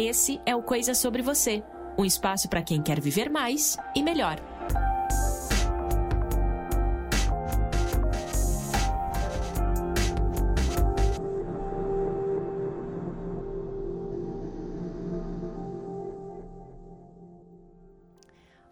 Esse 0.00 0.40
é 0.46 0.54
o 0.54 0.62
Coisa 0.62 0.94
Sobre 0.94 1.22
Você 1.22 1.60
um 1.98 2.04
espaço 2.04 2.48
para 2.48 2.62
quem 2.62 2.80
quer 2.80 3.00
viver 3.00 3.28
mais 3.28 3.76
e 3.96 4.00
melhor. 4.00 4.36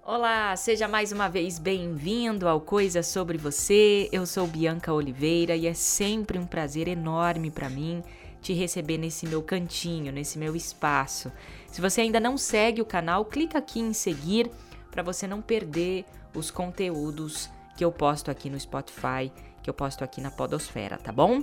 Olá, 0.05 0.55
seja 0.55 0.87
mais 0.87 1.11
uma 1.11 1.27
vez 1.27 1.59
bem-vindo 1.59 2.47
ao 2.47 2.61
Coisa 2.61 3.03
Sobre 3.03 3.37
Você. 3.37 4.09
Eu 4.13 4.25
sou 4.27 4.47
Bianca 4.47 4.93
Oliveira 4.93 5.57
e 5.57 5.67
é 5.67 5.75
sempre 5.75 6.39
um 6.39 6.47
prazer 6.47 6.87
enorme 6.87 7.51
para 7.51 7.69
mim 7.69 8.05
te 8.47 8.53
receber 8.53 8.97
nesse 8.97 9.27
meu 9.27 9.43
cantinho, 9.43 10.13
nesse 10.13 10.39
meu 10.39 10.55
espaço. 10.55 11.33
Se 11.67 11.81
você 11.81 12.03
ainda 12.03 12.21
não 12.21 12.39
segue 12.39 12.81
o 12.81 12.85
canal, 12.85 13.25
clica 13.25 13.59
aqui 13.59 13.81
em 13.81 13.93
seguir 13.93 14.49
para 14.89 15.03
você 15.03 15.27
não 15.27 15.43
perder 15.43 16.05
os 16.33 16.49
conteúdos 16.49 17.51
que 17.77 17.85
eu 17.85 17.91
posto 17.91 18.31
aqui 18.31 18.49
no 18.49 18.59
Spotify, 18.59 19.33
que 19.65 19.69
eu 19.69 19.75
posto 19.75 20.05
aqui 20.05 20.21
na 20.21 20.31
Podosfera, 20.31 20.97
tá 20.97 21.11
bom? 21.11 21.43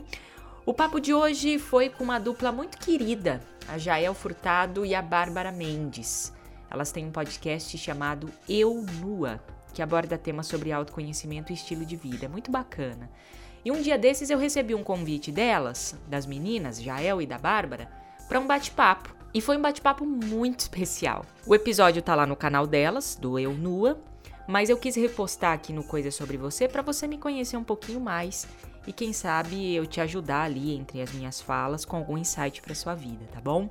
O 0.65 0.73
papo 0.73 1.01
de 1.01 1.13
hoje 1.13 1.59
foi 1.59 1.89
com 1.89 2.05
uma 2.05 2.19
dupla 2.19 2.53
muito 2.53 2.77
querida, 2.77 3.41
a 3.67 3.77
Jael 3.77 4.13
Furtado 4.13 4.85
e 4.85 4.95
a 4.95 5.01
Bárbara 5.01 5.51
Mendes. 5.51 6.31
Elas 6.71 6.93
têm 6.93 7.05
um 7.05 7.11
podcast 7.11 7.77
chamado 7.77 8.31
Eu 8.47 8.81
Nua, 9.01 9.43
que 9.73 9.81
aborda 9.81 10.17
temas 10.17 10.47
sobre 10.47 10.71
autoconhecimento 10.71 11.51
e 11.51 11.55
estilo 11.55 11.85
de 11.85 11.97
vida. 11.97 12.27
É 12.27 12.29
muito 12.29 12.49
bacana. 12.49 13.09
E 13.65 13.71
um 13.71 13.81
dia 13.81 13.97
desses 13.97 14.29
eu 14.29 14.37
recebi 14.37 14.75
um 14.75 14.83
convite 14.83 15.31
delas, 15.31 15.95
das 16.07 16.25
meninas, 16.25 16.81
Jael 16.81 17.21
e 17.21 17.25
da 17.25 17.37
Bárbara, 17.37 17.89
para 18.27 18.39
um 18.39 18.47
bate-papo. 18.47 19.15
E 19.33 19.41
foi 19.41 19.57
um 19.57 19.61
bate-papo 19.61 20.05
muito 20.05 20.59
especial. 20.59 21.25
O 21.47 21.55
episódio 21.55 22.01
tá 22.01 22.13
lá 22.13 22.25
no 22.25 22.35
canal 22.35 22.67
delas, 22.67 23.15
do 23.19 23.39
Eu 23.39 23.53
Nua, 23.53 23.99
mas 24.47 24.69
eu 24.69 24.77
quis 24.77 24.95
repostar 24.95 25.53
aqui 25.53 25.71
no 25.71 25.83
Coisa 25.83 26.11
Sobre 26.11 26.37
Você 26.37 26.67
para 26.67 26.81
você 26.81 27.07
me 27.07 27.17
conhecer 27.17 27.57
um 27.57 27.63
pouquinho 27.63 27.99
mais 27.99 28.47
e 28.85 28.91
quem 28.91 29.13
sabe 29.13 29.73
eu 29.73 29.87
te 29.87 30.01
ajudar 30.01 30.43
ali 30.43 30.75
entre 30.75 31.01
as 31.01 31.11
minhas 31.13 31.41
falas 31.41 31.85
com 31.85 31.95
algum 31.95 32.17
insight 32.17 32.61
para 32.61 32.75
sua 32.75 32.93
vida, 32.93 33.25
tá 33.31 33.39
bom? 33.39 33.69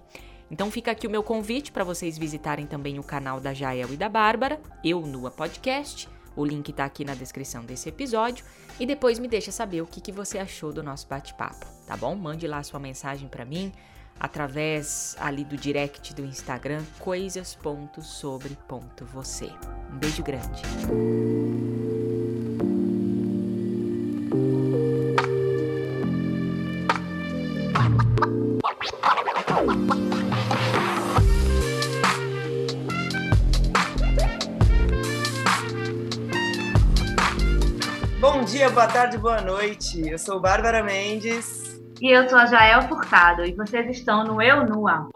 Então 0.50 0.70
fica 0.70 0.90
aqui 0.90 1.06
o 1.06 1.10
meu 1.10 1.22
convite 1.22 1.72
para 1.72 1.84
vocês 1.84 2.18
visitarem 2.18 2.66
também 2.66 2.98
o 2.98 3.02
canal 3.02 3.40
da 3.40 3.54
Jael 3.54 3.92
e 3.92 3.96
da 3.96 4.08
Bárbara, 4.08 4.60
Eu 4.84 5.00
Nua 5.00 5.30
Podcast. 5.30 6.08
O 6.36 6.44
link 6.44 6.70
está 6.70 6.84
aqui 6.84 7.04
na 7.04 7.14
descrição 7.14 7.64
desse 7.64 7.88
episódio 7.88 8.44
e 8.78 8.86
depois 8.86 9.18
me 9.18 9.26
deixa 9.28 9.52
saber 9.52 9.82
o 9.82 9.86
que, 9.86 10.00
que 10.00 10.12
você 10.12 10.38
achou 10.38 10.72
do 10.72 10.82
nosso 10.82 11.06
bate-papo, 11.06 11.66
tá 11.86 11.94
bom? 11.96 12.14
Mande 12.14 12.46
lá 12.46 12.62
sua 12.62 12.80
mensagem 12.80 13.28
para 13.28 13.44
mim 13.44 13.70
através 14.18 15.14
ali 15.18 15.44
do 15.44 15.56
direct 15.56 16.14
do 16.14 16.24
Instagram 16.24 16.82
coisas.sobre.você. 17.00 19.50
Um 19.92 19.98
beijo 19.98 20.22
grande. 20.22 20.62
Bom 38.42 38.46
dia, 38.46 38.68
boa 38.68 38.88
tarde, 38.88 39.16
boa 39.16 39.40
noite. 39.40 40.00
Eu 40.00 40.18
sou 40.18 40.40
Bárbara 40.40 40.82
Mendes. 40.82 41.80
E 42.00 42.10
eu 42.10 42.28
sou 42.28 42.36
a 42.36 42.46
Jael 42.46 42.88
Furtado. 42.88 43.44
E 43.44 43.54
vocês 43.54 43.88
estão 43.88 44.24
no 44.24 44.42
Eu 44.42 44.66
Nua. 44.66 45.08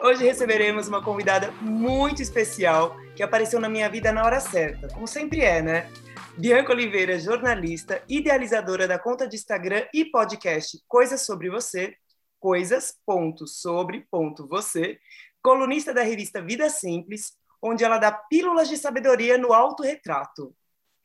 Hoje 0.00 0.22
receberemos 0.22 0.86
uma 0.86 1.02
convidada 1.02 1.50
muito 1.60 2.22
especial 2.22 2.96
que 3.16 3.22
apareceu 3.24 3.58
na 3.58 3.68
minha 3.68 3.90
vida 3.90 4.12
na 4.12 4.24
hora 4.24 4.38
certa, 4.38 4.86
como 4.94 5.08
sempre 5.08 5.40
é, 5.40 5.60
né? 5.60 5.90
Bianca 6.38 6.70
Oliveira, 6.70 7.18
jornalista, 7.18 8.00
idealizadora 8.08 8.86
da 8.86 8.96
conta 8.96 9.26
de 9.26 9.34
Instagram 9.34 9.84
e 9.92 10.04
podcast 10.04 10.80
Coisas 10.86 11.22
Sobre 11.22 11.50
Você, 11.50 11.96
coisas.sobre.você, 12.38 15.00
colunista 15.42 15.92
da 15.92 16.02
revista 16.02 16.40
Vida 16.40 16.70
Simples, 16.70 17.32
onde 17.60 17.82
ela 17.82 17.98
dá 17.98 18.12
pílulas 18.12 18.68
de 18.68 18.76
sabedoria 18.76 19.36
no 19.36 19.52
autorretrato. 19.52 20.54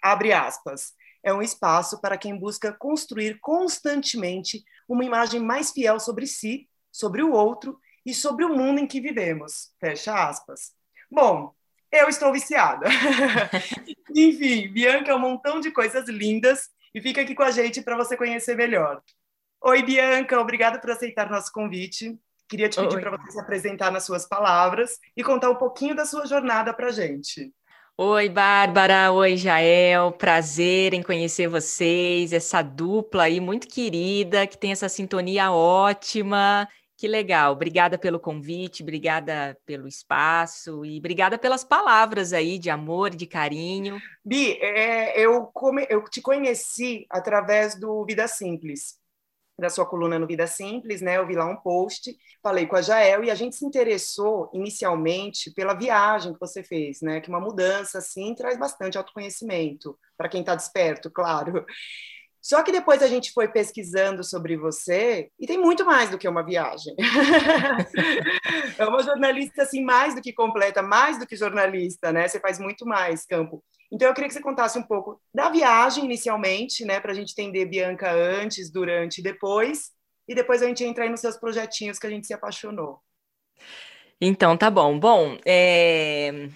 Abre 0.04 0.32
aspas 0.32 0.96
é 1.28 1.34
um 1.34 1.42
espaço 1.42 2.00
para 2.00 2.18
quem 2.18 2.40
busca 2.40 2.72
construir 2.72 3.38
constantemente 3.42 4.64
uma 4.88 5.04
imagem 5.04 5.42
mais 5.42 5.72
fiel 5.72 6.00
sobre 6.00 6.26
si, 6.26 6.70
sobre 6.90 7.22
o 7.22 7.34
outro 7.34 7.78
e 8.06 8.14
sobre 8.14 8.46
o 8.46 8.56
mundo 8.56 8.80
em 8.80 8.88
que 8.88 9.02
vivemos. 9.02 9.74
Fecha 9.78 10.14
aspas. 10.14 10.72
Bom, 11.12 11.54
eu 11.92 12.08
estou 12.08 12.32
viciada. 12.32 12.88
Enfim, 14.16 14.70
Bianca 14.70 15.12
é 15.12 15.16
um 15.16 15.20
montão 15.20 15.60
de 15.60 15.70
coisas 15.70 16.08
lindas 16.08 16.70
e 16.96 17.02
fica 17.02 17.22
aqui 17.22 17.36
com 17.36 17.44
a 17.44 17.52
gente 17.52 17.82
para 17.82 17.98
você 17.98 18.16
conhecer 18.16 18.56
melhor. 18.56 19.04
Oi, 19.60 19.84
Bianca, 19.84 20.40
obrigada 20.40 20.80
por 20.80 20.92
aceitar 20.92 21.30
nosso 21.30 21.52
convite. 21.52 22.18
Queria 22.48 22.70
te 22.70 22.80
pedir 22.80 23.02
para 23.02 23.12
você 23.12 23.32
se 23.32 23.40
apresentar 23.42 23.92
nas 23.92 24.06
suas 24.06 24.26
palavras 24.26 24.98
e 25.14 25.22
contar 25.22 25.50
um 25.50 25.58
pouquinho 25.58 25.94
da 25.94 26.06
sua 26.06 26.26
jornada 26.26 26.74
para 26.74 26.88
a 26.88 26.92
gente. 26.92 27.54
Oi, 28.00 28.30
Bárbara. 28.30 29.12
Oi, 29.12 29.36
Jael. 29.36 30.12
Prazer 30.12 30.94
em 30.94 31.02
conhecer 31.02 31.48
vocês, 31.48 32.32
essa 32.32 32.62
dupla 32.62 33.24
aí 33.24 33.40
muito 33.40 33.68
querida, 33.68 34.46
que 34.46 34.56
tem 34.56 34.72
essa 34.72 34.88
sintonia 34.88 35.52
ótima. 35.52 36.70
Que 36.96 37.08
legal. 37.08 37.54
Obrigada 37.54 37.98
pelo 37.98 38.20
convite, 38.20 38.84
obrigada 38.84 39.58
pelo 39.66 39.88
espaço 39.88 40.86
e 40.86 41.00
obrigada 41.00 41.40
pelas 41.40 41.64
palavras 41.64 42.34
aí 42.34 42.60
de 42.60 42.70
amor, 42.70 43.10
de 43.10 43.26
carinho. 43.26 44.00
Bi, 44.24 44.60
é, 44.62 45.20
eu, 45.20 45.48
come, 45.48 45.88
eu 45.90 46.04
te 46.04 46.22
conheci 46.22 47.08
através 47.10 47.80
do 47.80 48.06
Vida 48.06 48.28
Simples 48.28 49.00
da 49.58 49.70
sua 49.70 49.86
coluna 49.86 50.20
no 50.20 50.28
Vida 50.28 50.46
Simples, 50.46 51.02
né? 51.02 51.18
Eu 51.18 51.26
vi 51.26 51.36
lá 51.36 51.46
um 51.46 51.56
post, 51.56 52.16
falei 52.44 52.68
com 52.68 52.76
a 52.76 52.82
Jael 52.82 53.24
e 53.24 53.32
a 53.32 53.36
gente 53.36 53.56
se 53.56 53.66
interessou 53.66 54.50
inicialmente 54.54 55.52
pela 55.52 55.74
viagem 55.74 56.34
que 56.34 56.40
você 56.40 56.64
fez, 56.64 57.02
né? 57.02 57.20
Que 57.20 57.30
uma 57.30 57.40
mudança 57.40 57.98
assim 57.98 58.36
traz 58.36 58.58
bastante 58.58 58.98
autoconhecimento 58.98 59.98
para 60.16 60.30
quem 60.30 60.42
está 60.42 60.56
desperto, 60.56 61.10
claro. 61.10 61.66
Só 62.42 62.64
que 62.64 62.72
depois 62.72 63.02
a 63.02 63.08
gente 63.08 63.34
foi 63.34 63.48
pesquisando 63.48 64.24
sobre 64.24 64.56
você 64.56 65.30
e 65.40 65.46
tem 65.46 65.58
muito 65.58 65.86
mais 65.86 66.10
do 66.10 66.18
que 66.18 66.30
uma 66.30 66.46
viagem. 66.46 66.96
é 68.78 68.86
uma 68.86 69.04
jornalista 69.04 69.64
assim 69.64 69.84
mais 69.84 70.16
do 70.16 70.22
que 70.22 70.32
completa, 70.32 70.82
mais 70.82 71.20
do 71.20 71.28
que 71.28 71.36
jornalista, 71.36 72.12
né? 72.14 72.28
Você 72.28 72.40
faz 72.40 72.58
muito 72.58 72.86
mais 72.86 73.26
campo. 73.26 73.62
Então, 73.92 74.08
eu 74.08 74.14
queria 74.14 74.28
que 74.28 74.34
você 74.34 74.42
contasse 74.42 74.78
um 74.78 74.84
pouco 74.84 75.22
da 75.34 75.50
viagem 75.50 76.06
inicialmente, 76.06 76.84
né, 76.84 77.00
para 77.00 77.12
a 77.12 77.16
gente 77.16 77.32
entender 77.32 77.66
Bianca 77.66 78.12
antes, 78.12 78.70
durante 78.70 79.20
e 79.20 79.24
depois, 79.24 79.92
e 80.28 80.36
depois 80.36 80.62
a 80.62 80.68
gente 80.68 80.84
entra 80.84 81.06
aí 81.06 81.10
nos 81.10 81.22
seus 81.22 81.38
projetinhos 81.38 81.98
que 81.98 82.06
a 82.06 82.10
gente 82.10 82.28
se 82.28 82.34
apaixonou. 82.34 83.00
Então, 84.20 84.58
tá 84.58 84.70
bom. 84.70 85.00
Bom, 85.00 85.38
é... 85.46 86.50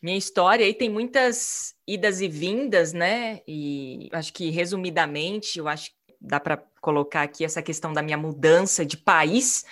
minha 0.00 0.16
história 0.16 0.64
aí 0.64 0.74
tem 0.74 0.88
muitas 0.88 1.74
idas 1.86 2.20
e 2.20 2.28
vindas, 2.28 2.92
né? 2.92 3.40
E 3.48 4.08
acho 4.12 4.32
que, 4.32 4.50
resumidamente, 4.50 5.58
eu 5.58 5.66
acho 5.66 5.90
que 5.90 5.96
dá 6.20 6.38
para 6.38 6.62
colocar 6.80 7.22
aqui 7.22 7.44
essa 7.44 7.62
questão 7.62 7.92
da 7.92 8.02
minha 8.02 8.18
mudança 8.18 8.84
de 8.86 8.96
país, 8.96 9.64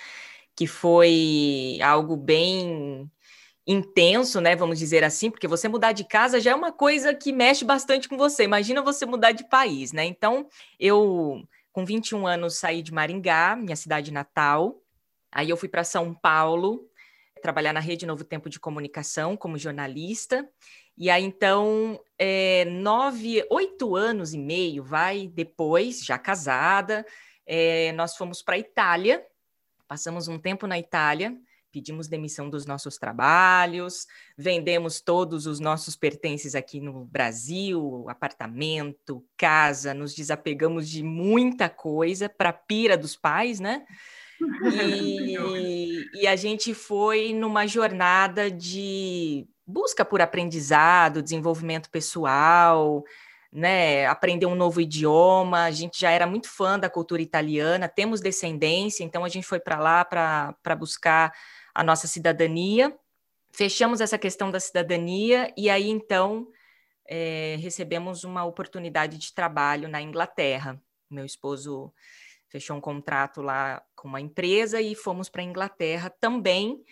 que 0.55 0.67
foi 0.67 1.79
algo 1.81 2.17
bem 2.17 3.09
intenso, 3.69 4.41
né? 4.41 4.55
Vamos 4.55 4.79
dizer 4.79 5.03
assim, 5.03 5.29
porque 5.29 5.47
você 5.47 5.67
mudar 5.67 5.91
de 5.91 6.03
casa 6.03 6.41
já 6.41 6.51
é 6.51 6.55
uma 6.55 6.71
coisa 6.71 7.13
que 7.13 7.31
mexe 7.31 7.63
bastante 7.63 8.09
com 8.09 8.17
você. 8.17 8.43
Imagina 8.43 8.81
você 8.81 9.05
mudar 9.05 9.31
de 9.31 9.47
país, 9.47 9.93
né? 9.93 10.03
Então, 10.05 10.47
eu, 10.79 11.47
com 11.71 11.85
21 11.85 12.25
anos, 12.25 12.57
saí 12.57 12.81
de 12.81 12.91
Maringá, 12.91 13.55
minha 13.55 13.75
cidade 13.75 14.11
natal. 14.11 14.81
Aí 15.31 15.51
eu 15.51 15.55
fui 15.55 15.69
para 15.69 15.83
São 15.83 16.15
Paulo, 16.15 16.89
trabalhar 17.43 17.71
na 17.71 17.79
Rede 17.79 18.07
Novo 18.07 18.23
Tempo 18.23 18.49
de 18.49 18.59
Comunicação 18.59 19.37
como 19.37 19.55
jornalista. 19.55 20.49
E 20.97 21.07
aí, 21.07 21.23
então, 21.23 21.99
é, 22.17 22.65
nove, 22.65 23.45
oito 23.51 23.95
anos 23.95 24.33
e 24.33 24.39
meio, 24.39 24.83
vai 24.83 25.27
depois, 25.27 26.03
já 26.03 26.17
casada, 26.17 27.05
é, 27.45 27.91
nós 27.91 28.17
fomos 28.17 28.41
para 28.41 28.55
a 28.55 28.59
Itália, 28.59 29.23
passamos 29.87 30.27
um 30.27 30.39
tempo 30.39 30.65
na 30.65 30.79
Itália 30.79 31.37
pedimos 31.71 32.07
demissão 32.07 32.49
dos 32.49 32.65
nossos 32.65 32.97
trabalhos, 32.97 34.07
vendemos 34.37 35.01
todos 35.01 35.45
os 35.45 35.59
nossos 35.59 35.95
pertences 35.95 36.55
aqui 36.55 36.79
no 36.79 37.05
Brasil, 37.05 38.05
apartamento, 38.09 39.25
casa, 39.37 39.93
nos 39.93 40.13
desapegamos 40.13 40.89
de 40.89 41.03
muita 41.03 41.69
coisa 41.69 42.29
para 42.29 42.51
pira 42.53 42.97
dos 42.97 43.15
pais, 43.15 43.59
né? 43.59 43.85
E, 44.73 46.21
e 46.21 46.25
a 46.25 46.33
gente 46.33 46.73
foi 46.73 47.33
numa 47.33 47.67
jornada 47.67 48.49
de 48.49 49.45
busca 49.67 50.03
por 50.05 50.21
aprendizado, 50.21 51.21
desenvolvimento 51.21 51.89
pessoal, 51.89 53.03
né, 53.51 54.05
aprender 54.05 54.45
um 54.45 54.55
novo 54.55 54.81
idioma. 54.81 55.63
A 55.63 55.71
gente 55.71 55.99
já 55.99 56.11
era 56.11 56.25
muito 56.25 56.49
fã 56.49 56.77
da 56.77 56.89
cultura 56.89 57.21
italiana, 57.21 57.87
temos 57.87 58.21
descendência, 58.21 59.03
então 59.03 59.23
a 59.23 59.29
gente 59.29 59.45
foi 59.45 59.59
para 59.59 59.79
lá 59.79 60.05
para 60.05 60.75
buscar 60.75 61.31
a 61.79 61.83
nossa 61.83 62.07
cidadania, 62.07 62.93
fechamos 63.53 64.01
essa 64.01 64.17
questão 64.17 64.51
da 64.51 64.59
cidadania 64.59 65.49
e 65.55 65.69
aí 65.69 65.87
então 65.89 66.45
é, 67.07 67.55
recebemos 67.61 68.25
uma 68.25 68.43
oportunidade 68.43 69.17
de 69.17 69.33
trabalho 69.33 69.87
na 69.87 70.01
Inglaterra. 70.01 70.77
Meu 71.09 71.23
esposo 71.23 71.93
fechou 72.49 72.75
um 72.75 72.81
contrato 72.81 73.41
lá 73.41 73.81
com 73.95 74.09
uma 74.09 74.19
empresa 74.19 74.81
e 74.81 74.93
fomos 74.93 75.29
para 75.29 75.41
a 75.41 75.45
Inglaterra 75.45 76.09
também 76.09 76.83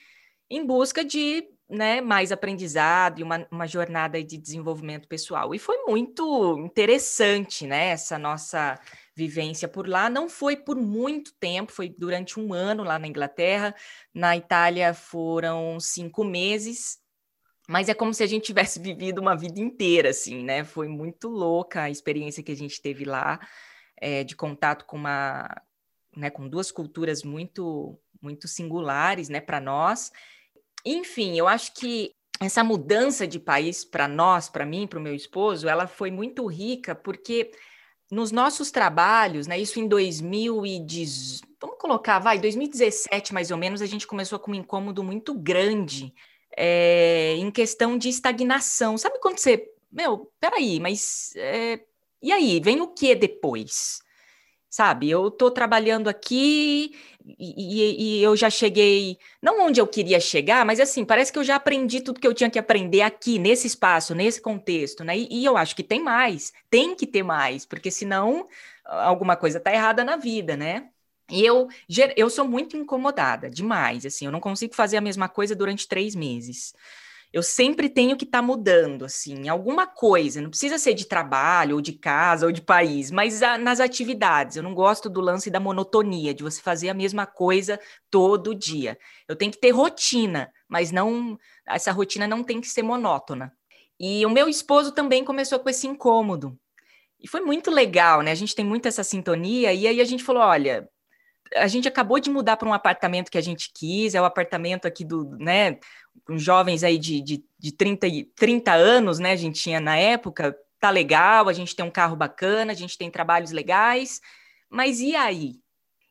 em 0.49 0.65
busca 0.65 1.03
de 1.03 1.45
né, 1.69 1.99
mais 1.99 2.31
aprendizado 2.31 3.19
e 3.19 3.23
uma, 3.23 3.45
uma 3.51 3.67
jornada 3.67 4.23
de 4.23 4.37
desenvolvimento 4.37 5.05
pessoal. 5.05 5.53
E 5.53 5.59
foi 5.59 5.83
muito 5.85 6.57
interessante, 6.59 7.67
né, 7.67 7.89
essa 7.89 8.17
nossa 8.17 8.79
vivência 9.17 9.67
por 9.67 9.87
lá. 9.87 10.11
Não 10.11 10.29
foi 10.29 10.55
por 10.55 10.77
muito 10.77 11.33
tempo, 11.39 11.71
foi 11.71 11.89
durante 11.89 12.39
um 12.39 12.53
ano 12.53 12.83
lá 12.83 12.99
na 12.99 13.07
Inglaterra. 13.07 13.73
Na 14.13 14.37
Itália 14.37 14.93
foram 14.93 15.79
cinco 15.79 16.23
meses, 16.23 16.99
mas 17.67 17.89
é 17.89 17.95
como 17.95 18.13
se 18.13 18.21
a 18.21 18.27
gente 18.27 18.45
tivesse 18.45 18.77
vivido 18.79 19.19
uma 19.19 19.35
vida 19.35 19.59
inteira, 19.59 20.11
assim, 20.11 20.43
né? 20.43 20.63
Foi 20.63 20.87
muito 20.87 21.27
louca 21.29 21.81
a 21.81 21.89
experiência 21.89 22.43
que 22.43 22.51
a 22.51 22.55
gente 22.55 22.79
teve 22.79 23.05
lá, 23.05 23.39
é, 23.99 24.23
de 24.23 24.35
contato 24.35 24.85
com 24.85 24.97
uma, 24.97 25.49
né, 26.15 26.29
com 26.29 26.47
duas 26.47 26.71
culturas 26.71 27.23
muito, 27.23 27.99
muito 28.21 28.47
singulares, 28.47 29.29
né, 29.29 29.41
para 29.41 29.59
nós. 29.59 30.11
Enfim, 30.85 31.35
eu 31.35 31.47
acho 31.47 31.73
que 31.73 32.11
essa 32.39 32.63
mudança 32.63 33.25
de 33.27 33.39
país 33.39 33.83
para 33.83 34.07
nós, 34.07 34.47
para 34.47 34.63
mim, 34.63 34.85
para 34.85 34.99
o 34.99 35.01
meu 35.01 35.15
esposo, 35.15 35.67
ela 35.67 35.87
foi 35.87 36.11
muito 36.11 36.45
rica 36.45 36.93
porque 36.93 37.49
nos 38.09 38.31
nossos 38.31 38.71
trabalhos, 38.71 39.47
né, 39.47 39.59
isso 39.59 39.79
em 39.79 39.87
2010, 39.87 41.41
vamos 41.59 41.77
colocar, 41.77 42.19
vai, 42.19 42.39
2017 42.39 43.33
mais 43.33 43.51
ou 43.51 43.57
menos, 43.57 43.81
a 43.81 43.85
gente 43.85 44.07
começou 44.07 44.39
com 44.39 44.51
um 44.51 44.55
incômodo 44.55 45.03
muito 45.03 45.33
grande 45.33 46.13
é, 46.55 47.35
em 47.35 47.51
questão 47.51 47.97
de 47.97 48.09
estagnação. 48.09 48.97
Sabe 48.97 49.19
quando 49.19 49.37
você, 49.37 49.69
meu, 49.91 50.31
peraí, 50.39 50.79
mas 50.79 51.33
é, 51.35 51.81
e 52.21 52.31
aí, 52.31 52.59
vem 52.59 52.81
o 52.81 52.87
que 52.87 53.13
depois? 53.13 53.99
Sabe, 54.77 55.09
eu 55.09 55.29
estou 55.29 55.49
trabalhando 55.49 56.07
aqui 56.07 56.95
e, 57.39 58.19
e, 58.19 58.19
e, 58.19 58.23
eu 58.23 58.35
já 58.35 58.47
cheguei, 58.47 59.17
não 59.41 59.65
onde 59.65 59.81
eu 59.81 59.87
queria 59.87 60.19
chegar, 60.19 60.63
mas 60.63 60.79
assim, 60.79 61.03
parece 61.03 61.33
que 61.33 61.39
eu 61.39 61.43
já 61.43 61.55
aprendi 61.55 61.99
tudo 61.99 62.19
que 62.19 62.27
eu 62.27 62.33
tinha 62.33 62.47
que 62.47 62.59
aprender 62.59 63.01
aqui, 63.01 63.39
nesse 63.39 63.65
espaço, 63.65 64.13
nesse 64.13 64.39
contexto, 64.39 65.03
né? 65.03 65.17
E, 65.17 65.41
e 65.41 65.45
eu 65.45 65.57
acho 65.57 65.75
que 65.75 65.81
tem 65.81 65.99
mais, 66.03 66.53
tem 66.69 66.95
que 66.95 67.07
ter 67.07 67.23
mais, 67.23 67.65
porque 67.65 67.89
senão 67.89 68.47
alguma 68.85 69.35
coisa 69.35 69.57
está 69.57 69.73
errada 69.73 70.03
na 70.03 70.15
vida, 70.15 70.55
né? 70.55 70.89
E 71.31 71.43
eu, 71.43 71.67
eu 72.15 72.29
sou 72.29 72.47
muito 72.47 72.77
incomodada, 72.77 73.49
demais, 73.49 74.05
assim, 74.05 74.25
eu 74.27 74.31
não 74.31 74.39
consigo 74.39 74.75
fazer 74.75 74.97
a 74.97 75.01
mesma 75.01 75.27
coisa 75.27 75.55
durante 75.55 75.87
três 75.87 76.13
meses 76.13 76.75
eu 77.33 77.43
sempre 77.43 77.89
tenho 77.89 78.15
que 78.15 78.23
estar 78.23 78.39
tá 78.39 78.41
mudando, 78.41 79.05
assim, 79.05 79.49
alguma 79.49 79.85
coisa. 79.85 80.41
Não 80.41 80.49
precisa 80.49 80.77
ser 80.77 80.93
de 80.93 81.05
trabalho, 81.05 81.75
ou 81.75 81.81
de 81.81 81.93
casa, 81.93 82.45
ou 82.45 82.51
de 82.51 82.61
país, 82.61 83.11
mas 83.11 83.43
a, 83.43 83.57
nas 83.57 83.79
atividades. 83.79 84.55
Eu 84.55 84.63
não 84.63 84.73
gosto 84.73 85.09
do 85.09 85.21
lance 85.21 85.49
da 85.49 85.59
monotonia, 85.59 86.33
de 86.33 86.43
você 86.43 86.61
fazer 86.61 86.89
a 86.89 86.93
mesma 86.93 87.25
coisa 87.25 87.79
todo 88.09 88.55
dia. 88.55 88.97
Eu 89.27 89.35
tenho 89.35 89.51
que 89.51 89.59
ter 89.59 89.71
rotina, 89.71 90.51
mas 90.67 90.91
não 90.91 91.37
essa 91.67 91.91
rotina 91.91 92.27
não 92.27 92.43
tem 92.43 92.61
que 92.61 92.67
ser 92.67 92.83
monótona. 92.83 93.51
E 93.99 94.25
o 94.25 94.29
meu 94.29 94.47
esposo 94.47 94.91
também 94.91 95.23
começou 95.23 95.59
com 95.59 95.69
esse 95.69 95.87
incômodo. 95.87 96.57
E 97.19 97.27
foi 97.27 97.41
muito 97.41 97.71
legal, 97.71 98.21
né? 98.21 98.31
A 98.31 98.35
gente 98.35 98.55
tem 98.55 98.65
muito 98.65 98.87
essa 98.87 99.03
sintonia, 99.03 99.73
e 99.73 99.87
aí 99.87 99.99
a 99.99 100.05
gente 100.05 100.23
falou: 100.23 100.43
olha, 100.43 100.87
a 101.55 101.67
gente 101.67 101.87
acabou 101.87 102.19
de 102.19 102.29
mudar 102.29 102.57
para 102.57 102.67
um 102.67 102.73
apartamento 102.73 103.31
que 103.31 103.37
a 103.37 103.41
gente 103.41 103.71
quis, 103.73 104.15
é 104.15 104.21
o 104.21 104.25
apartamento 104.25 104.87
aqui 104.87 105.03
do, 105.03 105.29
né, 105.37 105.79
com 106.25 106.37
jovens 106.37 106.83
aí 106.83 106.97
de, 106.97 107.21
de, 107.21 107.43
de 107.57 107.71
30, 107.71 108.07
30 108.35 108.73
anos, 108.73 109.19
né, 109.19 109.31
a 109.31 109.35
gente 109.35 109.61
tinha 109.61 109.79
na 109.79 109.97
época, 109.97 110.57
tá 110.79 110.89
legal, 110.89 111.49
a 111.49 111.53
gente 111.53 111.75
tem 111.75 111.85
um 111.85 111.91
carro 111.91 112.15
bacana, 112.15 112.71
a 112.71 112.75
gente 112.75 112.97
tem 112.97 113.09
trabalhos 113.09 113.51
legais, 113.51 114.21
mas 114.69 114.99
e 114.99 115.15
aí? 115.15 115.59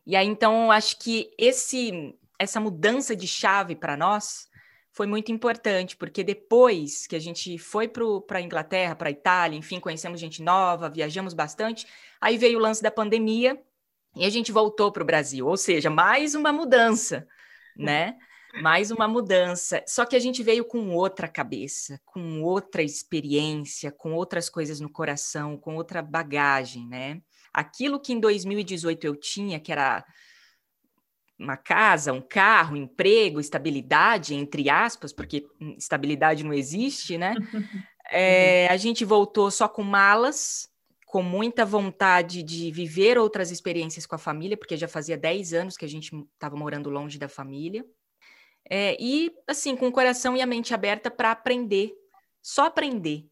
E 0.07 0.15
aí, 0.15 0.27
então, 0.27 0.71
acho 0.71 0.99
que 0.99 1.31
esse, 1.37 2.15
essa 2.39 2.61
mudança 2.61 3.17
de 3.17 3.27
chave 3.27 3.75
para 3.75 3.97
nós 3.97 4.49
foi 4.93 5.07
muito 5.07 5.31
importante, 5.31 5.97
porque 5.97 6.25
depois 6.25 7.07
que 7.07 7.15
a 7.15 7.19
gente 7.19 7.59
foi 7.59 7.87
para 7.87 8.39
a 8.39 8.41
Inglaterra, 8.41 8.95
para 8.95 9.09
a 9.09 9.13
Itália, 9.13 9.59
enfim, 9.59 9.79
conhecemos 9.79 10.19
gente 10.19 10.43
nova, 10.43 10.89
viajamos 10.89 11.35
bastante, 11.35 11.87
aí 12.21 12.39
veio 12.39 12.59
o 12.59 12.63
lance 12.63 12.83
da 12.83 12.91
pandemia, 12.91 13.61
e 14.17 14.25
a 14.25 14.31
gente 14.31 14.51
voltou 14.51 14.91
para 14.91 15.03
o 15.03 15.07
Brasil, 15.07 15.47
ou 15.47 15.57
seja, 15.57 15.91
mais 15.91 16.35
uma 16.35 16.53
mudança, 16.53 17.27
né? 17.77 18.17
Mais 18.63 18.91
uma 18.91 19.07
mudança. 19.07 19.85
Só 19.87 20.07
que 20.07 20.17
a 20.17 20.19
gente 20.19 20.43
veio 20.43 20.65
com 20.65 20.95
outra 20.95 21.29
cabeça, 21.29 22.01
com 22.07 22.43
outra 22.43 22.83
experiência, 22.83 23.93
com 23.93 24.15
outras 24.15 24.49
coisas 24.49 24.81
no 24.81 24.89
coração, 24.89 25.59
com 25.59 25.77
outra 25.77 26.01
bagagem, 26.01 26.89
né? 26.89 27.21
Aquilo 27.53 28.01
que 28.01 28.15
em 28.15 28.21
2018 28.21 29.05
eu 29.05 29.15
tinha, 29.15 29.61
que 29.61 29.71
era 29.71 30.03
uma 31.39 31.57
casa, 31.59 32.15
um 32.15 32.23
carro, 32.23 32.77
emprego, 32.77 33.39
estabilidade, 33.39 34.35
entre 34.35 34.71
aspas, 34.71 35.13
porque 35.13 35.47
estabilidade 35.77 36.43
não 36.43 36.55
existe, 36.55 37.19
né? 37.19 37.35
É, 38.09 38.69
a 38.69 38.77
gente 38.77 39.05
voltou 39.05 39.51
só 39.51 39.67
com 39.67 39.83
malas, 39.83 40.69
com 41.07 41.23
muita 41.23 41.65
vontade 41.65 42.43
de 42.43 42.71
viver 42.73 43.17
outras 43.17 43.53
experiências 43.53 44.05
com 44.05 44.17
a 44.17 44.19
família, 44.19 44.57
porque 44.57 44.77
já 44.77 44.89
fazia 44.89 45.17
10 45.17 45.55
anos 45.55 45.77
que 45.77 45.85
a 45.85 45.89
gente 45.89 46.13
estava 46.35 46.57
morando 46.57 46.91
longe 46.91 47.17
da 47.17 47.29
família. 47.29 47.87
É, 48.69 48.97
e, 49.01 49.33
assim, 49.47 49.77
com 49.77 49.87
o 49.87 49.93
coração 49.93 50.37
e 50.37 50.43
a 50.43 50.47
mente 50.47 50.75
aberta 50.75 51.09
para 51.09 51.31
aprender, 51.31 51.95
só 52.43 52.67
aprender. 52.67 53.25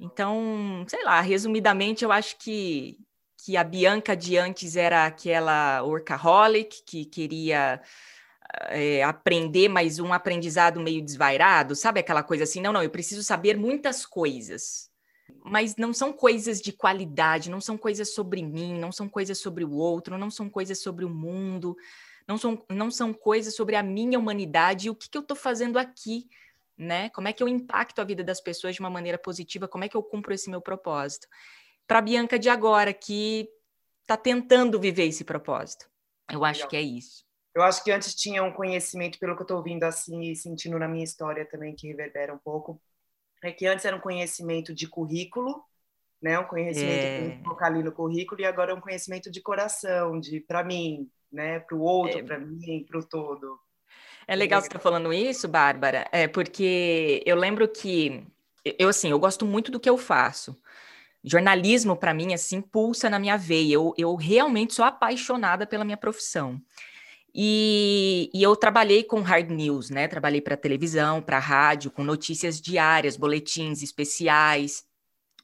Então, 0.00 0.84
sei 0.88 1.04
lá, 1.04 1.20
resumidamente, 1.20 2.04
eu 2.04 2.10
acho 2.10 2.36
que, 2.38 2.98
que 3.44 3.56
a 3.56 3.62
Bianca 3.62 4.16
de 4.16 4.36
antes 4.36 4.74
era 4.74 5.06
aquela 5.06 5.82
workaholic 5.84 6.82
que 6.84 7.04
queria 7.04 7.80
é, 8.68 9.04
aprender, 9.04 9.68
mas 9.68 10.00
um 10.00 10.12
aprendizado 10.12 10.80
meio 10.80 11.00
desvairado, 11.00 11.76
sabe 11.76 12.00
aquela 12.00 12.24
coisa 12.24 12.42
assim? 12.42 12.60
Não, 12.60 12.72
não, 12.72 12.82
eu 12.82 12.90
preciso 12.90 13.22
saber 13.22 13.56
muitas 13.56 14.04
coisas 14.04 14.90
mas 15.48 15.76
não 15.76 15.92
são 15.94 16.12
coisas 16.12 16.60
de 16.60 16.72
qualidade, 16.72 17.50
não 17.50 17.60
são 17.60 17.78
coisas 17.78 18.12
sobre 18.12 18.42
mim, 18.42 18.76
não 18.78 18.90
são 18.90 19.08
coisas 19.08 19.38
sobre 19.38 19.64
o 19.64 19.72
outro, 19.72 20.18
não 20.18 20.30
são 20.30 20.50
coisas 20.50 20.80
sobre 20.80 21.04
o 21.04 21.08
mundo, 21.08 21.76
não 22.26 22.36
são, 22.36 22.64
não 22.68 22.90
são 22.90 23.14
coisas 23.14 23.54
sobre 23.54 23.76
a 23.76 23.82
minha 23.82 24.18
humanidade 24.18 24.88
e 24.88 24.90
o 24.90 24.94
que, 24.94 25.08
que 25.08 25.16
eu 25.16 25.22
estou 25.22 25.36
fazendo 25.36 25.78
aqui, 25.78 26.28
né? 26.76 27.08
Como 27.10 27.28
é 27.28 27.32
que 27.32 27.42
eu 27.42 27.48
impacto 27.48 28.00
a 28.00 28.04
vida 28.04 28.24
das 28.24 28.40
pessoas 28.40 28.74
de 28.74 28.80
uma 28.80 28.90
maneira 28.90 29.16
positiva, 29.16 29.68
como 29.68 29.84
é 29.84 29.88
que 29.88 29.96
eu 29.96 30.02
cumpro 30.02 30.34
esse 30.34 30.50
meu 30.50 30.60
propósito. 30.60 31.28
Para 31.86 32.00
a 32.00 32.02
Bianca 32.02 32.38
de 32.38 32.48
agora, 32.48 32.92
que 32.92 33.48
está 34.02 34.16
tentando 34.16 34.80
viver 34.80 35.06
esse 35.06 35.22
propósito. 35.22 35.88
Eu 36.28 36.44
acho 36.44 36.60
Legal. 36.60 36.70
que 36.70 36.76
é 36.76 36.82
isso. 36.82 37.24
Eu 37.54 37.62
acho 37.62 37.82
que 37.84 37.92
antes 37.92 38.14
tinha 38.14 38.42
um 38.42 38.52
conhecimento, 38.52 39.18
pelo 39.18 39.34
que 39.36 39.42
eu 39.42 39.44
estou 39.44 39.56
ouvindo 39.58 39.84
assim 39.84 40.22
e 40.22 40.36
sentindo 40.36 40.78
na 40.78 40.88
minha 40.88 41.04
história 41.04 41.46
também, 41.46 41.74
que 41.74 41.86
reverbera 41.86 42.34
um 42.34 42.38
pouco, 42.38 42.80
é 43.42 43.52
que 43.52 43.66
antes 43.66 43.84
era 43.84 43.96
um 43.96 44.00
conhecimento 44.00 44.74
de 44.74 44.86
currículo, 44.86 45.62
né? 46.20 46.38
Um 46.38 46.44
conhecimento 46.44 47.32
é. 47.32 47.40
colocar 47.42 47.66
ali 47.66 47.82
no 47.82 47.92
currículo, 47.92 48.40
e 48.40 48.44
agora 48.44 48.72
é 48.72 48.74
um 48.74 48.80
conhecimento 48.80 49.30
de 49.30 49.40
coração, 49.40 50.18
de 50.18 50.40
para 50.40 50.64
mim, 50.64 51.10
né? 51.30 51.60
Para 51.60 51.76
o 51.76 51.80
outro, 51.80 52.18
é. 52.18 52.22
para 52.22 52.38
mim, 52.38 52.84
para 52.88 52.98
o 52.98 53.04
todo. 53.04 53.58
É 54.26 54.34
legal 54.34 54.60
você 54.60 54.66
estar 54.66 54.78
tá 54.78 54.82
falando 54.82 55.12
isso, 55.12 55.46
Bárbara, 55.46 56.08
é 56.10 56.26
porque 56.26 57.22
eu 57.24 57.36
lembro 57.36 57.68
que 57.68 58.26
eu 58.78 58.88
assim, 58.88 59.10
eu 59.10 59.18
gosto 59.18 59.46
muito 59.46 59.70
do 59.70 59.78
que 59.78 59.88
eu 59.88 59.96
faço. 59.96 60.56
Jornalismo 61.22 61.96
para 61.96 62.14
mim 62.14 62.34
assim 62.34 62.60
pulsa 62.60 63.08
na 63.10 63.18
minha 63.18 63.36
veia. 63.36 63.74
Eu, 63.74 63.94
eu 63.96 64.14
realmente 64.16 64.74
sou 64.74 64.84
apaixonada 64.84 65.66
pela 65.66 65.84
minha 65.84 65.96
profissão. 65.96 66.60
E, 67.38 68.30
e, 68.32 68.42
eu 68.42 68.56
trabalhei 68.56 69.04
com 69.04 69.20
hard 69.20 69.50
news, 69.50 69.90
né? 69.90 70.08
Trabalhei 70.08 70.40
para 70.40 70.56
televisão, 70.56 71.20
para 71.20 71.38
rádio, 71.38 71.90
com 71.90 72.02
notícias 72.02 72.58
diárias, 72.58 73.14
boletins 73.14 73.82
especiais. 73.82 74.86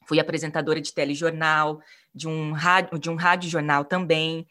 Fui 0.06 0.18
apresentadora 0.18 0.80
de 0.80 0.90
telejornal, 0.90 1.82
de 2.14 2.26
um 2.26 2.52
rádio, 2.52 2.98
de 2.98 3.10
um 3.10 3.14
rádio 3.14 3.50
jornal 3.50 3.84
também. 3.84 4.48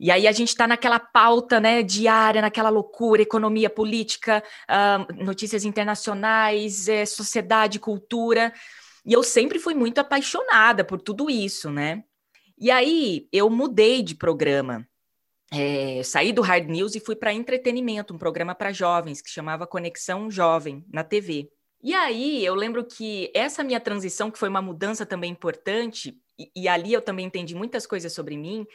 E 0.00 0.10
aí 0.10 0.26
a 0.26 0.32
gente 0.32 0.48
está 0.48 0.66
naquela 0.66 0.98
pauta 0.98 1.60
né, 1.60 1.84
diária, 1.84 2.42
naquela 2.42 2.68
loucura, 2.68 3.22
economia, 3.22 3.70
política, 3.70 4.42
uh, 4.68 5.24
notícias 5.24 5.64
internacionais, 5.64 6.88
é, 6.88 7.06
sociedade, 7.06 7.78
cultura. 7.78 8.52
E 9.04 9.12
eu 9.12 9.22
sempre 9.22 9.60
fui 9.60 9.72
muito 9.72 10.00
apaixonada 10.00 10.82
por 10.82 11.00
tudo 11.00 11.30
isso, 11.30 11.70
né? 11.70 12.02
E 12.58 12.72
aí 12.72 13.28
eu 13.32 13.48
mudei 13.48 14.02
de 14.02 14.16
programa 14.16 14.84
é, 15.52 16.02
saí 16.02 16.32
do 16.32 16.42
hard 16.42 16.68
news 16.68 16.94
e 16.94 17.00
fui 17.00 17.14
para 17.14 17.32
entretenimento, 17.32 18.14
um 18.14 18.18
programa 18.18 18.54
para 18.54 18.72
jovens 18.72 19.20
que 19.20 19.30
chamava 19.30 19.66
Conexão 19.66 20.30
Jovem 20.30 20.84
na 20.92 21.04
TV. 21.04 21.48
E 21.82 21.94
aí 21.94 22.44
eu 22.44 22.54
lembro 22.54 22.84
que 22.84 23.30
essa 23.34 23.62
minha 23.62 23.78
transição, 23.78 24.30
que 24.30 24.38
foi 24.38 24.48
uma 24.48 24.62
mudança 24.62 25.06
também 25.06 25.30
importante, 25.30 26.18
e, 26.38 26.50
e 26.56 26.68
ali 26.68 26.92
eu 26.92 27.00
também 27.00 27.26
entendi 27.26 27.54
muitas 27.54 27.86
coisas 27.86 28.12
sobre 28.12 28.36
mim, 28.36 28.66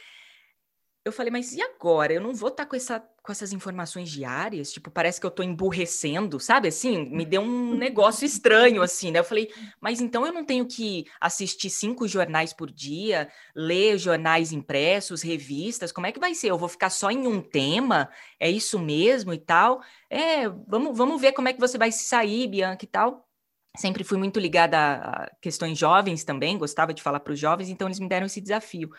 eu 1.04 1.10
falei, 1.10 1.32
mas 1.32 1.52
e 1.52 1.60
agora? 1.60 2.12
Eu 2.12 2.20
não 2.20 2.32
vou 2.32 2.48
estar 2.48 2.64
tá 2.64 2.70
com, 2.70 2.76
essa, 2.76 3.00
com 3.00 3.32
essas 3.32 3.52
informações 3.52 4.08
diárias? 4.08 4.72
Tipo, 4.72 4.88
parece 4.88 5.18
que 5.18 5.26
eu 5.26 5.30
estou 5.30 5.44
emburrecendo, 5.44 6.38
sabe? 6.38 6.68
Assim, 6.68 7.10
me 7.10 7.24
deu 7.24 7.40
um 7.42 7.74
negócio 7.74 8.24
estranho, 8.24 8.82
assim, 8.82 9.10
né? 9.10 9.18
Eu 9.18 9.24
falei, 9.24 9.52
mas 9.80 10.00
então 10.00 10.24
eu 10.24 10.32
não 10.32 10.44
tenho 10.44 10.64
que 10.64 11.04
assistir 11.20 11.70
cinco 11.70 12.06
jornais 12.06 12.52
por 12.52 12.70
dia, 12.70 13.28
ler 13.54 13.98
jornais 13.98 14.52
impressos, 14.52 15.22
revistas, 15.22 15.90
como 15.90 16.06
é 16.06 16.12
que 16.12 16.20
vai 16.20 16.34
ser? 16.34 16.50
Eu 16.50 16.58
vou 16.58 16.68
ficar 16.68 16.90
só 16.90 17.10
em 17.10 17.26
um 17.26 17.40
tema? 17.40 18.08
É 18.38 18.48
isso 18.48 18.78
mesmo 18.78 19.32
e 19.32 19.38
tal? 19.38 19.82
É, 20.08 20.48
vamos, 20.48 20.96
vamos 20.96 21.20
ver 21.20 21.32
como 21.32 21.48
é 21.48 21.52
que 21.52 21.60
você 21.60 21.76
vai 21.76 21.90
se 21.90 22.04
sair, 22.04 22.46
Bianca 22.46 22.84
e 22.84 22.88
tal. 22.88 23.28
Sempre 23.76 24.04
fui 24.04 24.18
muito 24.18 24.38
ligada 24.38 24.76
a 24.78 25.30
questões 25.40 25.76
jovens 25.78 26.22
também, 26.22 26.58
gostava 26.58 26.94
de 26.94 27.02
falar 27.02 27.20
para 27.20 27.32
os 27.32 27.40
jovens, 27.40 27.70
então 27.70 27.88
eles 27.88 27.98
me 27.98 28.08
deram 28.08 28.26
esse 28.26 28.40
desafio. 28.40 28.90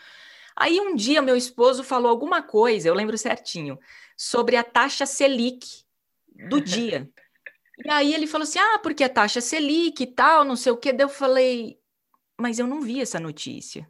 Aí 0.56 0.80
um 0.80 0.94
dia 0.94 1.20
meu 1.20 1.36
esposo 1.36 1.82
falou 1.82 2.10
alguma 2.10 2.42
coisa, 2.42 2.88
eu 2.88 2.94
lembro 2.94 3.18
certinho, 3.18 3.78
sobre 4.16 4.56
a 4.56 4.62
taxa 4.62 5.04
Selic 5.04 5.66
do 6.48 6.60
dia. 6.62 7.10
E 7.84 7.90
aí 7.90 8.14
ele 8.14 8.26
falou 8.26 8.44
assim: 8.44 8.58
ah, 8.58 8.78
porque 8.78 9.02
a 9.02 9.08
taxa 9.08 9.40
Selic 9.40 10.02
e 10.02 10.06
tal, 10.06 10.44
não 10.44 10.56
sei 10.56 10.72
o 10.72 10.76
quê. 10.76 10.92
Daí 10.92 11.04
eu 11.04 11.08
falei, 11.08 11.78
mas 12.38 12.58
eu 12.58 12.66
não 12.66 12.80
vi 12.80 13.00
essa 13.00 13.18
notícia. 13.18 13.88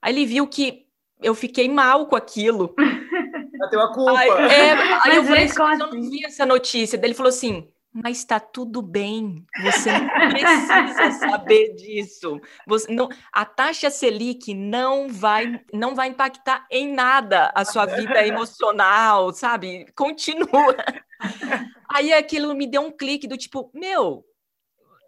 Aí 0.00 0.14
ele 0.14 0.26
viu 0.26 0.46
que 0.46 0.86
eu 1.22 1.34
fiquei 1.34 1.68
mal 1.68 2.06
com 2.06 2.16
aquilo. 2.16 2.74
Bateu 3.58 3.80
a 3.80 3.92
culpa. 3.92 4.18
Aí, 4.18 4.28
é, 4.28 4.72
aí 4.72 5.16
eu 5.16 5.24
falei, 5.24 5.44
assim, 5.44 5.60
eu 5.60 5.78
não 5.78 5.88
assim? 5.88 6.10
vi 6.10 6.24
essa 6.24 6.46
notícia. 6.46 6.98
Daí 6.98 7.08
ele 7.08 7.14
falou 7.14 7.28
assim: 7.28 7.68
mas 7.94 8.18
está 8.18 8.40
tudo 8.40 8.82
bem. 8.82 9.46
Você 9.62 9.92
não 9.92 10.28
precisa 10.30 11.12
saber 11.12 11.74
disso. 11.76 12.40
Você 12.66 12.92
não, 12.92 13.08
a 13.32 13.44
taxa 13.44 13.88
Selic 13.88 14.52
não 14.52 15.08
vai, 15.08 15.64
não 15.72 15.94
vai 15.94 16.08
impactar 16.08 16.66
em 16.68 16.92
nada 16.92 17.52
a 17.54 17.64
sua 17.64 17.86
vida 17.86 18.26
emocional, 18.26 19.32
sabe? 19.32 19.86
Continua. 19.94 20.74
Aí 21.88 22.12
aquilo 22.12 22.52
me 22.54 22.66
deu 22.66 22.82
um 22.82 22.90
clique 22.90 23.28
do 23.28 23.36
tipo, 23.36 23.70
meu, 23.72 24.26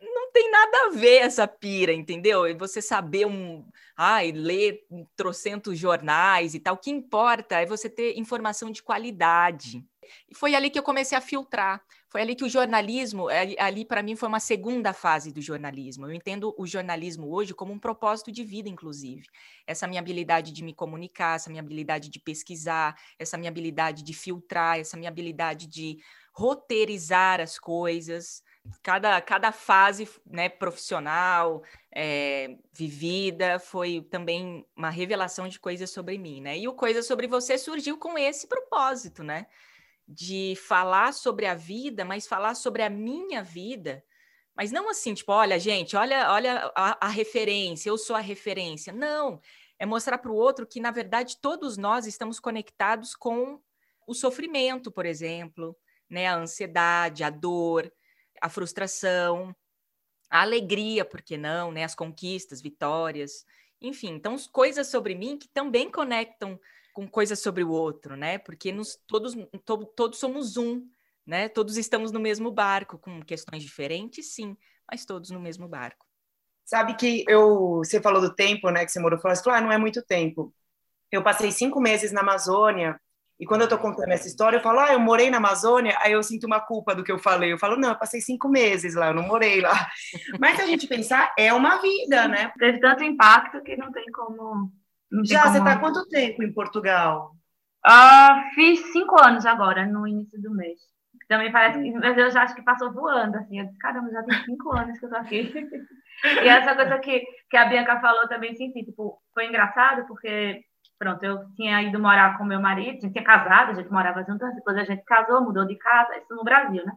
não 0.01 0.31
tem 0.31 0.49
nada 0.49 0.87
a 0.87 0.91
ver 0.91 1.17
essa 1.23 1.49
pira, 1.49 1.93
entendeu? 1.93 2.47
E 2.47 2.55
você 2.55 2.81
saber 2.81 3.27
um, 3.27 3.67
ai, 3.97 4.31
ler 4.31 4.87
trocentos 5.17 5.77
jornais 5.77 6.55
e 6.55 6.61
tal. 6.61 6.75
O 6.75 6.79
que 6.79 6.91
importa 6.91 7.57
é 7.61 7.67
você 7.67 7.91
ter 7.91 8.17
informação 8.17 8.71
de 8.71 8.83
qualidade. 8.83 9.85
E 10.29 10.35
foi 10.35 10.55
ali 10.55 10.71
que 10.71 10.79
eu 10.79 10.83
comecei 10.83 11.19
a 11.19 11.21
filtrar. 11.21 11.83
Foi 12.17 12.23
ali 12.23 12.35
que 12.35 12.45
o 12.45 12.49
jornalismo, 12.49 13.29
ali, 13.29 13.55
ali 13.59 13.85
para 13.85 14.03
mim 14.03 14.17
foi 14.17 14.27
uma 14.27 14.41
segunda 14.41 14.95
fase 14.95 15.31
do 15.31 15.43
jornalismo. 15.43 16.07
Eu 16.07 16.15
entendo 16.15 16.55
o 16.57 16.67
jornalismo 16.67 17.31
hoje 17.31 17.53
como 17.53 17.75
um 17.75 17.79
propósito 17.79 18.33
de 18.33 18.43
vida, 18.43 18.71
inclusive. 18.71 19.27
Essa 19.67 19.87
minha 19.87 20.01
habilidade 20.01 20.51
de 20.51 20.65
me 20.65 20.73
comunicar, 20.73 21.37
essa 21.37 21.51
minha 21.51 21.61
habilidade 21.61 22.09
de 22.09 22.19
pesquisar, 22.19 22.99
essa 23.19 23.37
minha 23.37 23.51
habilidade 23.51 24.03
de 24.03 24.15
filtrar, 24.15 24.79
essa 24.79 24.97
minha 24.97 25.11
habilidade 25.11 25.67
de 25.67 25.99
roteirizar 26.33 27.39
as 27.39 27.59
coisas. 27.59 28.43
Cada, 28.83 29.21
cada 29.21 29.53
fase 29.53 30.09
né, 30.25 30.49
profissional, 30.49 31.63
é, 31.95 32.57
vivida, 32.73 33.59
foi 33.59 34.01
também 34.11 34.65
uma 34.75 34.89
revelação 34.89 35.49
de 35.49 35.61
coisas 35.61 35.91
sobre 35.91 36.17
mim, 36.17 36.41
né? 36.41 36.57
E 36.57 36.67
o 36.67 36.73
Coisa 36.73 37.03
Sobre 37.03 37.27
Você 37.27 37.59
surgiu 37.59 37.99
com 37.99 38.17
esse 38.17 38.47
propósito, 38.47 39.23
né? 39.23 39.47
De 40.09 40.55
falar 40.57 41.13
sobre 41.13 41.47
a 41.47 41.55
vida, 41.55 42.05
mas 42.05 42.27
falar 42.27 42.55
sobre 42.55 42.83
a 42.83 42.91
minha 42.91 43.43
vida, 43.43 44.05
mas 44.57 44.73
não 44.73 44.89
assim, 44.89 45.13
tipo, 45.13 45.33
olha, 45.33 45.59
gente, 45.59 45.97
olha, 45.97 46.33
olha 46.33 46.73
a, 46.75 47.07
a 47.07 47.09
referência, 47.09 47.91
eu 47.91 47.99
sou 47.99 48.17
a 48.17 48.21
referência. 48.21 48.93
Não, 48.93 49.41
é 49.79 49.85
mostrar 49.85 50.17
para 50.19 50.31
o 50.31 50.37
outro 50.37 50.67
que, 50.67 50.81
na 50.81 50.91
verdade, 50.91 51.37
todos 51.41 51.77
nós 51.77 52.07
estamos 52.07 52.41
conectados 52.41 53.15
com 53.15 53.61
o 54.07 54.15
sofrimento, 54.15 54.91
por 54.91 55.05
exemplo, 55.05 55.77
né? 56.09 56.27
A 56.27 56.37
ansiedade, 56.37 57.23
a 57.23 57.29
dor, 57.29 57.93
a 58.41 58.49
frustração, 58.49 59.55
a 60.31 60.41
alegria, 60.41 61.05
por 61.05 61.21
que 61.21 61.37
não, 61.37 61.71
né? 61.71 61.85
As 61.85 61.95
conquistas, 61.95 62.63
vitórias, 62.63 63.45
enfim, 63.81 64.13
então 64.13 64.37
coisas 64.51 64.87
sobre 64.87 65.15
mim 65.15 65.37
que 65.37 65.49
também 65.49 65.91
conectam 65.91 66.59
com 66.97 67.07
coisas 67.07 67.39
sobre 67.41 67.63
o 67.63 67.69
outro, 67.69 68.17
né? 68.17 68.39
Porque 68.39 68.73
nos, 68.73 68.99
todos, 69.07 69.35
to, 69.67 69.85
todos 69.95 70.19
somos 70.19 70.57
um, 70.57 70.83
né? 71.27 71.47
Todos 71.47 71.77
estamos 71.77 72.11
no 72.11 72.19
mesmo 72.19 72.51
barco, 72.51 72.97
com 72.97 73.23
questões 73.23 73.63
diferentes, 73.63 74.33
sim, 74.33 74.57
mas 74.91 75.05
todos 75.05 75.31
no 75.31 75.39
mesmo 75.39 75.69
barco. 75.69 76.07
Sabe 76.65 76.95
que 76.95 77.23
eu, 77.29 77.83
você 77.85 78.01
falou 78.01 78.23
do 78.23 78.35
tempo, 78.35 78.71
né? 78.71 78.87
Que 78.87 78.91
você 78.91 78.99
morou 78.99 79.19
fora, 79.19 79.35
você 79.35 79.43
falou, 79.43 79.59
ah, 79.59 79.61
não 79.61 79.71
é 79.71 79.77
muito 79.77 80.03
tempo. 80.03 80.55
Eu 81.13 81.23
passei 81.23 81.53
cinco 81.53 81.79
meses 81.81 82.13
na 82.13 82.23
Amazônia 82.23 82.99
e 83.39 83.45
quando 83.45 83.61
eu 83.61 83.69
tô 83.69 83.77
contando 83.77 84.13
essa 84.13 84.27
história, 84.27 84.57
eu 84.57 84.63
falo, 84.63 84.81
ah, 84.81 84.95
eu 84.95 84.99
morei 84.99 85.29
na 85.29 85.37
Amazônia, 85.37 85.99
aí 86.01 86.13
eu 86.13 86.23
sinto 86.23 86.45
uma 86.45 86.61
culpa 86.61 86.95
do 86.95 87.05
que 87.05 87.13
eu 87.13 87.19
falei. 87.19 87.53
Eu 87.53 87.59
falo, 87.59 87.77
não, 87.77 87.91
eu 87.91 87.99
passei 87.99 88.23
cinco 88.23 88.49
meses 88.49 88.95
lá, 88.95 89.09
eu 89.09 89.15
não 89.15 89.23
morei 89.23 89.61
lá. 89.61 89.87
Mas 90.41 90.57
se 90.57 90.63
a 90.63 90.67
gente 90.67 90.87
pensar, 90.87 91.35
é 91.39 91.53
uma 91.53 91.77
vida, 91.77 92.27
né? 92.27 92.51
Teve 92.59 92.81
tanto 92.81 93.05
impacto 93.05 93.63
que 93.63 93.77
não 93.77 93.93
tem 93.93 94.11
como 94.11 94.73
já, 95.25 95.43
como... 95.43 95.53
você 95.53 95.59
está 95.59 95.79
quanto 95.79 96.09
tempo 96.09 96.43
em 96.43 96.53
Portugal? 96.53 97.33
Uh, 97.87 98.55
fiz 98.55 98.81
cinco 98.93 99.17
anos 99.23 99.47
agora, 99.47 99.87
no 99.87 100.07
início 100.07 100.41
do 100.41 100.51
mês. 100.53 100.81
Também 101.29 101.51
parece 101.51 101.83
que, 101.83 101.93
mas 101.93 102.17
eu 102.17 102.31
já 102.31 102.43
acho 102.43 102.55
que 102.55 102.63
passou 102.63 102.93
voando, 102.93 103.37
assim. 103.37 103.59
Eu 103.59 103.67
disse, 103.67 103.79
caramba, 103.79 104.11
já 104.11 104.23
tem 104.23 104.45
cinco 104.45 104.73
anos 104.77 104.99
que 104.99 105.07
eu 105.07 105.11
tô 105.11 105.17
aqui. 105.17 105.53
e 106.45 106.49
essa 106.49 106.75
coisa 106.75 106.99
que, 106.99 107.25
que 107.51 107.57
a 107.57 107.65
Bianca 107.65 108.01
falou 108.01 108.29
também, 108.29 108.55
sim, 108.55 108.71
sim, 108.73 108.85
tipo, 108.85 109.21
foi 109.35 109.47
engraçado, 109.47 110.07
porque, 110.07 110.63
pronto, 110.99 111.23
eu 111.25 111.53
tinha 111.55 111.83
ido 111.83 111.99
morar 111.99 112.39
com 112.39 112.45
meu 112.45 112.61
marido, 112.61 113.11
tinha 113.11 113.25
casado, 113.25 113.71
a 113.71 113.75
gente 113.75 113.91
morava 113.91 114.25
junto, 114.25 114.47
depois 114.55 114.77
a 114.77 114.85
gente 114.85 115.05
casou, 115.05 115.43
mudou 115.43 115.65
de 115.67 115.77
casa, 115.77 116.17
isso 116.17 116.35
no 116.35 116.45
Brasil, 116.45 116.85
né? 116.85 116.93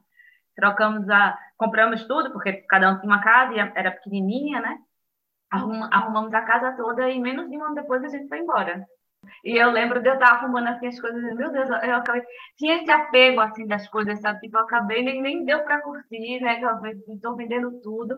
Trocamos 0.56 1.10
a. 1.10 1.38
Compramos 1.58 2.04
tudo, 2.06 2.32
porque 2.32 2.54
cada 2.68 2.92
um 2.92 3.00
tinha 3.00 3.12
uma 3.12 3.22
casa 3.22 3.54
e 3.54 3.60
era 3.60 3.92
pequenininha, 3.92 4.60
né? 4.62 4.78
Arrumamos 5.52 6.34
a 6.34 6.42
casa 6.42 6.76
toda 6.78 7.10
e 7.10 7.20
menos 7.20 7.50
de 7.50 7.58
um 7.58 7.64
ano 7.64 7.76
depois 7.76 8.04
a 8.04 8.08
gente 8.08 8.28
foi 8.28 8.40
embora. 8.40 8.86
E 9.44 9.58
eu 9.58 9.72
lembro 9.72 10.02
de 10.02 10.10
eu 10.10 10.14
estar 10.14 10.34
arrumando 10.34 10.68
assim 10.68 10.88
as 10.88 11.00
coisas, 11.00 11.22
meu 11.36 11.52
Deus, 11.52 11.70
eu 11.70 11.96
acabei, 11.96 12.24
tinha 12.58 12.78
esse 12.78 12.92
apego 12.92 13.42
assim 13.42 13.68
das 13.68 13.88
coisas, 13.90 14.20
sabe? 14.22 14.40
Tipo, 14.40 14.58
eu 14.58 14.64
acabei, 14.64 15.04
nem, 15.04 15.22
nem 15.22 15.46
deu 15.46 15.64
para 15.64 15.82
curtir, 15.82 16.40
né? 16.42 16.62
Eu 16.62 17.16
estou 17.16 17.36
vendendo 17.36 17.82
tudo. 17.82 18.16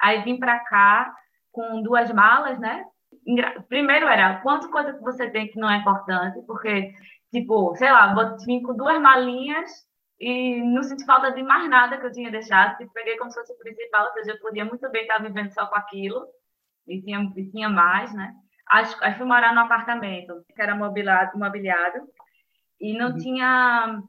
Aí 0.00 0.22
vim 0.22 0.38
para 0.38 0.58
cá 0.60 1.14
com 1.50 1.82
duas 1.82 2.12
malas, 2.12 2.58
né? 2.58 2.84
Primeiro 3.68 4.06
era 4.06 4.40
quantas 4.40 4.70
coisas 4.70 4.96
que 4.96 5.02
você 5.02 5.30
tem 5.30 5.48
que 5.48 5.58
não 5.58 5.70
é 5.70 5.76
importante, 5.76 6.40
porque, 6.46 6.92
tipo, 7.32 7.74
sei 7.76 7.90
lá, 7.90 8.14
vim 8.44 8.62
com 8.62 8.74
duas 8.74 9.00
malinhas 9.00 9.70
e 10.20 10.62
não 10.62 10.82
senti 10.82 11.04
falta 11.04 11.32
de 11.32 11.42
mais 11.42 11.68
nada 11.68 11.98
que 11.98 12.06
eu 12.06 12.12
tinha 12.12 12.30
deixado. 12.30 12.76
Tipo, 12.76 12.92
peguei 12.92 13.16
como 13.16 13.30
se 13.30 13.38
fosse 13.38 13.52
o 13.52 13.58
principal, 13.58 14.06
ou 14.06 14.12
seja, 14.12 14.32
eu 14.32 14.40
podia 14.40 14.64
muito 14.64 14.88
bem 14.90 15.02
estar 15.02 15.18
vivendo 15.18 15.52
só 15.52 15.66
com 15.66 15.76
aquilo 15.76 16.26
e 16.86 17.00
tinha, 17.02 17.20
e 17.36 17.50
tinha 17.50 17.68
mais, 17.68 18.12
né? 18.12 18.32
Aí, 18.68 18.84
aí 19.00 19.14
fui 19.14 19.26
morar 19.26 19.54
no 19.54 19.60
apartamento, 19.60 20.44
que 20.54 20.62
era 20.62 20.74
mobiliado, 20.74 21.38
mobiliado 21.38 21.98
e 22.80 22.96
não 22.96 23.10
uhum. 23.10 23.16
tinha 23.16 24.02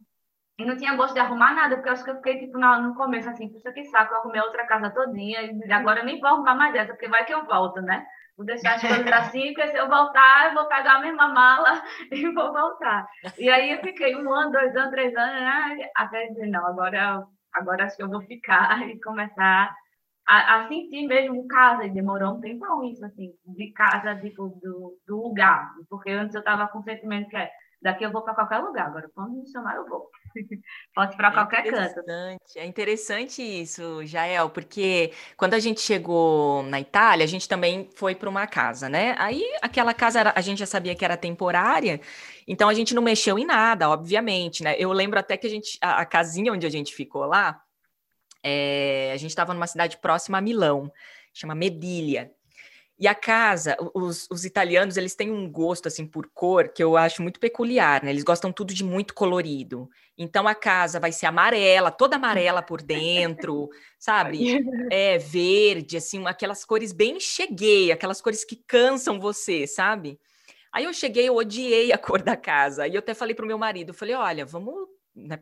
e 0.57 0.65
não 0.65 0.77
tinha 0.77 0.95
gosto 0.95 1.15
de 1.15 1.19
arrumar 1.19 1.53
nada, 1.55 1.75
porque 1.75 1.89
eu 1.89 1.93
acho 1.93 2.03
que 2.03 2.11
eu 2.11 2.17
fiquei 2.17 2.39
tipo 2.39 2.59
no, 2.59 2.81
no 2.81 2.95
começo 2.95 3.27
assim, 3.27 3.49
puxa 3.49 3.71
que 3.71 3.85
saco, 3.85 4.13
eu 4.13 4.19
arrumei 4.19 4.41
outra 4.41 4.67
casa 4.67 4.91
todinha, 4.91 5.41
e 5.41 5.71
agora 5.71 6.01
eu 6.01 6.05
nem 6.05 6.19
vou 6.19 6.29
arrumar 6.29 6.55
mais 6.55 6.75
essa, 6.75 6.93
porque 6.93 7.07
vai 7.07 7.25
que 7.25 7.33
eu 7.33 7.43
volto, 7.45 7.81
né? 7.81 8.05
Vou 8.37 8.45
deixar 8.45 8.75
as 8.75 8.81
coisas 8.81 9.07
assim, 9.11 9.53
porque 9.53 9.69
se 9.69 9.77
eu 9.77 9.89
voltar, 9.89 10.47
eu 10.47 10.53
vou 10.53 10.67
pegar 10.67 10.97
a 10.97 10.99
mesma 10.99 11.27
mala 11.29 11.81
e 12.11 12.31
vou 12.31 12.53
voltar. 12.53 13.07
E 13.37 13.49
aí 13.49 13.71
eu 13.71 13.81
fiquei 13.81 14.15
um 14.15 14.31
ano, 14.31 14.51
dois 14.51 14.75
anos, 14.75 14.91
três 14.91 15.15
anos, 15.15 15.41
né? 15.41 15.89
até 15.95 16.27
dizer, 16.27 16.47
não, 16.47 16.65
agora, 16.67 17.23
agora 17.53 17.85
acho 17.85 17.97
que 17.97 18.03
eu 18.03 18.09
vou 18.09 18.21
ficar 18.21 18.79
e 18.87 19.01
começar 19.01 19.75
a, 20.27 20.63
a 20.63 20.67
sentir 20.67 21.05
mesmo 21.07 21.47
casa, 21.47 21.85
e 21.85 21.89
demorou 21.89 22.35
um 22.35 22.41
tempão 22.41 22.83
isso, 22.83 23.05
assim, 23.05 23.33
de 23.45 23.71
casa, 23.71 24.15
tipo, 24.21 24.49
do, 24.61 24.97
do 25.07 25.21
lugar, 25.21 25.73
porque 25.89 26.11
antes 26.11 26.33
eu 26.33 26.39
estava 26.39 26.67
com 26.67 26.79
o 26.79 26.83
sentimento 26.83 27.29
que 27.29 27.35
é, 27.35 27.51
daqui 27.81 28.05
eu 28.05 28.11
vou 28.11 28.21
para 28.21 28.33
qualquer 28.33 28.59
lugar, 28.59 28.87
agora 28.87 29.11
quando 29.13 29.33
me 29.33 29.51
chamar 29.51 29.75
eu 29.75 29.87
vou. 29.87 30.09
Pode 30.95 31.13
ir 31.13 31.17
para 31.17 31.27
é 31.27 31.31
qualquer 31.31 31.63
canto. 31.69 32.01
É 32.55 32.65
interessante 32.65 33.41
isso, 33.41 34.03
Jael, 34.05 34.49
porque 34.49 35.11
quando 35.35 35.53
a 35.53 35.59
gente 35.59 35.81
chegou 35.81 36.63
na 36.63 36.79
Itália, 36.79 37.25
a 37.25 37.27
gente 37.27 37.47
também 37.47 37.89
foi 37.95 38.15
para 38.15 38.29
uma 38.29 38.47
casa, 38.47 38.87
né? 38.87 39.15
Aí 39.19 39.43
aquela 39.61 39.93
casa 39.93 40.31
a 40.33 40.41
gente 40.41 40.59
já 40.59 40.65
sabia 40.65 40.95
que 40.95 41.03
era 41.03 41.17
temporária, 41.17 41.99
então 42.47 42.69
a 42.69 42.73
gente 42.73 42.95
não 42.95 43.01
mexeu 43.01 43.37
em 43.37 43.45
nada, 43.45 43.89
obviamente, 43.89 44.63
né? 44.63 44.75
Eu 44.79 44.91
lembro 44.93 45.19
até 45.19 45.35
que 45.35 45.45
a 45.45 45.49
gente 45.49 45.77
a, 45.81 46.01
a 46.01 46.05
casinha 46.05 46.53
onde 46.53 46.65
a 46.65 46.71
gente 46.71 46.95
ficou 46.95 47.25
lá, 47.25 47.61
é, 48.43 49.12
a 49.13 49.17
gente 49.17 49.29
estava 49.31 49.53
numa 49.53 49.67
cidade 49.67 49.97
próxima 49.97 50.38
a 50.38 50.41
Milão, 50.41 50.91
chama 51.33 51.55
Medilha. 51.55 52.31
E 53.00 53.07
a 53.07 53.15
casa, 53.15 53.75
os, 53.95 54.27
os, 54.29 54.45
italianos, 54.45 54.97
eles 54.97 55.15
têm 55.15 55.31
um 55.31 55.51
gosto, 55.51 55.88
assim, 55.88 56.05
por 56.05 56.29
cor 56.31 56.69
que 56.69 56.83
eu 56.83 56.95
acho 56.95 57.23
muito 57.23 57.39
peculiar, 57.39 58.03
né? 58.03 58.12
Eles 58.12 58.23
gostam 58.23 58.51
tudo 58.51 58.71
de 58.71 58.83
muito 58.83 59.15
colorido. 59.15 59.89
Então, 60.15 60.47
a 60.47 60.53
casa 60.53 61.00
vai 61.00 61.12
ser 61.12 61.25
amarela, 61.25 61.89
toda 61.89 62.17
amarela 62.17 62.62
por 62.62 62.81
dentro, 62.83 63.67
sabe? 63.97 64.63
É, 64.91 65.17
verde, 65.17 65.97
assim, 65.97 66.25
aquelas 66.27 66.63
cores 66.63 66.91
bem 66.91 67.19
cheguei, 67.19 67.91
aquelas 67.91 68.21
cores 68.21 68.45
que 68.45 68.55
cansam 68.55 69.19
você, 69.19 69.65
sabe? 69.65 70.19
Aí 70.71 70.85
eu 70.85 70.93
cheguei, 70.93 71.27
eu 71.27 71.35
odiei 71.35 71.91
a 71.91 71.97
cor 71.97 72.21
da 72.21 72.38
casa. 72.38 72.88
E 72.88 72.93
eu 72.93 73.00
até 73.00 73.13
falei 73.13 73.35
pro 73.35 73.47
meu 73.47 73.57
marido, 73.57 73.93
falei, 73.93 74.13
olha, 74.13 74.45
vamos 74.45 74.88
né, 75.15 75.39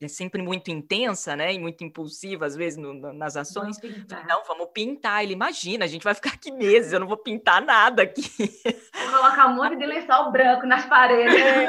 é 0.00 0.08
sempre 0.08 0.40
muito 0.42 0.70
intensa, 0.70 1.36
né, 1.36 1.52
e 1.52 1.58
muito 1.58 1.84
impulsiva 1.84 2.46
às 2.46 2.56
vezes 2.56 2.78
no, 2.78 2.94
no, 2.94 3.12
nas 3.12 3.36
ações. 3.36 3.78
Vamos 3.78 4.26
não, 4.26 4.42
vamos 4.44 4.68
pintar. 4.72 5.22
Ele 5.22 5.34
imagina, 5.34 5.84
a 5.84 5.88
gente 5.88 6.02
vai 6.02 6.14
ficar 6.14 6.30
aqui 6.30 6.50
meses, 6.50 6.92
eu 6.92 7.00
não 7.00 7.06
vou 7.06 7.18
pintar 7.18 7.62
nada 7.62 8.02
aqui. 8.02 8.22
Vou 8.94 9.20
colocar 9.20 9.46
um 9.48 9.54
monte 9.54 9.76
de 9.76 9.86
lençol 9.86 10.32
branco 10.32 10.66
nas 10.66 10.86
paredes. 10.86 11.34
É, 11.34 11.66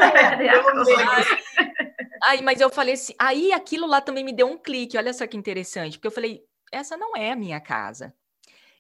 aí, 2.24 2.42
mas 2.42 2.62
eu 2.62 2.70
falei 2.70 2.94
assim, 2.94 3.14
aí 3.20 3.52
aquilo 3.52 3.86
lá 3.86 4.00
também 4.00 4.24
me 4.24 4.34
deu 4.34 4.48
um 4.48 4.58
clique. 4.58 4.98
Olha 4.98 5.14
só 5.14 5.28
que 5.28 5.38
interessante, 5.38 5.98
porque 5.98 6.08
eu 6.08 6.12
falei, 6.12 6.44
essa 6.72 6.96
não 6.96 7.16
é 7.18 7.32
a 7.32 7.36
minha 7.36 7.60
casa. 7.60 8.14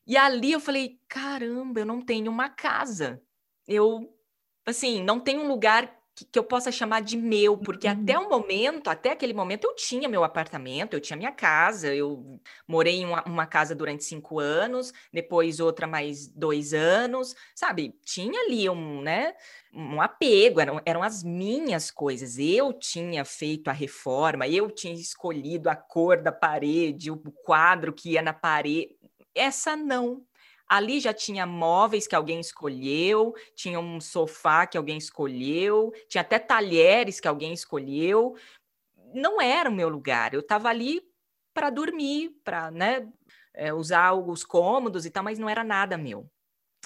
E 0.08 0.18
ali 0.18 0.51
eu 0.51 0.60
falei, 0.60 1.00
caramba, 1.08 1.82
eu 1.82 1.86
não 1.86 2.01
tenho 2.01 2.32
uma 2.32 2.50
casa. 2.50 3.22
Eu, 3.68 4.13
assim, 4.66 5.04
não 5.04 5.20
tenho 5.20 5.42
um 5.42 5.48
lugar 5.48 6.00
que, 6.25 6.40
eu 6.40 6.44
possa 6.44 6.72
chamar 6.72 7.01
de 7.01 7.18
meu, 7.18 7.58
porque 7.58 7.88
uhum. 7.88 7.94
até 7.94 8.18
o 8.18 8.30
momento, 8.30 8.90
até 8.90 9.12
aquele 9.12 9.34
momento, 9.34 9.66
eu 9.66 9.75
tinha 9.75 10.10
meu 10.10 10.24
apartamento, 10.24 10.94
eu 10.94 11.00
tinha 11.00 11.18
minha 11.18 11.32
casa, 11.32 11.94
eu 11.94 12.40
morei 12.68 13.01
em 13.01 13.06
uma, 13.06 13.24
uma 13.24 13.46
casa 13.46 13.74
durante 13.75 14.04
cinco 14.04 14.40
anos, 14.40 14.94
depois 15.12 15.60
outra 15.60 15.88
mais 15.88 16.28
dois 16.28 16.74
anos, 16.74 17.36
sabe? 17.56 17.96
Tinha 18.04 18.42
ali 18.42 18.70
um, 18.70 19.01
né? 19.01 19.34
um 19.74 20.01
apego, 20.01 20.60
eram, 20.60 20.82
eram 20.86 21.01
as 21.01 21.24
minhas 21.24 21.90
coisas. 21.90 22.38
Eu 22.38 22.74
tinha 22.74 23.24
feito 23.24 23.70
a 23.70 23.74
reforma, 23.74 24.48
eu 24.48 24.70
tinha 24.70 24.94
escolhido 24.94 25.70
a 25.70 25.75
cor 25.75 26.22
da 26.22 26.32
parede, 26.32 27.10
o 27.10 27.18
quadro 27.44 27.94
que 27.94 28.12
ia 28.12 28.22
na 28.22 28.34
parede. 28.34 28.96
Essa 29.34 29.75
não. 29.75 30.25
Ali 30.72 31.01
já 31.01 31.13
tinha 31.13 31.46
móveis 31.46 32.08
que 32.08 32.16
alguém 32.16 32.40
escolheu, 32.40 33.36
tinha 33.54 33.78
um 33.78 34.00
sofá 34.00 34.66
que 34.66 34.78
alguém 34.78 34.98
escolheu, 34.98 35.92
tinha 36.08 36.22
até 36.22 36.40
talheres 36.40 37.20
que 37.20 37.28
alguém 37.28 37.51
escolheu. 37.51 38.38
Não 39.13 39.42
era 39.42 39.70
o 39.70 39.74
meu 39.74 39.90
lugar. 39.90 40.34
Eu 40.34 40.40
estava 40.40 40.70
ali 40.70 41.01
para 41.54 41.70
dormir, 41.70 42.30
para 42.42 42.72
né, 42.72 43.06
é, 43.54 43.74
usar 43.74 44.13
os 44.13 44.46
cômodos 44.46 45.06
e 45.06 45.10
tal, 45.10 45.25
mas 45.25 45.38
não 45.38 45.50
era 45.50 45.62
nada 45.62 45.98
meu. 45.98 46.32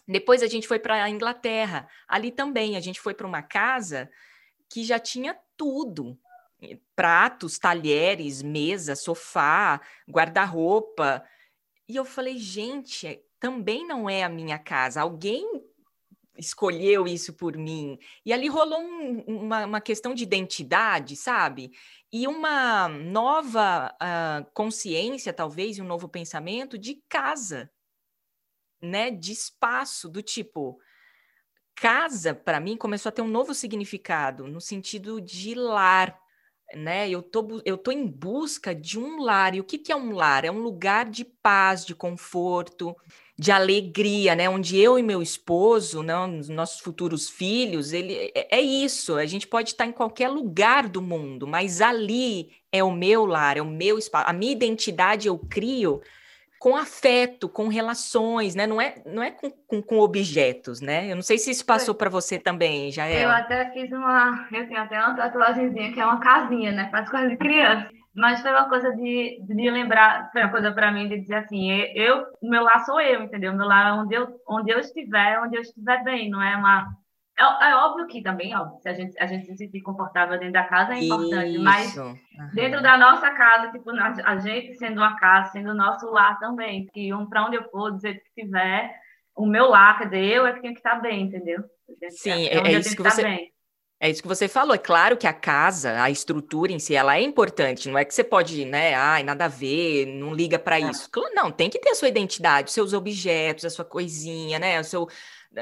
Depois 0.08 0.42
a 0.42 0.48
gente 0.48 0.68
foi 0.68 0.80
para 0.80 1.04
a 1.04 1.10
Inglaterra. 1.12 1.88
Ali 2.08 2.32
também 2.32 2.76
a 2.76 2.80
gente 2.80 3.00
foi 3.00 3.14
para 3.14 3.28
uma 3.28 3.44
casa 3.44 4.10
que 4.68 4.84
já 4.84 4.98
tinha 4.98 5.38
tudo: 5.56 6.18
pratos, 6.96 7.60
talheres, 7.60 8.42
mesa, 8.42 8.96
sofá, 8.96 9.80
guarda-roupa. 10.10 11.24
E 11.88 11.96
eu 11.96 12.04
falei, 12.04 12.40
gente, 12.40 13.24
também 13.46 13.86
não 13.86 14.10
é 14.10 14.24
a 14.24 14.30
minha 14.30 14.58
casa. 14.58 15.02
Alguém 15.02 15.64
escolheu 16.36 17.06
isso 17.06 17.32
por 17.32 17.56
mim. 17.56 18.00
E 18.26 18.34
ali 18.34 18.48
rolou 18.48 18.82
um, 18.82 19.20
uma, 19.28 19.66
uma, 19.66 19.80
questão 19.80 20.16
de 20.16 20.24
identidade, 20.24 21.16
sabe? 21.16 21.72
E 22.12 22.28
uma 22.28 22.88
nova 22.88 23.96
uh, 24.02 24.52
consciência, 24.52 25.32
talvez, 25.32 25.78
e 25.78 25.82
um 25.84 25.86
novo 25.86 26.10
pensamento 26.10 26.76
de 26.76 27.04
casa, 27.08 27.70
né? 28.82 29.12
De 29.12 29.32
espaço, 29.32 30.10
do 30.10 30.24
tipo. 30.24 30.80
Casa, 31.76 32.34
para 32.34 32.60
mim, 32.60 32.76
começou 32.76 33.10
a 33.10 33.14
ter 33.14 33.22
um 33.22 33.28
novo 33.28 33.54
significado, 33.54 34.48
no 34.48 34.60
sentido 34.60 35.22
de 35.22 35.54
lar, 35.54 36.20
né? 36.74 37.08
Eu 37.08 37.22
tô, 37.22 37.62
eu 37.64 37.78
tô 37.78 37.92
em 37.92 38.08
busca 38.08 38.74
de 38.74 38.98
um 38.98 39.22
lar. 39.22 39.54
E 39.54 39.60
o 39.60 39.64
que, 39.64 39.78
que 39.78 39.92
é 39.92 39.96
um 39.96 40.14
lar? 40.14 40.44
É 40.46 40.52
um 40.52 40.64
lugar 40.64 41.08
de 41.08 41.24
paz, 41.24 41.86
de 41.86 41.94
conforto, 41.94 42.96
de 43.38 43.52
alegria, 43.52 44.34
né? 44.34 44.50
Onde 44.50 44.80
eu 44.80 44.98
e 44.98 45.04
meu 45.04 45.22
esposo, 45.22 46.02
né, 46.02 46.16
os 46.18 46.48
nossos 46.48 46.80
futuros 46.80 47.30
filhos, 47.30 47.92
ele 47.92 48.32
é, 48.34 48.58
é 48.58 48.62
isso. 48.62 49.16
A 49.16 49.26
gente 49.26 49.46
pode 49.46 49.70
estar 49.70 49.86
em 49.86 49.92
qualquer 49.92 50.30
lugar 50.30 50.88
do 50.88 51.02
mundo, 51.02 51.46
mas 51.46 51.82
ali 51.82 52.52
é 52.72 52.84
o 52.84 52.92
meu 52.92 53.26
lar, 53.26 53.58
é 53.58 53.62
o 53.62 53.66
meu 53.66 53.98
espaço. 53.98 54.30
A 54.30 54.34
minha 54.34 54.54
identidade 54.54 55.28
eu 55.28 55.38
crio 55.38 56.02
com 56.58 56.76
afeto, 56.76 57.50
com 57.50 57.68
relações, 57.68 58.56
né? 58.56 58.66
Não 58.66 58.82
é, 58.82 58.96
não 59.06 59.22
é 59.22 59.32
com, 59.32 59.52
com, 59.52 59.82
com 59.82 60.00
objetos, 60.00 60.80
né? 60.80 61.12
Eu 61.12 61.16
não 61.16 61.22
sei 61.22 61.38
se 61.38 61.52
isso 61.52 61.66
passou 61.66 61.94
para 61.94 62.10
você 62.10 62.40
também, 62.40 62.90
já 62.90 63.06
é. 63.06 63.24
Eu 63.24 63.30
até 63.30 63.70
fiz 63.72 63.92
uma, 63.92 64.48
eu 64.52 64.68
tenho 64.68 64.80
até 64.80 64.98
uma 64.98 65.16
tatuagemzinha 65.16 65.94
que 65.94 66.00
é 66.00 66.06
uma 66.06 66.20
casinha, 66.20 66.72
né? 66.72 66.90
Faz 66.90 67.10
coisa 67.10 67.30
de 67.30 67.38
criança. 67.38 67.90
Mas 68.16 68.42
foi 68.42 68.52
uma 68.52 68.70
coisa 68.70 68.96
de, 68.96 69.42
de 69.42 69.70
lembrar, 69.70 70.32
foi 70.32 70.42
uma 70.42 70.52
coisa 70.52 70.72
para 70.72 70.90
mim 70.90 71.10
de 71.10 71.20
dizer 71.20 71.36
assim, 71.36 71.70
eu, 71.94 72.26
meu 72.42 72.64
lar 72.64 72.86
sou 72.86 73.02
eu, 73.02 73.24
entendeu? 73.24 73.54
Meu 73.54 73.68
lar 73.68 73.90
é 73.90 73.92
onde 73.92 74.16
eu, 74.16 74.42
onde 74.48 74.72
eu 74.72 74.80
estiver, 74.80 75.42
onde 75.42 75.58
eu 75.58 75.62
estiver 75.62 76.02
bem, 76.04 76.30
não 76.30 76.42
é 76.42 76.56
uma... 76.56 76.88
É, 77.38 77.72
é 77.72 77.76
óbvio 77.76 78.08
que 78.08 78.24
também, 78.24 78.56
óbvio, 78.56 78.80
se 78.80 78.88
a 78.88 78.94
gente, 78.94 79.20
a 79.20 79.26
gente 79.26 79.46
se 79.46 79.58
sentir 79.58 79.82
confortável 79.82 80.40
dentro 80.40 80.54
da 80.54 80.64
casa 80.64 80.94
é 80.94 81.04
importante, 81.04 81.56
Isso. 81.56 81.64
mas 81.64 81.98
uhum. 81.98 82.16
dentro 82.54 82.82
da 82.82 82.98
nossa 82.98 83.30
casa, 83.32 83.70
tipo, 83.74 83.92
a 83.92 84.38
gente 84.38 84.74
sendo 84.76 85.02
uma 85.02 85.18
casa, 85.18 85.52
sendo 85.52 85.72
o 85.72 85.76
nosso 85.76 86.10
lar 86.10 86.40
também, 86.40 86.86
que 86.94 87.14
um, 87.14 87.28
para 87.28 87.46
onde 87.46 87.58
eu 87.58 87.70
for, 87.70 87.92
do 87.92 88.00
jeito 88.00 88.22
que 88.22 88.42
estiver, 88.42 88.96
o 89.36 89.46
meu 89.46 89.68
lar, 89.68 89.98
quer 89.98 90.06
dizer, 90.06 90.24
eu 90.24 90.48
é 90.48 90.54
que 90.54 90.62
tenho 90.62 90.74
que 90.74 90.80
estar 90.80 90.96
bem, 91.02 91.24
entendeu? 91.24 91.62
Sim, 92.12 92.48
é, 92.48 92.60
é, 92.60 92.60
é 92.60 92.72
isso 92.80 92.96
que 92.96 93.04
você... 93.04 93.24
Bem. 93.24 93.55
É 94.00 94.10
isso 94.10 94.22
que 94.22 94.28
você 94.28 94.48
falou. 94.48 94.76
É 94.76 94.78
claro 94.78 95.18
que 95.18 95.26
a 95.26 95.34
casa, 95.34 96.02
a 96.02 96.12
estrutura 96.12 96.72
em 96.72 96.80
si, 96.80 96.94
ela 96.96 97.18
é 97.18 97.22
importante. 97.22 97.90
Não 97.90 97.98
é 97.98 98.04
que 98.04 98.14
você 98.14 98.24
pode, 98.24 98.66
né? 98.66 98.94
Ai, 98.94 99.24
nada 99.24 99.46
a 99.46 99.48
ver, 99.48 100.06
não 100.06 100.34
liga 100.34 100.60
para 100.60 100.80
é. 100.80 100.90
isso. 100.90 101.10
Não, 101.34 101.50
tem 101.52 101.70
que 101.70 101.80
ter 101.80 101.90
a 101.90 101.96
sua 101.96 102.10
identidade, 102.10 102.68
os 102.68 102.74
seus 102.74 102.94
objetos, 102.94 103.64
a 103.64 103.70
sua 103.70 103.86
coisinha, 103.86 104.60
né? 104.60 104.80
O 104.80 104.84
seu, 104.84 105.08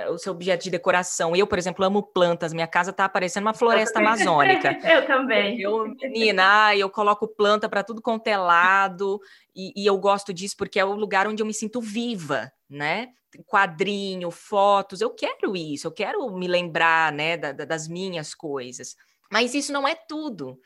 o 0.10 0.18
seu 0.18 0.34
objeto 0.34 0.64
de 0.64 0.70
decoração. 0.70 1.36
Eu, 1.36 1.48
por 1.48 1.58
exemplo, 1.58 1.86
amo 1.86 2.04
plantas. 2.04 2.54
Minha 2.54 2.68
casa 2.68 2.92
tá 2.92 3.08
parecendo 3.08 3.46
uma 3.48 3.54
floresta 3.54 4.00
amazônica. 4.00 4.72
eu 4.90 5.06
também. 5.06 5.62
Eu, 5.62 5.88
menina, 6.02 6.76
eu 6.76 6.90
coloco 6.90 7.28
planta 7.28 7.70
para 7.70 7.84
tudo 7.84 8.02
quanto 8.02 8.28
é 8.28 8.38
lado. 8.38 9.20
E, 9.56 9.74
e 9.76 9.86
eu 9.86 9.98
gosto 9.98 10.34
disso 10.34 10.56
porque 10.58 10.80
é 10.80 10.86
o 10.86 10.96
lugar 10.96 11.28
onde 11.28 11.42
eu 11.42 11.46
me 11.46 11.54
sinto 11.54 11.82
viva, 11.82 12.52
né? 12.70 13.10
quadrinho, 13.48 14.30
fotos, 14.30 15.02
eu 15.02 15.10
quero 15.10 15.56
isso, 15.56 15.88
eu 15.88 15.92
quero 15.92 16.30
me 16.38 16.48
lembrar, 16.48 17.12
né, 17.12 17.36
da, 17.36 17.52
da, 17.52 17.66
das 17.66 17.88
minhas 17.88 18.36
coisas. 18.36 18.96
Mas 19.32 19.56
isso 19.56 19.74
não 19.74 19.88
é 19.88 19.96
tudo. 19.96 20.60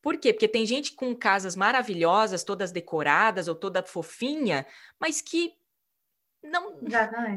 Por 0.00 0.16
quê? 0.18 0.32
Porque 0.32 0.48
tem 0.48 0.64
gente 0.64 0.94
com 0.94 1.14
casas 1.14 1.54
maravilhosas, 1.56 2.44
todas 2.44 2.72
decoradas 2.72 3.48
ou 3.48 3.54
toda 3.54 3.82
fofinha, 3.82 4.64
mas 4.98 5.20
que 5.20 5.52
não 6.46 6.76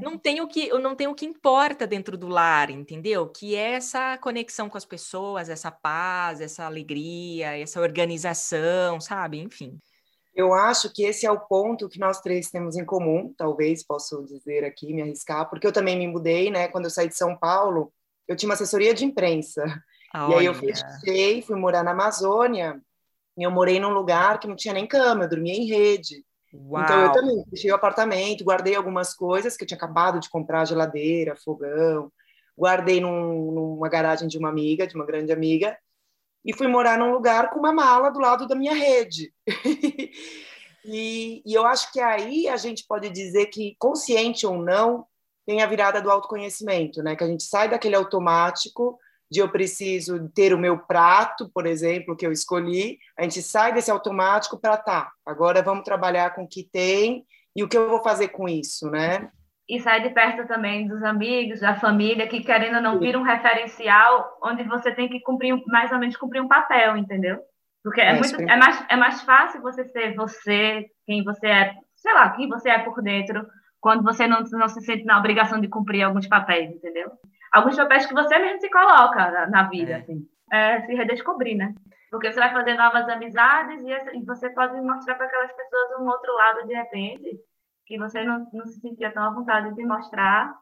não 0.02 0.18
tem 0.18 0.42
o 0.42 0.48
que 0.48 0.70
não 0.80 0.96
tem 0.96 1.08
o 1.08 1.16
que 1.16 1.26
importa 1.26 1.86
dentro 1.86 2.18
do 2.18 2.28
lar, 2.28 2.70
entendeu? 2.70 3.28
Que 3.28 3.56
é 3.56 3.74
essa 3.74 4.18
conexão 4.18 4.70
com 4.70 4.78
as 4.78 4.86
pessoas, 4.86 5.50
essa 5.50 5.72
paz, 5.72 6.42
essa 6.42 6.66
alegria, 6.66 7.58
essa 7.58 7.82
organização, 7.82 9.00
sabe? 9.00 9.40
Enfim. 9.40 9.80
Eu 10.34 10.54
acho 10.54 10.94
que 10.94 11.04
esse 11.04 11.26
é 11.26 11.32
o 11.32 11.40
ponto 11.40 11.90
que 11.90 12.00
nós 12.00 12.22
três 12.22 12.50
temos 12.50 12.78
em 12.78 12.86
comum, 12.86 13.34
talvez 13.38 13.84
posso 13.84 14.24
dizer 14.24 14.64
aqui, 14.64 14.94
me 14.94 15.02
arriscar, 15.02 15.50
porque 15.50 15.68
eu 15.68 15.74
também 15.74 15.98
me 15.98 16.08
mudei, 16.08 16.50
né? 16.50 16.68
Quando 16.68 16.86
eu 16.86 16.92
saí 16.92 17.10
de 17.10 17.18
São 17.18 17.36
Paulo, 17.36 17.92
eu 18.28 18.36
tinha 18.36 18.48
uma 18.48 18.54
assessoria 18.54 18.94
de 18.94 19.04
imprensa. 19.04 19.64
Olha. 20.16 20.36
E 20.36 20.40
aí 20.40 20.46
eu 20.46 20.54
fechei, 20.54 21.42
fui 21.42 21.56
morar 21.58 21.84
na 21.84 21.92
Amazônia, 21.92 22.82
e 23.38 23.44
eu 23.44 23.52
morei 23.52 23.80
num 23.80 23.90
lugar 23.90 24.40
que 24.40 24.48
não 24.48 24.56
tinha 24.56 24.74
nem 24.74 24.88
cama, 24.88 25.26
eu 25.26 25.30
dormia 25.30 25.54
em 25.54 25.66
rede. 25.66 26.24
Uau. 26.54 26.84
Então 26.84 27.02
eu 27.02 27.12
também 27.12 27.44
fechei 27.50 27.72
o 27.72 27.76
apartamento, 27.76 28.44
guardei 28.44 28.76
algumas 28.76 29.14
coisas 29.14 29.56
que 29.56 29.64
eu 29.64 29.68
tinha 29.68 29.78
acabado 29.78 30.20
de 30.20 30.30
comprar, 30.30 30.66
geladeira, 30.66 31.36
fogão, 31.36 32.12
guardei 32.58 33.00
num, 33.00 33.52
numa 33.52 33.88
garagem 33.90 34.28
de 34.28 34.38
uma 34.38 34.50
amiga, 34.50 34.88
de 34.88 34.96
uma 34.96 35.06
grande 35.06 35.32
amiga, 35.32 35.78
e 36.44 36.54
fui 36.54 36.68
morar 36.68 36.98
num 36.98 37.12
lugar 37.12 37.50
com 37.52 37.60
uma 37.60 37.72
mala 37.72 38.10
do 38.10 38.20
lado 38.20 38.48
da 38.48 38.56
minha 38.56 38.74
rede. 38.74 39.32
e, 40.86 41.44
e, 41.46 41.54
eu 41.54 41.66
acho 41.66 41.92
que 41.92 42.00
aí 42.00 42.48
a 42.48 42.58
gente 42.58 42.86
pode 42.88 43.10
dizer 43.10 43.48
que, 43.48 43.76
consciente 43.78 44.46
ou 44.46 44.58
não, 44.58 45.06
tem 45.46 45.62
a 45.62 45.68
virada 45.68 46.02
do 46.02 46.10
autoconhecimento, 46.10 47.04
né? 47.04 47.16
Que 47.16 47.24
a 47.24 47.28
gente 47.28 47.44
sai 47.44 47.70
daquele 47.70 47.96
automático 47.96 48.98
de 49.30 49.40
eu 49.40 49.50
preciso 49.50 50.30
ter 50.30 50.54
o 50.54 50.58
meu 50.58 50.78
prato, 50.78 51.50
por 51.54 51.66
exemplo, 51.66 52.16
que 52.16 52.26
eu 52.26 52.32
escolhi, 52.32 52.98
a 53.18 53.24
gente 53.24 53.42
sai 53.42 53.74
desse 53.74 53.92
automático 53.92 54.58
para 54.58 54.78
tá, 54.78 55.12
agora 55.26 55.62
vamos 55.62 55.84
trabalhar 55.84 56.34
com 56.34 56.44
o 56.44 56.48
que 56.48 56.64
tem 56.64 57.26
e 57.56 57.64
o 57.64 57.68
que 57.68 57.78
eu 57.78 57.90
vou 57.90 58.02
fazer 58.02 58.30
com 58.30 58.48
isso, 58.48 58.90
né? 58.90 59.30
e 59.70 59.80
sai 59.80 60.02
de 60.02 60.10
perto 60.10 60.48
também 60.48 60.88
dos 60.88 61.04
amigos, 61.04 61.60
da 61.60 61.76
família, 61.76 62.28
que 62.28 62.42
querendo 62.42 62.78
ou 62.78 62.82
não 62.82 62.98
vira 62.98 63.20
um 63.20 63.24
referencial 63.24 64.40
onde 64.42 64.64
você 64.64 64.92
tem 64.92 65.08
que 65.08 65.20
cumprir 65.20 65.64
mais 65.68 65.92
ou 65.92 66.00
menos 66.00 66.18
cumprir 66.18 66.42
um 66.42 66.48
papel, 66.48 66.98
entendeu? 66.98 67.38
Porque 67.84 68.02
é, 68.02 68.10
é 68.10 68.14
muito, 68.14 68.42
é 68.42 68.58
mais, 68.58 68.86
é 68.90 68.96
mais 68.96 69.22
fácil 69.22 69.62
você 69.62 69.86
ser 69.86 70.16
você, 70.16 70.88
quem 71.06 71.24
você 71.24 71.48
é, 71.48 71.76
sei 71.96 72.14
lá, 72.16 72.32
quem 72.32 72.50
você 72.50 72.70
é 72.70 72.80
por 72.80 73.00
dentro, 73.04 73.46
quando 73.80 74.04
você 74.04 74.28
não, 74.28 74.42
não 74.42 74.68
se 74.68 74.82
sente 74.82 75.06
na 75.06 75.20
obrigação 75.20 75.62
de 75.62 75.68
cumprir 75.68 76.02
alguns 76.02 76.28
papéis, 76.28 76.72
entendeu? 76.72 77.12
Alguns 77.52 77.76
papéis 77.76 78.06
que 78.06 78.14
você 78.14 78.38
mesmo 78.38 78.60
se 78.60 78.70
coloca 78.70 79.32
na, 79.32 79.48
na 79.48 79.64
vida, 79.70 79.94
é. 79.94 79.96
assim. 79.96 80.28
É 80.52 80.82
se 80.82 80.96
redescobrir, 80.96 81.56
né? 81.56 81.74
Porque 82.10 82.32
você 82.32 82.40
vai 82.40 82.52
fazer 82.52 82.74
novas 82.74 83.08
amizades 83.08 83.82
e, 83.84 84.18
e 84.18 84.26
você 84.26 84.50
pode 84.50 84.80
mostrar 84.82 85.16
para 85.16 85.28
aquelas 85.28 85.52
pessoas 85.52 86.00
um 86.00 86.08
outro 86.08 86.34
lado 86.34 86.68
de 86.68 86.74
repente 86.74 87.40
que 87.86 87.98
você 87.98 88.24
não, 88.24 88.48
não 88.54 88.66
se 88.66 88.80
sentia 88.80 89.12
tão 89.12 89.24
à 89.24 89.32
vontade 89.32 89.74
de 89.76 89.84
mostrar 89.84 90.56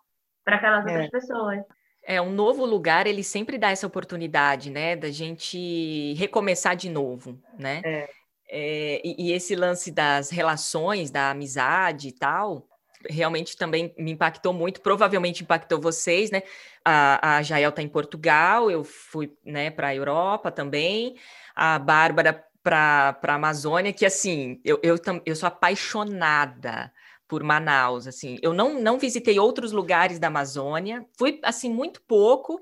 para 0.43 0.55
aquelas 0.55 0.85
é. 0.85 0.91
outras 0.91 1.09
pessoas. 1.09 1.63
É, 2.03 2.21
um 2.21 2.31
novo 2.31 2.65
lugar, 2.65 3.05
ele 3.05 3.21
sempre 3.21 3.57
dá 3.57 3.69
essa 3.69 3.85
oportunidade, 3.85 4.69
né, 4.69 4.95
da 4.95 5.11
gente 5.11 6.13
recomeçar 6.13 6.73
de 6.73 6.89
novo, 6.89 7.37
né? 7.59 7.81
É. 7.83 8.09
É, 8.49 9.01
e, 9.03 9.27
e, 9.27 9.33
esse 9.33 9.57
lance 9.57 9.91
das 9.91 10.29
relações, 10.29 11.11
da 11.11 11.31
amizade 11.31 12.07
e 12.07 12.11
tal, 12.13 12.65
realmente 13.09 13.57
também 13.57 13.93
me 13.97 14.11
impactou 14.11 14.53
muito, 14.53 14.81
provavelmente 14.81 15.43
impactou 15.43 15.79
vocês, 15.79 16.31
né? 16.31 16.43
A, 16.83 17.37
a 17.37 17.41
Jael 17.41 17.69
está 17.69 17.81
em 17.81 17.87
Portugal, 17.87 18.69
eu 18.71 18.83
fui 18.83 19.33
né, 19.45 19.69
para 19.71 19.89
a 19.89 19.95
Europa 19.95 20.51
também, 20.51 21.15
a 21.55 21.79
Bárbara 21.79 22.45
para 22.63 23.17
a 23.21 23.33
Amazônia, 23.33 23.93
que 23.93 24.05
assim, 24.05 24.59
eu, 24.63 24.79
eu, 24.83 24.95
eu 25.25 25.35
sou 25.35 25.47
apaixonada 25.47 26.91
por 27.27 27.43
Manaus, 27.43 28.07
assim. 28.07 28.37
Eu 28.41 28.53
não, 28.53 28.81
não 28.81 28.97
visitei 28.99 29.39
outros 29.39 29.71
lugares 29.71 30.19
da 30.19 30.27
Amazônia, 30.27 31.05
fui 31.17 31.39
assim 31.43 31.69
muito 31.73 32.01
pouco 32.01 32.59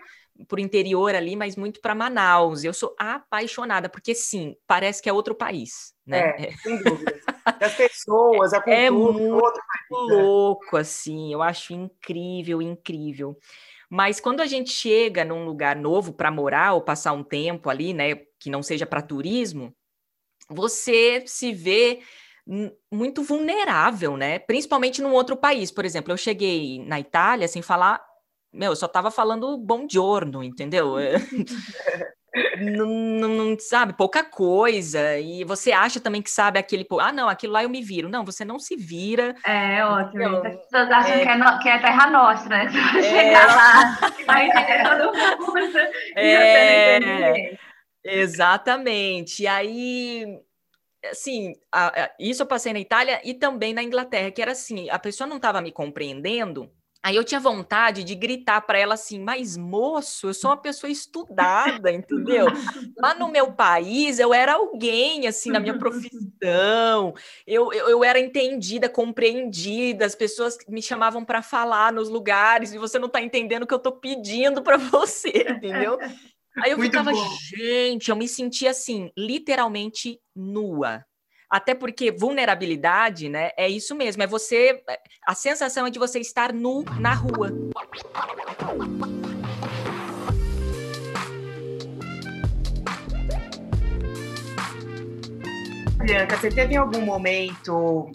por 0.48 0.60
interior 0.60 1.16
ali, 1.16 1.36
mas 1.36 1.56
muito 1.56 1.80
para 1.82 1.96
Manaus. 1.96 2.64
Eu 2.64 2.74
sou 2.74 2.96
apaixonada, 3.00 3.90
porque 3.90 4.14
sim, 4.14 4.56
parece 4.68 5.02
que 5.02 5.10
é 5.10 5.14
outro 5.14 5.34
país, 5.34 5.95
né? 6.06 6.36
É, 6.38 6.52
sem 6.58 6.78
dúvida. 6.78 7.20
As 7.62 7.76
pessoas, 7.76 8.54
a 8.54 8.58
é 8.58 8.60
cultura, 8.60 8.78
é 8.78 8.92
muito 8.92 10.08
né? 10.08 10.16
louco, 10.16 10.78
assim. 10.78 11.32
Eu 11.32 11.42
acho 11.42 11.74
incrível, 11.74 12.62
incrível. 12.62 13.38
Mas 13.90 14.20
quando 14.20 14.42
a 14.42 14.46
gente 14.46 14.72
chega 14.72 15.24
num 15.24 15.46
lugar 15.46 15.76
novo 15.76 16.12
para 16.12 16.32
morar 16.32 16.74
ou 16.74 16.82
passar 16.82 17.14
um 17.14 17.24
tempo 17.24 17.70
ali, 17.70 17.94
né, 17.94 18.16
que 18.40 18.50
não 18.50 18.64
seja 18.64 18.86
para 18.86 19.02
turismo, 19.02 19.74
você 20.50 21.24
se 21.26 21.54
vê 21.54 22.02
muito 22.92 23.24
vulnerável, 23.24 24.18
né? 24.18 24.40
Principalmente 24.40 25.02
num 25.02 25.14
outro 25.14 25.36
país. 25.36 25.72
Por 25.72 25.86
exemplo, 25.86 26.12
eu 26.12 26.18
cheguei 26.18 26.84
na 26.86 27.00
Itália 27.00 27.48
sem 27.48 27.62
falar. 27.62 28.04
Meu, 28.54 28.72
eu 28.72 28.76
só 28.76 28.88
tava 28.88 29.10
falando 29.12 29.58
bom 29.58 29.88
giorno, 29.90 30.44
entendeu? 30.44 30.96
não, 32.60 32.88
não, 33.30 33.60
sabe, 33.60 33.94
pouca 33.94 34.24
coisa. 34.24 35.18
E 35.18 35.44
você 35.44 35.72
acha 35.72 36.00
também 36.00 36.22
que 36.22 36.30
sabe 36.30 36.60
aquele. 36.60 36.86
Ah, 37.00 37.12
não, 37.12 37.30
aquilo 37.30 37.54
lá 37.54 37.64
eu 37.64 37.70
me 37.70 37.82
viro. 37.82 38.10
Não, 38.10 38.26
você 38.26 38.44
não 38.44 38.60
se 38.60 38.76
vira. 38.76 39.36
É 39.46 39.86
ótimo. 39.86 40.24
Então, 40.24 40.46
As 40.46 40.56
pessoas 40.56 40.92
acham 40.92 41.14
é... 41.14 41.24
Que, 41.24 41.30
é 41.30 41.38
no... 41.38 41.60
que 41.60 41.70
é 41.70 41.80
terra 41.80 42.08
nostra, 42.08 42.58
né? 42.58 42.70
Você 42.70 42.80
vai 42.82 43.06
é... 43.06 43.26
chegar 43.26 43.56
lá, 43.56 44.00
vai 44.26 44.48
entender 44.48 44.84
todo 44.84 45.46
mundo. 45.46 45.78
É... 46.16 47.58
Exatamente. 48.04 49.44
E 49.44 49.48
aí 49.48 50.40
assim, 51.10 51.54
a, 51.72 52.06
a, 52.06 52.12
isso 52.20 52.42
eu 52.42 52.48
passei 52.48 52.74
na 52.74 52.80
Itália 52.80 53.22
e 53.24 53.34
também 53.34 53.74
na 53.74 53.84
Inglaterra, 53.84 54.32
que 54.32 54.42
era 54.42 54.52
assim, 54.52 54.90
a 54.90 54.98
pessoa 54.98 55.28
não 55.28 55.38
estava 55.38 55.62
me 55.62 55.72
compreendendo, 55.72 56.72
aí 57.06 57.16
eu 57.16 57.24
tinha 57.24 57.40
vontade 57.40 58.04
de 58.04 58.16
gritar 58.16 58.62
para 58.62 58.80
ela 58.80 58.96
assim, 58.96 59.20
mas 59.20 59.56
moço, 59.56 60.30
eu 60.30 60.34
sou 60.34 60.50
uma 60.50 60.58
pessoa 60.58 60.90
estudada, 60.90 61.92
entendeu? 61.92 62.48
Lá 62.98 63.14
no 63.14 63.28
meu 63.28 63.54
país 63.54 64.18
eu 64.18 64.34
era 64.34 64.54
alguém, 64.54 65.28
assim, 65.28 65.52
na 65.52 65.60
minha 65.60 65.78
profissão, 65.78 67.14
eu, 67.46 67.72
eu, 67.72 67.90
eu 67.90 68.04
era 68.04 68.20
entendida, 68.20 68.90
compreendida, 68.90 70.04
as 70.04 70.16
pessoas 70.16 70.58
me 70.68 70.82
chamavam 70.82 71.24
para 71.24 71.44
falar 71.44 71.94
nos 71.94 72.10
lugares 72.10 72.74
e 72.74 72.80
você 72.80 72.98
não 72.98 73.06
está 73.06 73.22
entendendo 73.22 73.64
o 73.64 73.68
que 73.68 73.74
eu 73.76 73.78
estou 73.78 73.94
pedindo 73.94 74.64
para 74.64 74.78
você, 74.78 75.46
entendeu? 75.48 76.00
Aí 76.58 76.72
eu 76.72 76.78
Muito 76.78 76.90
ficava, 76.90 77.12
bom. 77.12 77.30
gente, 77.40 78.10
eu 78.10 78.16
me 78.16 78.28
sentia 78.28 78.72
assim, 78.72 79.12
literalmente 79.16 80.20
nua. 80.36 81.06
Até 81.50 81.76
porque 81.76 82.12
vulnerabilidade, 82.12 83.30
né, 83.30 83.52
é 83.58 83.70
isso 83.70 83.96
mesmo, 83.96 84.24
é 84.24 84.28
você, 84.28 84.84
a 85.26 85.36
sensação 85.36 85.86
é 85.86 85.90
de 85.90 86.00
você 86.00 86.20
estar 86.20 86.52
nu 86.52 86.84
na 87.00 87.14
rua. 87.14 87.52
Bianca, 96.06 96.38
você 96.38 96.50
teve 96.50 96.76
em 96.76 96.78
algum 96.78 97.02
momento, 97.02 98.12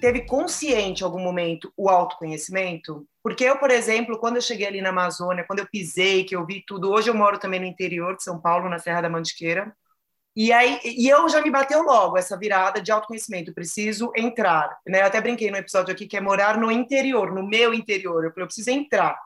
teve 0.00 0.20
consciente 0.20 1.02
em 1.02 1.04
algum 1.04 1.18
momento 1.18 1.72
o 1.76 1.88
autoconhecimento? 1.88 3.04
Porque 3.22 3.42
eu, 3.42 3.58
por 3.58 3.70
exemplo, 3.70 4.18
quando 4.18 4.36
eu 4.36 4.42
cheguei 4.42 4.66
ali 4.66 4.80
na 4.80 4.90
Amazônia, 4.90 5.44
quando 5.44 5.58
eu 5.58 5.66
pisei, 5.66 6.22
que 6.24 6.36
eu 6.36 6.46
vi 6.46 6.62
tudo, 6.64 6.92
hoje 6.92 7.10
eu 7.10 7.14
moro 7.14 7.38
também 7.38 7.58
no 7.58 7.66
interior 7.66 8.16
de 8.16 8.22
São 8.22 8.40
Paulo, 8.40 8.68
na 8.68 8.78
Serra 8.78 9.00
da 9.00 9.08
Mantiqueira, 9.08 9.74
e 10.36 10.52
aí 10.52 10.80
e 10.84 11.08
eu 11.08 11.28
já 11.28 11.40
me 11.40 11.50
bateu 11.50 11.82
logo 11.82 12.18
essa 12.18 12.36
virada 12.36 12.80
de 12.80 12.90
autoconhecimento, 12.90 13.54
preciso 13.54 14.12
entrar, 14.16 14.78
né? 14.86 15.02
Eu 15.02 15.06
até 15.06 15.20
brinquei 15.20 15.50
no 15.50 15.56
episódio 15.56 15.92
aqui 15.92 16.06
que 16.06 16.16
é 16.16 16.20
morar 16.20 16.58
no 16.58 16.70
interior, 16.70 17.32
no 17.32 17.46
meu 17.46 17.72
interior, 17.74 18.24
eu 18.24 18.32
eu 18.36 18.46
preciso 18.46 18.70
entrar. 18.70 19.18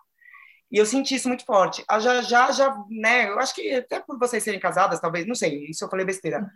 E 0.71 0.77
eu 0.77 0.85
senti 0.87 1.15
isso 1.15 1.29
muito 1.29 1.45
forte. 1.47 1.83
A 1.89 1.99
já 1.99 2.23
já 2.23 2.53
já, 2.53 2.77
né, 2.91 3.29
eu 3.29 3.39
acho 3.39 3.55
que 3.55 3.73
até 3.75 4.01
por 4.01 4.19
vocês 4.19 4.43
serem 4.43 4.61
casadas, 4.61 5.01
talvez, 5.01 5.27
não 5.27 5.35
sei, 5.35 5.67
isso 5.67 5.85
eu 5.85 5.89
falei 5.89 6.05
besteira. 6.05 6.47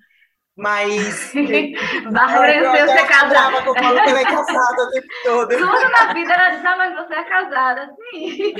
Mas. 0.56 1.32
Barreira 2.12 2.86
ser 2.86 3.06
casada. 3.06 3.56
Eu 3.56 3.74
falo 3.74 4.02
que 4.02 4.10
ela 4.10 4.20
é 4.20 4.24
casada 4.24 4.82
o 4.82 4.90
tempo 4.90 5.06
todo. 5.24 5.48
Tudo 5.48 5.90
na 5.90 6.12
vida 6.12 6.32
ela 6.32 6.50
diz, 6.50 6.64
ah, 6.64 6.76
mas 6.76 6.94
você 6.94 7.14
é 7.14 7.24
casada, 7.24 7.90
sim. 8.10 8.54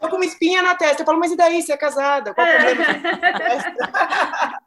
Tô 0.00 0.08
com 0.08 0.16
uma 0.16 0.24
espinha 0.24 0.62
na 0.62 0.74
testa. 0.74 1.02
Eu 1.02 1.06
falo, 1.06 1.20
mas 1.20 1.32
e 1.32 1.36
daí? 1.36 1.62
Você 1.62 1.72
é 1.72 1.76
casada? 1.76 2.34
Qual 2.34 2.46
o 2.46 2.50
problema? 2.50 2.84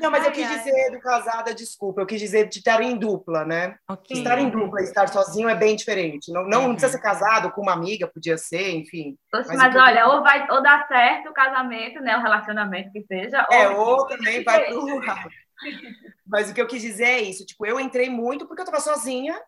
Não, 0.00 0.10
mas 0.10 0.22
ai, 0.22 0.28
eu 0.28 0.32
quis 0.32 0.46
ai. 0.46 0.58
dizer 0.58 0.90
do 0.90 1.00
casada, 1.00 1.54
desculpa, 1.54 2.00
eu 2.00 2.06
quis 2.06 2.20
dizer 2.20 2.48
de 2.48 2.58
estar 2.58 2.82
em 2.82 2.96
dupla, 2.96 3.44
né? 3.44 3.76
Okay. 3.88 4.18
Estar 4.18 4.38
em 4.38 4.48
dupla 4.48 4.80
e 4.80 4.84
estar 4.84 5.08
sozinho 5.08 5.48
é 5.48 5.54
bem 5.54 5.76
diferente. 5.76 6.32
Não, 6.32 6.44
não, 6.44 6.66
uhum. 6.66 6.72
precisa 6.72 6.92
ser 6.92 7.00
casado 7.00 7.50
com 7.52 7.62
uma 7.62 7.72
amiga, 7.72 8.06
podia 8.06 8.36
ser, 8.36 8.72
enfim. 8.74 9.16
Mas, 9.32 9.46
mas 9.48 9.76
olha, 9.76 10.08
ou 10.08 10.22
vai 10.22 10.46
ou 10.50 10.62
dá 10.62 10.86
certo 10.86 11.30
o 11.30 11.34
casamento, 11.34 12.00
né? 12.00 12.16
O 12.16 12.22
relacionamento 12.22 12.92
que 12.92 13.02
seja. 13.02 13.46
É, 13.50 13.68
ou, 13.68 14.00
ou 14.00 14.06
também 14.06 14.42
vai 14.42 14.64
pro 14.66 15.00
Mas 16.26 16.50
o 16.50 16.54
que 16.54 16.60
eu 16.60 16.66
quis 16.66 16.82
dizer 16.82 17.04
é 17.04 17.20
isso, 17.22 17.46
tipo, 17.46 17.64
eu 17.66 17.80
entrei 17.80 18.10
muito 18.10 18.46
porque 18.46 18.60
eu 18.60 18.64
estava 18.64 18.82
sozinha, 18.82 19.40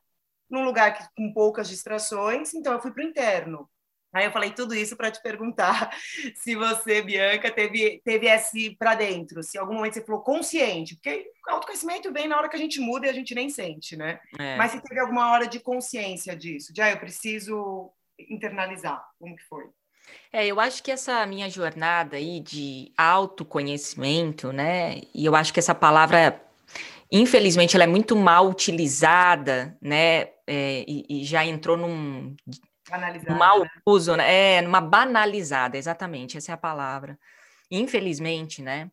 num 0.48 0.64
lugar 0.64 0.94
que, 0.94 1.04
com 1.16 1.32
poucas 1.32 1.68
distrações, 1.68 2.54
então 2.54 2.72
eu 2.72 2.80
fui 2.80 2.92
pro 2.92 3.02
interno. 3.02 3.68
Aí 4.12 4.24
eu 4.24 4.32
falei 4.32 4.50
tudo 4.52 4.74
isso 4.74 4.96
para 4.96 5.10
te 5.10 5.22
perguntar 5.22 5.90
se 6.36 6.54
você, 6.54 7.02
Bianca, 7.02 7.50
teve, 7.50 8.00
teve 8.04 8.26
esse 8.26 8.76
para 8.76 8.94
dentro, 8.94 9.42
se 9.42 9.58
em 9.58 9.60
algum 9.60 9.74
momento 9.74 9.94
você 9.94 10.04
falou 10.04 10.22
consciente, 10.22 10.94
porque 10.94 11.30
autoconhecimento 11.46 12.12
vem 12.12 12.28
na 12.28 12.36
hora 12.36 12.48
que 12.48 12.56
a 12.56 12.60
gente 12.60 12.80
muda 12.80 13.06
e 13.06 13.10
a 13.10 13.12
gente 13.12 13.34
nem 13.34 13.48
sente, 13.50 13.96
né? 13.96 14.18
É. 14.38 14.56
Mas 14.56 14.72
se 14.72 14.82
teve 14.82 15.00
alguma 15.00 15.30
hora 15.30 15.46
de 15.46 15.60
consciência 15.60 16.36
disso, 16.36 16.72
de 16.72 16.80
ah, 16.80 16.90
eu 16.90 16.98
preciso 16.98 17.92
internalizar, 18.18 19.02
como 19.18 19.36
que 19.36 19.44
foi? 19.44 19.64
É, 20.32 20.46
eu 20.46 20.60
acho 20.60 20.82
que 20.82 20.90
essa 20.90 21.24
minha 21.26 21.48
jornada 21.48 22.16
aí 22.16 22.40
de 22.40 22.92
autoconhecimento, 22.96 24.52
né? 24.52 25.00
E 25.14 25.24
eu 25.24 25.34
acho 25.34 25.52
que 25.52 25.58
essa 25.58 25.74
palavra, 25.74 26.40
infelizmente, 27.10 27.76
ela 27.76 27.84
é 27.84 27.86
muito 27.86 28.16
mal 28.16 28.48
utilizada, 28.48 29.76
né? 29.80 30.30
É, 30.46 30.84
e, 30.86 31.04
e, 31.08 31.24
já 31.24 31.44
entrou 31.44 31.76
num 31.76 32.34
Banalizada. 32.88 33.34
Mau 33.34 33.60
né? 33.60 33.70
uso, 33.86 34.16
né? 34.16 34.56
É, 34.56 34.62
numa 34.62 34.80
banalizada, 34.80 35.76
exatamente, 35.76 36.36
essa 36.36 36.52
é 36.52 36.54
a 36.54 36.58
palavra. 36.58 37.18
Infelizmente, 37.70 38.62
né? 38.62 38.90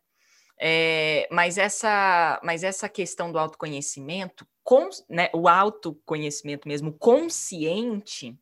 É, 0.58 1.28
mas, 1.30 1.58
essa, 1.58 2.40
mas 2.42 2.64
essa 2.64 2.88
questão 2.88 3.30
do 3.30 3.38
autoconhecimento, 3.38 4.46
com, 4.62 4.88
né, 5.08 5.28
o 5.34 5.48
autoconhecimento 5.48 6.66
mesmo 6.66 6.92
consciente, 6.92 8.38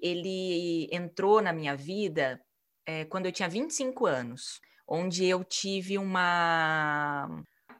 ele 0.00 0.88
entrou 0.92 1.42
na 1.42 1.52
minha 1.52 1.76
vida 1.76 2.40
é, 2.86 3.04
quando 3.04 3.26
eu 3.26 3.32
tinha 3.32 3.48
25 3.48 4.06
anos, 4.06 4.60
onde 4.86 5.24
eu 5.24 5.44
tive 5.44 5.98
uma 5.98 7.28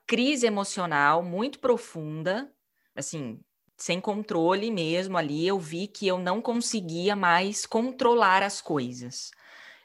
crise 0.06 0.46
emocional 0.46 1.22
muito 1.22 1.58
profunda, 1.60 2.52
assim, 2.94 3.40
sem 3.80 3.98
controle 3.98 4.70
mesmo 4.70 5.16
ali, 5.16 5.46
eu 5.46 5.58
vi 5.58 5.86
que 5.86 6.06
eu 6.06 6.18
não 6.18 6.42
conseguia 6.42 7.16
mais 7.16 7.64
controlar 7.64 8.42
as 8.42 8.60
coisas, 8.60 9.30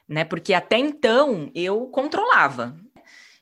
né? 0.06 0.22
Porque 0.22 0.52
até 0.52 0.76
então 0.78 1.50
eu 1.54 1.86
controlava. 1.86 2.76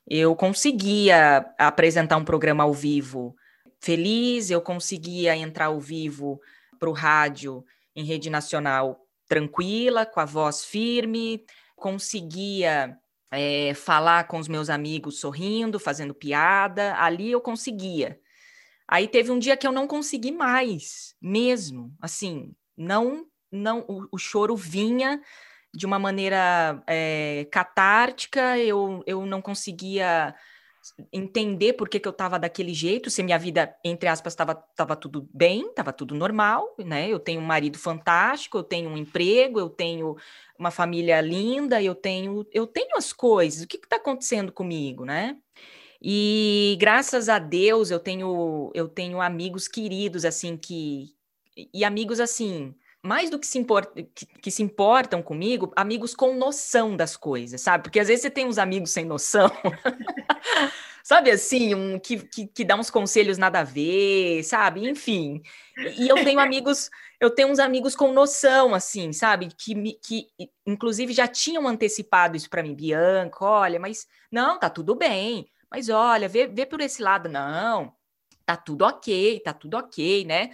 Eu 0.06 0.36
conseguia 0.36 1.52
apresentar 1.58 2.16
um 2.16 2.24
programa 2.24 2.62
ao 2.62 2.72
vivo 2.72 3.34
feliz, 3.80 4.48
eu 4.48 4.60
conseguia 4.60 5.36
entrar 5.36 5.66
ao 5.66 5.80
vivo 5.80 6.40
para 6.78 6.88
o 6.88 6.92
rádio 6.92 7.64
em 7.96 8.04
rede 8.04 8.30
nacional 8.30 9.00
tranquila, 9.26 10.06
com 10.06 10.20
a 10.20 10.24
voz 10.24 10.64
firme, 10.64 11.44
conseguia 11.74 12.96
é, 13.30 13.74
falar 13.74 14.28
com 14.28 14.38
os 14.38 14.46
meus 14.46 14.70
amigos 14.70 15.18
sorrindo, 15.18 15.80
fazendo 15.80 16.14
piada, 16.14 16.94
ali 16.96 17.32
eu 17.32 17.40
conseguia. 17.40 18.20
Aí 18.86 19.08
teve 19.08 19.30
um 19.30 19.38
dia 19.38 19.56
que 19.56 19.66
eu 19.66 19.72
não 19.72 19.86
consegui 19.86 20.30
mais, 20.30 21.14
mesmo, 21.20 21.94
assim, 22.00 22.54
não, 22.76 23.26
não, 23.50 23.84
o, 23.88 24.06
o 24.12 24.18
choro 24.18 24.56
vinha 24.56 25.20
de 25.74 25.86
uma 25.86 25.98
maneira 25.98 26.82
é, 26.86 27.46
catártica, 27.50 28.58
eu, 28.58 29.02
eu 29.06 29.26
não 29.26 29.42
conseguia 29.42 30.34
entender 31.12 31.72
por 31.72 31.88
que, 31.88 31.98
que 31.98 32.06
eu 32.06 32.12
estava 32.12 32.38
daquele 32.38 32.74
jeito, 32.74 33.10
se 33.10 33.22
minha 33.22 33.38
vida, 33.38 33.74
entre 33.82 34.08
aspas, 34.08 34.34
estava 34.34 34.54
tava 34.54 34.94
tudo 34.94 35.28
bem, 35.32 35.68
estava 35.68 35.92
tudo 35.92 36.14
normal, 36.14 36.74
né? 36.78 37.08
Eu 37.08 37.18
tenho 37.18 37.40
um 37.40 37.44
marido 37.44 37.78
fantástico, 37.78 38.58
eu 38.58 38.62
tenho 38.62 38.90
um 38.90 38.96
emprego, 38.96 39.58
eu 39.58 39.70
tenho 39.70 40.16
uma 40.58 40.70
família 40.70 41.20
linda, 41.20 41.82
eu 41.82 41.94
tenho, 41.94 42.46
eu 42.52 42.66
tenho 42.66 42.96
as 42.96 43.12
coisas, 43.12 43.64
o 43.64 43.66
que 43.66 43.78
está 43.78 43.96
acontecendo 43.96 44.52
comigo, 44.52 45.04
né? 45.04 45.38
E 46.06 46.76
graças 46.78 47.30
a 47.30 47.38
Deus 47.38 47.90
eu 47.90 47.98
tenho 47.98 48.70
eu 48.74 48.86
tenho 48.86 49.22
amigos 49.22 49.66
queridos 49.66 50.26
assim 50.26 50.54
que 50.54 51.14
e 51.72 51.82
amigos 51.82 52.20
assim 52.20 52.74
mais 53.02 53.30
do 53.30 53.38
que 53.38 53.46
se, 53.46 53.58
import, 53.58 53.88
que, 54.14 54.26
que, 54.26 54.50
se 54.50 54.62
importam 54.62 55.22
comigo, 55.22 55.70
amigos 55.76 56.14
com 56.14 56.34
noção 56.34 56.96
das 56.96 57.18
coisas, 57.18 57.60
sabe? 57.60 57.84
Porque 57.84 58.00
às 58.00 58.08
vezes 58.08 58.22
você 58.22 58.30
tem 58.30 58.46
uns 58.46 58.56
amigos 58.56 58.92
sem 58.92 59.04
noção, 59.04 59.50
sabe 61.04 61.30
assim, 61.30 61.74
um 61.74 61.98
que, 61.98 62.16
que, 62.26 62.46
que, 62.46 62.64
dá 62.64 62.76
uns 62.76 62.88
conselhos 62.88 63.36
nada 63.36 63.60
a 63.60 63.64
ver, 63.64 64.42
sabe? 64.42 64.88
Enfim. 64.88 65.42
E 65.98 66.08
eu 66.08 66.16
tenho 66.24 66.40
amigos, 66.40 66.90
eu 67.20 67.28
tenho 67.30 67.48
uns 67.48 67.58
amigos 67.58 67.94
com 67.94 68.10
noção, 68.10 68.74
assim, 68.74 69.12
sabe? 69.12 69.48
Que, 69.48 69.74
que 70.02 70.28
inclusive 70.66 71.12
já 71.12 71.28
tinham 71.28 71.68
antecipado 71.68 72.38
isso 72.38 72.48
para 72.48 72.62
mim, 72.62 72.74
Bianca, 72.74 73.44
olha, 73.44 73.78
mas 73.78 74.06
não, 74.32 74.58
tá 74.58 74.70
tudo 74.70 74.94
bem, 74.94 75.46
mas 75.74 75.88
olha, 75.88 76.28
vê, 76.28 76.46
vê 76.46 76.64
por 76.64 76.80
esse 76.80 77.02
lado, 77.02 77.28
não, 77.28 77.92
tá 78.46 78.56
tudo 78.56 78.84
ok, 78.84 79.40
tá 79.40 79.52
tudo 79.52 79.76
ok, 79.76 80.24
né? 80.24 80.50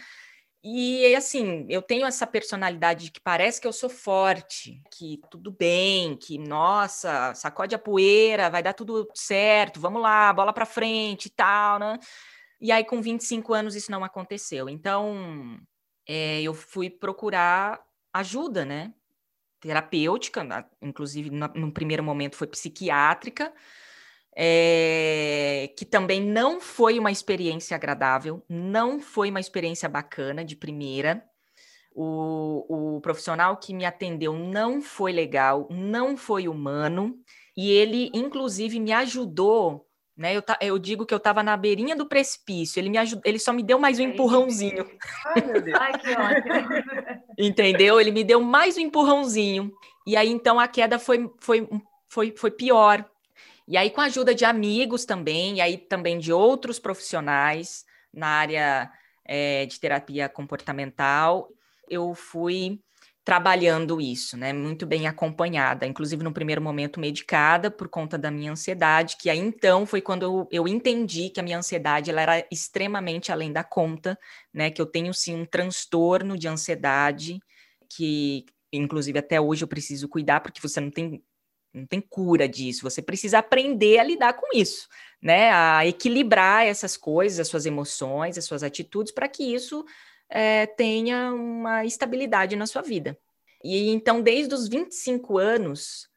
E 0.64 1.14
assim, 1.14 1.66
eu 1.68 1.82
tenho 1.82 2.06
essa 2.06 2.26
personalidade 2.26 3.04
de 3.04 3.10
que 3.10 3.20
parece 3.20 3.60
que 3.60 3.66
eu 3.66 3.72
sou 3.72 3.90
forte, 3.90 4.82
que 4.90 5.20
tudo 5.30 5.50
bem, 5.50 6.16
que 6.16 6.38
nossa, 6.38 7.34
sacode 7.34 7.74
a 7.74 7.78
poeira, 7.78 8.48
vai 8.48 8.62
dar 8.62 8.72
tudo 8.72 9.06
certo, 9.14 9.78
vamos 9.78 10.00
lá, 10.00 10.32
bola 10.32 10.54
para 10.54 10.64
frente 10.64 11.26
e 11.26 11.30
tal, 11.30 11.78
né? 11.78 11.98
E 12.58 12.72
aí, 12.72 12.84
com 12.84 13.02
25 13.02 13.52
anos, 13.52 13.74
isso 13.74 13.90
não 13.90 14.02
aconteceu. 14.02 14.70
Então, 14.70 15.60
é, 16.08 16.40
eu 16.40 16.54
fui 16.54 16.88
procurar 16.88 17.78
ajuda, 18.10 18.64
né? 18.64 18.94
Terapêutica, 19.60 20.66
inclusive 20.80 21.28
no, 21.30 21.46
no 21.48 21.72
primeiro 21.72 22.02
momento 22.02 22.36
foi 22.36 22.46
psiquiátrica, 22.46 23.52
é, 24.42 25.70
que 25.76 25.84
também 25.84 26.18
não 26.18 26.62
foi 26.62 26.98
uma 26.98 27.12
experiência 27.12 27.74
agradável, 27.74 28.42
não 28.48 28.98
foi 28.98 29.28
uma 29.28 29.38
experiência 29.38 29.86
bacana 29.86 30.42
de 30.42 30.56
primeira. 30.56 31.22
O, 31.94 32.94
o 32.96 33.00
profissional 33.02 33.58
que 33.58 33.74
me 33.74 33.84
atendeu 33.84 34.32
não 34.32 34.80
foi 34.80 35.12
legal, 35.12 35.68
não 35.70 36.16
foi 36.16 36.48
humano, 36.48 37.18
e 37.54 37.70
ele, 37.70 38.10
inclusive, 38.14 38.80
me 38.80 38.92
ajudou. 38.92 39.86
Né, 40.16 40.34
eu, 40.34 40.42
eu 40.62 40.78
digo 40.78 41.04
que 41.04 41.12
eu 41.12 41.18
estava 41.18 41.42
na 41.42 41.54
beirinha 41.54 41.94
do 41.94 42.06
precipício. 42.06 42.80
Ele 42.80 42.88
me 42.88 42.96
ajudou, 42.96 43.22
ele 43.26 43.38
só 43.38 43.52
me 43.52 43.62
deu 43.62 43.78
mais 43.78 43.98
um 43.98 44.04
empurrãozinho. 44.04 44.86
Ai, 45.26 45.46
meu 45.46 45.60
Deus. 45.60 45.78
Ai, 45.78 45.98
que 45.98 46.10
ótimo. 46.12 47.24
Entendeu? 47.36 48.00
Ele 48.00 48.10
me 48.10 48.24
deu 48.24 48.40
mais 48.40 48.78
um 48.78 48.80
empurrãozinho. 48.80 49.70
E 50.06 50.16
aí, 50.16 50.30
então, 50.30 50.58
a 50.58 50.66
queda 50.66 50.98
foi, 50.98 51.30
foi, 51.40 51.68
foi, 52.08 52.34
foi 52.34 52.50
pior. 52.50 53.09
E 53.70 53.76
aí, 53.76 53.88
com 53.88 54.00
a 54.00 54.06
ajuda 54.06 54.34
de 54.34 54.44
amigos 54.44 55.04
também, 55.04 55.58
e 55.58 55.60
aí 55.60 55.78
também 55.78 56.18
de 56.18 56.32
outros 56.32 56.80
profissionais 56.80 57.84
na 58.12 58.26
área 58.26 58.90
é, 59.24 59.64
de 59.64 59.78
terapia 59.78 60.28
comportamental, 60.28 61.48
eu 61.88 62.12
fui 62.12 62.80
trabalhando 63.24 64.00
isso, 64.00 64.36
né? 64.36 64.52
Muito 64.52 64.84
bem 64.84 65.06
acompanhada, 65.06 65.86
inclusive 65.86 66.24
no 66.24 66.32
primeiro 66.32 66.60
momento 66.60 66.98
medicada 66.98 67.70
por 67.70 67.88
conta 67.88 68.18
da 68.18 68.28
minha 68.28 68.50
ansiedade, 68.50 69.16
que 69.16 69.30
aí 69.30 69.38
então 69.38 69.86
foi 69.86 70.00
quando 70.00 70.24
eu, 70.24 70.48
eu 70.50 70.66
entendi 70.66 71.30
que 71.30 71.38
a 71.38 71.42
minha 71.44 71.58
ansiedade 71.58 72.10
ela 72.10 72.22
era 72.22 72.46
extremamente 72.50 73.30
além 73.30 73.52
da 73.52 73.62
conta, 73.62 74.18
né? 74.52 74.68
Que 74.72 74.82
eu 74.82 74.86
tenho 74.86 75.14
sim 75.14 75.36
um 75.36 75.46
transtorno 75.46 76.36
de 76.36 76.48
ansiedade 76.48 77.38
que 77.88 78.44
inclusive 78.72 79.20
até 79.20 79.40
hoje 79.40 79.62
eu 79.62 79.68
preciso 79.68 80.08
cuidar 80.08 80.40
porque 80.40 80.60
você 80.60 80.80
não 80.80 80.90
tem 80.90 81.22
não 81.72 81.86
tem 81.86 82.00
cura 82.00 82.48
disso. 82.48 82.82
Você 82.82 83.00
precisa 83.00 83.38
aprender 83.38 83.98
a 83.98 84.04
lidar 84.04 84.34
com 84.34 84.46
isso, 84.56 84.88
né? 85.22 85.50
A 85.52 85.86
equilibrar 85.86 86.66
essas 86.66 86.96
coisas, 86.96 87.40
as 87.40 87.48
suas 87.48 87.66
emoções, 87.66 88.36
as 88.36 88.44
suas 88.44 88.62
atitudes, 88.62 89.12
para 89.12 89.28
que 89.28 89.42
isso 89.42 89.84
é, 90.28 90.66
tenha 90.66 91.32
uma 91.32 91.84
estabilidade 91.84 92.56
na 92.56 92.66
sua 92.66 92.82
vida. 92.82 93.16
E 93.62 93.90
então, 93.90 94.20
desde 94.20 94.54
os 94.54 94.68
25 94.68 95.38
anos, 95.38 96.08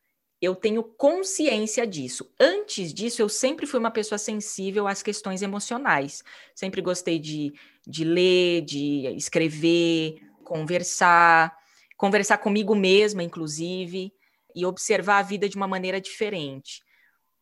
eu 0.41 0.55
tenho 0.55 0.83
consciência 0.83 1.85
disso. 1.85 2.29
Antes 2.39 2.93
disso, 2.93 3.21
eu 3.21 3.29
sempre 3.29 3.65
fui 3.65 3.79
uma 3.79 3.91
pessoa 3.91 4.17
sensível 4.17 4.87
às 4.87 5.03
questões 5.03 5.41
emocionais. 5.41 6.23
Sempre 6.55 6.81
gostei 6.81 7.19
de, 7.19 7.53
de 7.85 8.03
ler, 8.03 8.61
de 8.61 9.07
escrever, 9.15 10.15
conversar, 10.43 11.55
conversar 11.95 12.39
comigo 12.39 12.75
mesma, 12.75 13.23
inclusive 13.23 14.13
e 14.55 14.65
observar 14.65 15.19
a 15.19 15.23
vida 15.23 15.47
de 15.47 15.55
uma 15.55 15.67
maneira 15.67 15.99
diferente. 15.99 16.81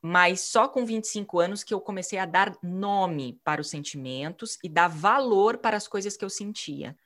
Mas 0.02 0.42
só 0.42 0.68
com 0.68 0.86
25 0.86 1.40
anos 1.40 1.64
que 1.64 1.74
eu 1.74 1.80
comecei 1.80 2.18
a 2.18 2.26
dar 2.26 2.58
nome 2.64 3.40
para 3.44 3.62
os 3.62 3.70
sentimentos 3.70 4.58
e 4.64 4.70
dar 4.70 4.88
valor 4.88 5.58
para 5.58 5.78
as 5.78 5.88
coisas 5.88 6.18
que 6.18 6.26
eu 6.26 6.30
sentia. 6.30 6.98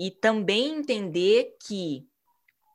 E 0.00 0.10
também 0.10 0.76
entender 0.76 1.56
que 1.66 2.06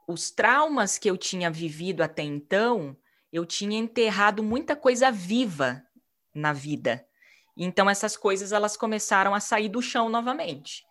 os 0.07 0.29
traumas 0.29 0.97
que 0.97 1.09
eu 1.09 1.17
tinha 1.17 1.49
vivido 1.49 2.01
até 2.01 2.21
então, 2.21 2.95
eu 3.31 3.45
tinha 3.45 3.77
enterrado 3.77 4.43
muita 4.43 4.75
coisa 4.75 5.11
viva 5.11 5.81
na 6.35 6.53
vida. 6.53 7.05
Então 7.57 7.89
essas 7.89 8.17
coisas 8.17 8.51
elas 8.51 8.75
começaram 8.75 9.33
a 9.33 9.39
sair 9.39 9.69
do 9.69 9.81
chão 9.81 10.09
novamente. 10.09 10.85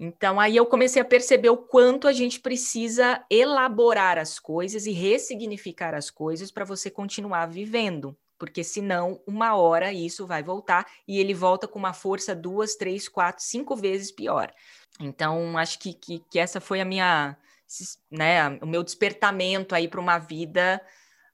Então, 0.00 0.38
aí 0.38 0.56
eu 0.56 0.64
comecei 0.64 1.02
a 1.02 1.04
perceber 1.04 1.50
o 1.50 1.56
quanto 1.56 2.06
a 2.06 2.12
gente 2.12 2.38
precisa 2.38 3.24
elaborar 3.28 4.16
as 4.16 4.38
coisas 4.38 4.86
e 4.86 4.92
ressignificar 4.92 5.92
as 5.92 6.08
coisas 6.08 6.52
para 6.52 6.64
você 6.64 6.88
continuar 6.88 7.46
vivendo, 7.46 8.16
porque 8.38 8.62
senão, 8.62 9.20
uma 9.26 9.56
hora 9.56 9.92
isso 9.92 10.24
vai 10.24 10.40
voltar 10.40 10.86
e 11.06 11.18
ele 11.18 11.34
volta 11.34 11.66
com 11.66 11.80
uma 11.80 11.92
força 11.92 12.32
duas, 12.32 12.76
três, 12.76 13.08
quatro, 13.08 13.42
cinco 13.42 13.74
vezes 13.74 14.12
pior. 14.12 14.54
Então, 15.00 15.58
acho 15.58 15.80
que, 15.80 15.92
que, 15.92 16.20
que 16.30 16.38
essa 16.38 16.60
foi 16.60 16.80
a 16.80 16.84
minha, 16.84 17.36
né, 18.08 18.50
o 18.62 18.66
meu 18.66 18.84
despertamento 18.84 19.74
aí 19.74 19.88
para 19.88 20.00
uma 20.00 20.18
vida 20.18 20.80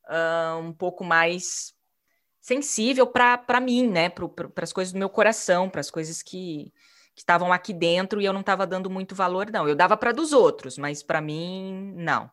uh, 0.09 0.59
um 0.59 0.73
pouco 0.73 1.05
mais 1.05 1.75
sensível 2.41 3.07
para 3.07 3.61
mim, 3.61 3.87
né, 3.89 4.09
para 4.09 4.65
as 4.65 4.73
coisas 4.73 4.91
do 4.91 4.99
meu 4.99 5.11
coração, 5.11 5.69
para 5.69 5.81
as 5.81 5.91
coisas 5.91 6.23
que 6.23 6.73
que 7.15 7.21
estavam 7.23 7.53
aqui 7.53 7.73
dentro 7.73 8.21
e 8.21 8.25
eu 8.25 8.33
não 8.33 8.41
estava 8.41 8.67
dando 8.67 8.91
muito 8.91 9.15
valor, 9.15 9.51
não. 9.51 9.69
Eu 9.69 9.77
dava 9.77 9.97
para 9.97 10.13
dos 10.13 10.33
outros, 10.33 10.77
mas 10.77 11.03
para 11.03 11.21
mim, 11.21 11.93
não. 11.97 12.31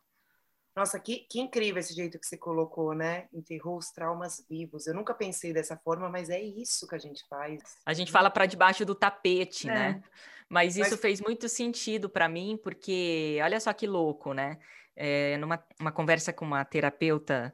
Nossa, 0.75 0.99
que, 0.99 1.25
que 1.29 1.39
incrível 1.39 1.79
esse 1.79 1.93
jeito 1.93 2.17
que 2.17 2.25
você 2.25 2.37
colocou, 2.37 2.93
né? 2.93 3.27
Enterrou 3.33 3.77
os 3.77 3.91
traumas 3.91 4.43
vivos. 4.49 4.87
Eu 4.87 4.95
nunca 4.95 5.13
pensei 5.13 5.51
dessa 5.51 5.77
forma, 5.77 6.09
mas 6.09 6.29
é 6.29 6.41
isso 6.41 6.87
que 6.87 6.95
a 6.95 6.97
gente 6.99 7.25
faz. 7.27 7.61
A 7.85 7.93
gente 7.93 8.11
fala 8.11 8.29
para 8.29 8.45
debaixo 8.45 8.85
do 8.85 8.95
tapete, 8.95 9.69
é. 9.69 9.73
né? 9.73 10.03
Mas 10.49 10.77
isso 10.77 10.91
mas... 10.91 10.99
fez 10.99 11.21
muito 11.21 11.47
sentido 11.47 12.09
para 12.09 12.27
mim, 12.27 12.59
porque 12.63 13.39
olha 13.43 13.59
só 13.59 13.71
que 13.73 13.85
louco, 13.85 14.33
né? 14.33 14.57
É, 14.95 15.37
numa 15.37 15.63
uma 15.79 15.91
conversa 15.91 16.33
com 16.33 16.45
uma 16.45 16.63
terapeuta 16.65 17.53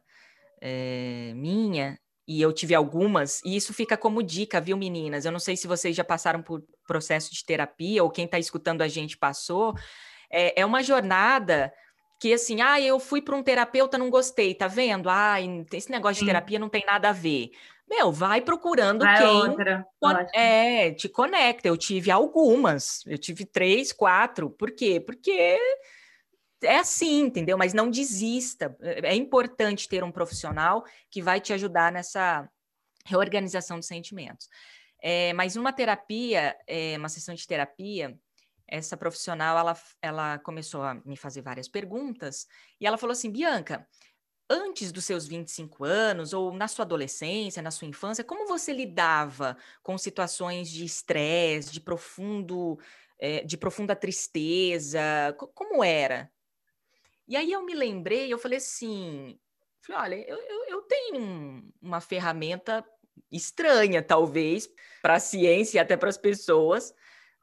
é, 0.61 1.33
minha, 1.35 1.99
e 2.27 2.41
eu 2.41 2.51
tive 2.51 2.75
algumas, 2.75 3.41
e 3.45 3.55
isso 3.55 3.73
fica 3.73 3.95
como 3.95 4.21
dica, 4.21 4.59
viu, 4.59 4.75
meninas? 4.75 5.25
Eu 5.25 5.31
não 5.31 5.39
sei 5.39 5.55
se 5.55 5.67
vocês 5.67 5.95
já 5.95 6.03
passaram 6.03 6.41
por 6.41 6.63
processo 6.87 7.31
de 7.33 7.45
terapia 7.45 8.03
ou 8.03 8.09
quem 8.09 8.25
está 8.25 8.39
escutando 8.39 8.81
a 8.81 8.87
gente 8.87 9.17
passou. 9.17 9.75
É, 10.31 10.61
é 10.61 10.65
uma 10.65 10.81
jornada 10.81 11.71
que 12.19 12.33
assim, 12.33 12.61
ah, 12.61 12.81
eu 12.81 12.99
fui 12.99 13.21
para 13.21 13.35
um 13.35 13.43
terapeuta, 13.43 13.97
não 13.97 14.09
gostei, 14.09 14.55
tá 14.55 14.67
vendo? 14.67 15.09
Ah, 15.09 15.35
esse 15.71 15.91
negócio 15.91 16.15
Sim. 16.15 16.25
de 16.25 16.31
terapia 16.31 16.57
não 16.57 16.69
tem 16.69 16.83
nada 16.85 17.09
a 17.09 17.13
ver. 17.13 17.51
Meu, 17.87 18.11
vai 18.11 18.41
procurando 18.41 19.03
vai 19.03 19.17
quem 19.17 19.27
outra, 19.27 19.87
é, 20.33 20.91
te 20.91 21.07
conecta. 21.07 21.67
Eu 21.67 21.77
tive 21.77 22.11
algumas, 22.11 23.05
eu 23.05 23.17
tive 23.17 23.45
três, 23.45 23.93
quatro. 23.93 24.49
Por 24.49 24.71
quê? 24.71 24.99
Porque 24.99 25.57
é 26.61 26.77
assim, 26.77 27.21
entendeu? 27.21 27.57
Mas 27.57 27.73
não 27.73 27.89
desista. 27.89 28.75
É 28.81 29.15
importante 29.15 29.87
ter 29.87 30.03
um 30.03 30.11
profissional 30.11 30.83
que 31.09 31.21
vai 31.21 31.39
te 31.39 31.53
ajudar 31.53 31.91
nessa 31.91 32.49
reorganização 33.05 33.77
dos 33.77 33.87
sentimentos. 33.87 34.49
É, 35.09 35.31
mas 35.31 35.55
uma 35.55 35.71
terapia, 35.71 36.57
é, 36.67 36.97
uma 36.97 37.07
sessão 37.07 37.33
de 37.33 37.47
terapia, 37.47 38.19
essa 38.67 38.97
profissional 38.97 39.57
ela, 39.57 39.81
ela 40.01 40.39
começou 40.39 40.83
a 40.83 40.95
me 40.95 41.15
fazer 41.15 41.41
várias 41.41 41.69
perguntas 41.69 42.45
e 42.77 42.85
ela 42.85 42.97
falou 42.97 43.13
assim: 43.13 43.31
Bianca, 43.31 43.87
antes 44.49 44.91
dos 44.91 45.05
seus 45.05 45.25
25 45.25 45.85
anos, 45.85 46.33
ou 46.33 46.51
na 46.51 46.67
sua 46.67 46.83
adolescência, 46.83 47.61
na 47.61 47.71
sua 47.71 47.87
infância, 47.87 48.21
como 48.21 48.49
você 48.49 48.73
lidava 48.73 49.55
com 49.81 49.97
situações 49.97 50.69
de 50.69 50.83
estresse, 50.83 51.71
de 51.71 51.79
profundo, 51.79 52.77
é, 53.17 53.45
de 53.45 53.55
profunda 53.55 53.95
tristeza? 53.95 54.99
Como 55.55 55.81
era? 55.81 56.29
E 57.25 57.37
aí 57.37 57.53
eu 57.53 57.63
me 57.63 57.73
lembrei, 57.73 58.33
eu 58.33 58.37
falei 58.37 58.57
assim, 58.57 59.39
falei, 59.79 60.01
olha, 60.01 60.29
eu, 60.29 60.37
eu, 60.37 60.65
eu 60.67 60.81
tenho 60.81 61.73
uma 61.81 62.01
ferramenta 62.01 62.85
estranha, 63.31 64.01
talvez, 64.01 64.69
para 65.01 65.15
a 65.15 65.19
ciência 65.19 65.77
e 65.77 65.79
até 65.79 65.95
para 65.95 66.09
as 66.09 66.17
pessoas, 66.17 66.93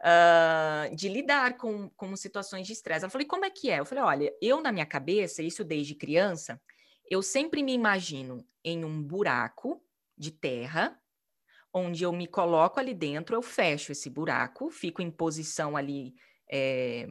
uh, 0.01 0.95
de 0.95 1.09
lidar 1.09 1.57
com, 1.57 1.89
com 1.91 2.15
situações 2.17 2.67
de 2.67 2.73
estresse. 2.73 3.05
Ela 3.05 3.11
falou, 3.11 3.25
e 3.25 3.29
como 3.29 3.45
é 3.45 3.51
que 3.51 3.71
é? 3.71 3.81
Eu 3.81 3.87
falei, 3.87 4.05
olha, 4.05 4.35
eu 4.41 4.61
na 4.61 4.73
minha 4.73 4.87
cabeça, 4.87 5.43
isso 5.43 5.65
desde 5.65 5.95
criança, 5.95 6.61
eu 7.11 7.23
sempre 7.23 7.63
me 7.63 7.73
imagino 7.73 8.47
em 8.63 8.85
um 8.85 9.03
buraco 9.03 9.83
de 10.17 10.31
terra, 10.31 10.99
onde 11.73 12.05
eu 12.05 12.13
me 12.13 12.27
coloco 12.27 12.79
ali 12.79 12.95
dentro, 12.95 13.35
eu 13.35 13.43
fecho 13.43 13.93
esse 13.93 14.09
buraco, 14.09 14.71
fico 14.71 15.03
em 15.03 15.11
posição 15.11 15.77
ali 15.77 16.15
é, 16.51 17.09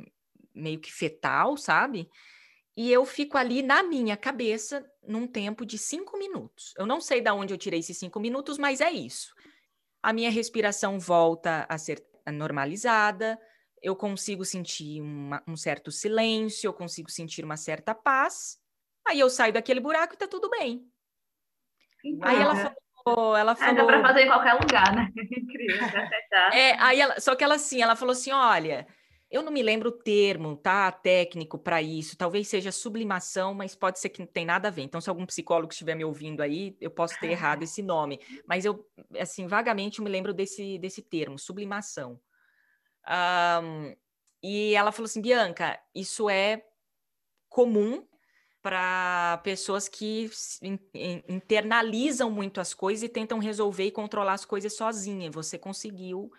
meio 0.54 0.80
que 0.80 0.92
fetal, 0.92 1.58
sabe? 1.58 2.10
E 2.76 2.92
eu 2.92 3.06
fico 3.06 3.38
ali 3.38 3.62
na 3.62 3.84
minha 3.84 4.18
cabeça 4.18 4.84
num 5.08 5.28
tempo 5.28 5.66
de 5.66 5.78
cinco 5.78 6.18
minutos. 6.18 6.74
Eu 6.78 6.86
não 6.86 7.00
sei 7.00 7.22
de 7.22 7.30
onde 7.32 7.54
eu 7.54 7.58
tirei 7.58 7.80
esses 7.80 7.98
cinco 7.98 8.20
minutos, 8.20 8.58
mas 8.58 8.82
é 8.82 8.92
isso. 8.92 9.34
A 10.02 10.12
minha 10.12 10.32
respiração 10.32 11.00
volta 11.00 11.66
a 11.70 11.78
ser 11.78 12.04
normalizada, 12.32 13.40
eu 13.82 13.96
consigo 13.96 14.46
sentir 14.46 15.02
uma, 15.02 15.44
um 15.48 15.58
certo 15.58 15.92
silêncio, 15.92 16.68
eu 16.68 16.74
consigo 16.74 17.12
sentir 17.12 17.44
uma 17.44 17.58
certa 17.58 17.94
paz. 17.94 18.58
Aí 19.06 19.20
eu 19.20 19.30
saio 19.30 19.54
daquele 19.54 19.82
buraco 19.82 20.14
e 20.14 20.18
tá 20.18 20.28
tudo 20.28 20.50
bem. 20.50 20.90
Aí 22.22 22.38
ela 22.38 22.56
falou, 23.04 23.36
ela 23.36 23.56
falou. 23.56 23.74
Ah, 23.74 23.78
dá 23.78 23.86
para 23.86 24.02
fazer 24.02 24.22
em 24.22 24.28
qualquer 24.28 24.54
lugar, 24.54 24.96
né? 24.96 25.10
Incrível, 25.16 25.88
é, 26.54 26.76
aí 26.80 27.00
ela, 27.00 27.20
só 27.20 27.36
que 27.36 27.44
ela 27.44 27.56
assim, 27.56 27.82
ela 27.82 27.96
falou 27.96 28.14
assim, 28.14 28.32
olha, 28.32 28.88
eu 29.34 29.42
não 29.42 29.52
me 29.52 29.64
lembro 29.64 29.90
o 29.90 29.92
termo, 29.92 30.56
tá? 30.56 30.92
Técnico 30.92 31.58
para 31.58 31.82
isso. 31.82 32.16
Talvez 32.16 32.48
seja 32.48 32.72
sublimação, 32.72 33.52
mas 33.52 33.74
pode 33.74 34.00
ser 34.00 34.10
que 34.10 34.20
não 34.20 34.28
tem 34.28 34.46
nada 34.46 34.68
a 34.68 34.72
ver. 34.72 34.84
Então, 34.84 35.02
se 35.02 35.10
algum 35.10 35.26
psicólogo 35.26 35.74
estiver 35.74 35.96
me 35.96 36.06
ouvindo 36.06 36.42
aí, 36.42 36.78
eu 36.80 36.92
posso 36.92 37.20
ter 37.20 37.32
errado 37.32 37.64
esse 37.66 37.82
nome. 37.82 38.20
Mas 38.48 38.64
eu, 38.64 38.88
assim, 39.20 39.48
vagamente 39.48 40.04
me 40.04 40.10
lembro 40.10 40.36
desse, 40.36 40.78
desse 40.78 41.02
termo, 41.02 41.40
sublimação. 41.40 42.22
Um, 43.10 43.96
e 44.44 44.76
ela 44.76 44.92
falou 44.92 45.06
assim, 45.06 45.20
Bianca, 45.22 45.82
isso 45.96 46.30
é 46.30 46.64
comum 47.50 48.06
para 48.62 49.42
pessoas 49.44 49.90
que 49.90 50.30
internalizam 51.28 52.30
muito 52.30 52.62
as 52.62 52.72
coisas 52.72 53.02
e 53.02 53.10
tentam 53.10 53.40
resolver 53.40 53.86
e 53.86 53.92
controlar 53.92 54.34
as 54.34 54.46
coisas 54.46 54.76
sozinha. 54.76 55.32
Você 55.32 55.58
conseguiu 55.58 56.32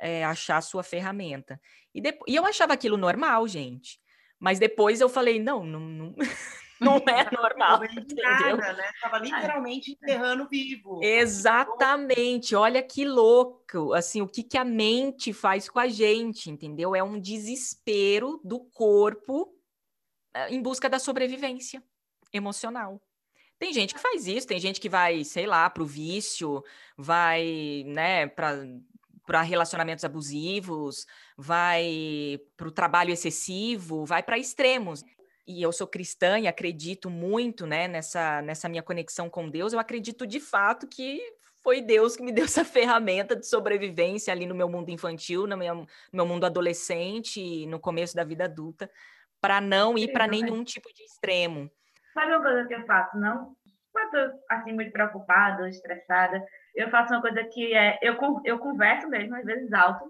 é, 0.00 0.24
achar 0.24 0.56
a 0.56 0.62
sua 0.62 0.82
ferramenta. 0.82 1.60
E, 1.94 2.02
e 2.26 2.34
eu 2.34 2.44
achava 2.46 2.72
aquilo 2.72 2.96
normal, 2.96 3.46
gente. 3.46 4.00
Mas 4.38 4.58
depois 4.58 5.00
eu 5.00 5.08
falei, 5.08 5.38
não, 5.38 5.64
não, 5.64 5.80
não, 5.80 6.14
não 6.80 6.96
é 6.96 7.28
normal, 7.30 7.84
entendeu? 7.84 8.56
Nada, 8.56 8.72
né? 8.72 8.90
Tava 9.00 9.18
literalmente 9.18 9.92
enterrando 9.92 10.48
vivo. 10.48 11.00
Exatamente. 11.02 12.56
Olha 12.56 12.82
que 12.82 13.04
louco, 13.04 13.92
assim, 13.92 14.22
o 14.22 14.28
que, 14.28 14.42
que 14.42 14.56
a 14.56 14.64
mente 14.64 15.32
faz 15.32 15.68
com 15.68 15.78
a 15.78 15.88
gente, 15.88 16.50
entendeu? 16.50 16.96
É 16.96 17.02
um 17.02 17.20
desespero 17.20 18.40
do 18.42 18.60
corpo 18.60 19.54
eh, 20.34 20.54
em 20.54 20.62
busca 20.62 20.88
da 20.88 20.98
sobrevivência 20.98 21.82
emocional. 22.32 23.00
Tem 23.58 23.74
gente 23.74 23.92
que 23.92 24.00
faz 24.00 24.26
isso, 24.26 24.46
tem 24.46 24.58
gente 24.58 24.80
que 24.80 24.88
vai, 24.88 25.22
sei 25.22 25.46
lá, 25.46 25.68
para 25.68 25.82
o 25.82 25.86
vício, 25.86 26.64
vai, 26.96 27.84
né, 27.86 28.26
para 28.26 28.56
para 29.30 29.42
relacionamentos 29.42 30.04
abusivos, 30.04 31.06
vai 31.36 32.40
para 32.56 32.66
o 32.66 32.72
trabalho 32.72 33.12
excessivo, 33.12 34.04
vai 34.04 34.24
para 34.24 34.36
extremos. 34.36 35.04
E 35.46 35.62
eu 35.62 35.70
sou 35.70 35.86
cristã 35.86 36.36
e 36.40 36.48
acredito 36.48 37.08
muito 37.08 37.64
né, 37.64 37.86
nessa, 37.86 38.42
nessa 38.42 38.68
minha 38.68 38.82
conexão 38.82 39.30
com 39.30 39.48
Deus. 39.48 39.72
Eu 39.72 39.78
acredito 39.78 40.26
de 40.26 40.40
fato 40.40 40.88
que 40.88 41.20
foi 41.62 41.80
Deus 41.80 42.16
que 42.16 42.24
me 42.24 42.32
deu 42.34 42.44
essa 42.44 42.64
ferramenta 42.64 43.36
de 43.36 43.46
sobrevivência 43.46 44.32
ali 44.32 44.46
no 44.46 44.54
meu 44.54 44.68
mundo 44.68 44.90
infantil, 44.90 45.46
no 45.46 45.56
meu, 45.56 45.76
no 45.76 45.86
meu 46.12 46.26
mundo 46.26 46.44
adolescente, 46.44 47.66
no 47.66 47.78
começo 47.78 48.16
da 48.16 48.24
vida 48.24 48.46
adulta, 48.46 48.90
para 49.40 49.60
não 49.60 49.96
ir 49.96 50.12
para 50.12 50.26
nenhum 50.26 50.64
tipo 50.64 50.92
de 50.92 51.04
extremo. 51.04 51.70
Sabe 52.14 52.32
uma 52.32 52.42
coisa 52.42 52.66
que 52.66 52.74
eu 52.74 52.84
faço, 52.84 53.16
não? 53.16 53.54
Quando 53.92 54.16
eu 54.16 54.32
assim, 54.50 54.72
muito 54.72 54.90
preocupada, 54.90 55.68
estressada, 55.68 56.44
eu 56.74 56.90
faço 56.90 57.12
uma 57.12 57.20
coisa 57.20 57.42
que 57.44 57.74
é, 57.74 57.98
eu, 58.02 58.16
eu 58.44 58.58
converso 58.58 59.08
mesmo, 59.08 59.34
às 59.36 59.44
vezes 59.44 59.72
alto, 59.72 60.04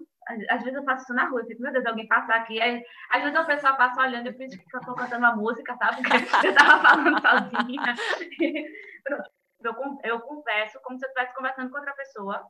às, 0.49 0.63
vezes 0.63 0.77
eu 0.77 0.83
faço 0.83 1.03
isso 1.03 1.13
na 1.13 1.25
rua, 1.25 1.41
eu 1.41 1.45
fico, 1.45 1.61
meu 1.61 1.71
Deus, 1.71 1.85
alguém 1.85 2.07
passar 2.07 2.35
aqui, 2.35 2.61
aí, 2.61 2.83
às 3.09 3.21
vezes 3.21 3.37
a 3.37 3.43
pessoa 3.43 3.73
passa 3.73 4.01
olhando, 4.01 4.27
eu 4.27 4.33
fingo 4.33 4.51
que 4.51 4.75
eu 4.77 4.81
tô 4.81 4.93
cantando 4.93 5.25
uma 5.25 5.35
música, 5.35 5.75
sabe? 5.77 6.01
Eu 6.45 6.53
tava 6.55 6.81
falando 6.81 7.21
sozinha. 7.21 7.95
eu, 9.63 9.75
eu 10.03 10.19
converso 10.21 10.79
como 10.83 10.97
se 10.97 11.05
eu 11.05 11.09
estivesse 11.09 11.35
conversando 11.35 11.69
com 11.69 11.77
outra 11.77 11.93
pessoa, 11.93 12.43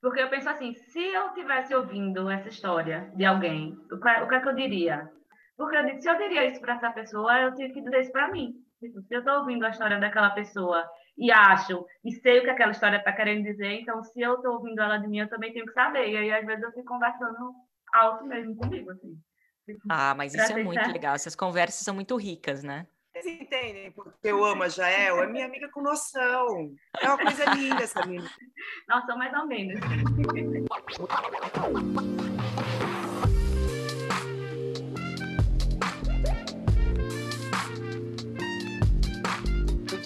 porque 0.00 0.20
eu 0.20 0.30
penso 0.30 0.48
assim, 0.48 0.74
se 0.74 1.00
eu 1.12 1.28
estivesse 1.28 1.74
ouvindo 1.74 2.30
essa 2.30 2.48
história 2.48 3.12
de 3.14 3.24
alguém, 3.24 3.76
o 3.92 4.00
que, 4.00 4.08
o 4.08 4.32
é 4.32 4.40
que 4.40 4.48
eu 4.48 4.54
diria? 4.54 5.10
Porque 5.56 5.76
eu 5.76 5.84
disse, 5.84 6.02
se 6.02 6.10
eu 6.10 6.16
diria 6.16 6.46
isso 6.46 6.60
para 6.60 6.74
essa 6.74 6.90
pessoa, 6.90 7.38
eu 7.38 7.54
tive 7.54 7.74
que 7.74 7.82
dizer 7.82 8.00
isso 8.00 8.12
para 8.12 8.30
mim. 8.30 8.54
Tipo, 8.78 9.02
se 9.02 9.14
eu 9.14 9.18
estou 9.18 9.40
ouvindo 9.40 9.64
a 9.66 9.68
história 9.68 10.00
daquela 10.00 10.30
pessoa 10.30 10.88
e 11.20 11.30
acho 11.30 11.86
e 12.02 12.12
sei 12.12 12.38
o 12.38 12.42
que 12.42 12.50
aquela 12.50 12.72
história 12.72 12.96
está 12.96 13.12
querendo 13.12 13.44
dizer, 13.44 13.74
então 13.74 14.02
se 14.02 14.22
eu 14.22 14.36
estou 14.36 14.54
ouvindo 14.54 14.80
ela 14.80 14.96
de 14.96 15.06
mim, 15.06 15.18
eu 15.18 15.28
também 15.28 15.52
tenho 15.52 15.66
que 15.66 15.74
saber. 15.74 16.08
E 16.08 16.16
aí, 16.16 16.32
às 16.32 16.46
vezes, 16.46 16.62
eu 16.62 16.72
fico 16.72 16.86
conversando 16.86 17.52
alto 17.92 18.24
mesmo 18.24 18.56
comigo, 18.56 18.90
assim. 18.90 19.14
Ah, 19.88 20.14
mas 20.14 20.34
isso 20.34 20.50
é 20.50 20.64
muito 20.64 20.90
legal. 20.90 21.14
Essas 21.14 21.36
conversas 21.36 21.84
são 21.84 21.94
muito 21.94 22.16
ricas, 22.16 22.64
né? 22.64 22.86
Vocês 23.12 23.40
entendem 23.40 23.92
porque 23.92 24.16
eu 24.22 24.42
amo 24.44 24.62
a 24.62 24.68
Jael? 24.68 25.22
É 25.22 25.26
minha 25.26 25.44
amiga 25.44 25.68
com 25.70 25.82
noção. 25.82 26.72
É 27.00 27.08
uma 27.08 27.18
coisa 27.18 27.44
linda 27.54 27.82
essa 27.82 28.04
menina. 28.06 28.30
Nossa, 28.88 29.14
mais 29.14 29.32
ou 29.34 29.46
menos. 29.46 29.78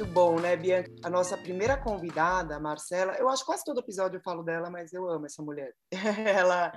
muito 0.04 0.12
bom, 0.12 0.38
né, 0.38 0.54
Bianca? 0.54 0.90
A 1.02 1.08
nossa 1.08 1.36
primeira 1.36 1.76
convidada, 1.78 2.56
a 2.56 2.60
Marcela, 2.60 3.14
eu 3.14 3.28
acho 3.28 3.42
que 3.42 3.46
quase 3.46 3.64
todo 3.64 3.80
episódio 3.80 4.18
eu 4.18 4.22
falo 4.22 4.42
dela, 4.42 4.68
mas 4.68 4.92
eu 4.92 5.08
amo 5.08 5.24
essa 5.24 5.42
mulher. 5.42 5.74
ela, 6.46 6.72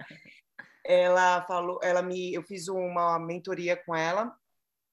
ela 0.85 1.45
falou, 1.45 1.79
ela 1.83 2.01
me, 2.01 2.33
eu 2.33 2.41
fiz 2.43 2.69
uma 2.69 3.19
mentoria 3.19 3.75
com 3.75 3.93
ela 3.93 4.33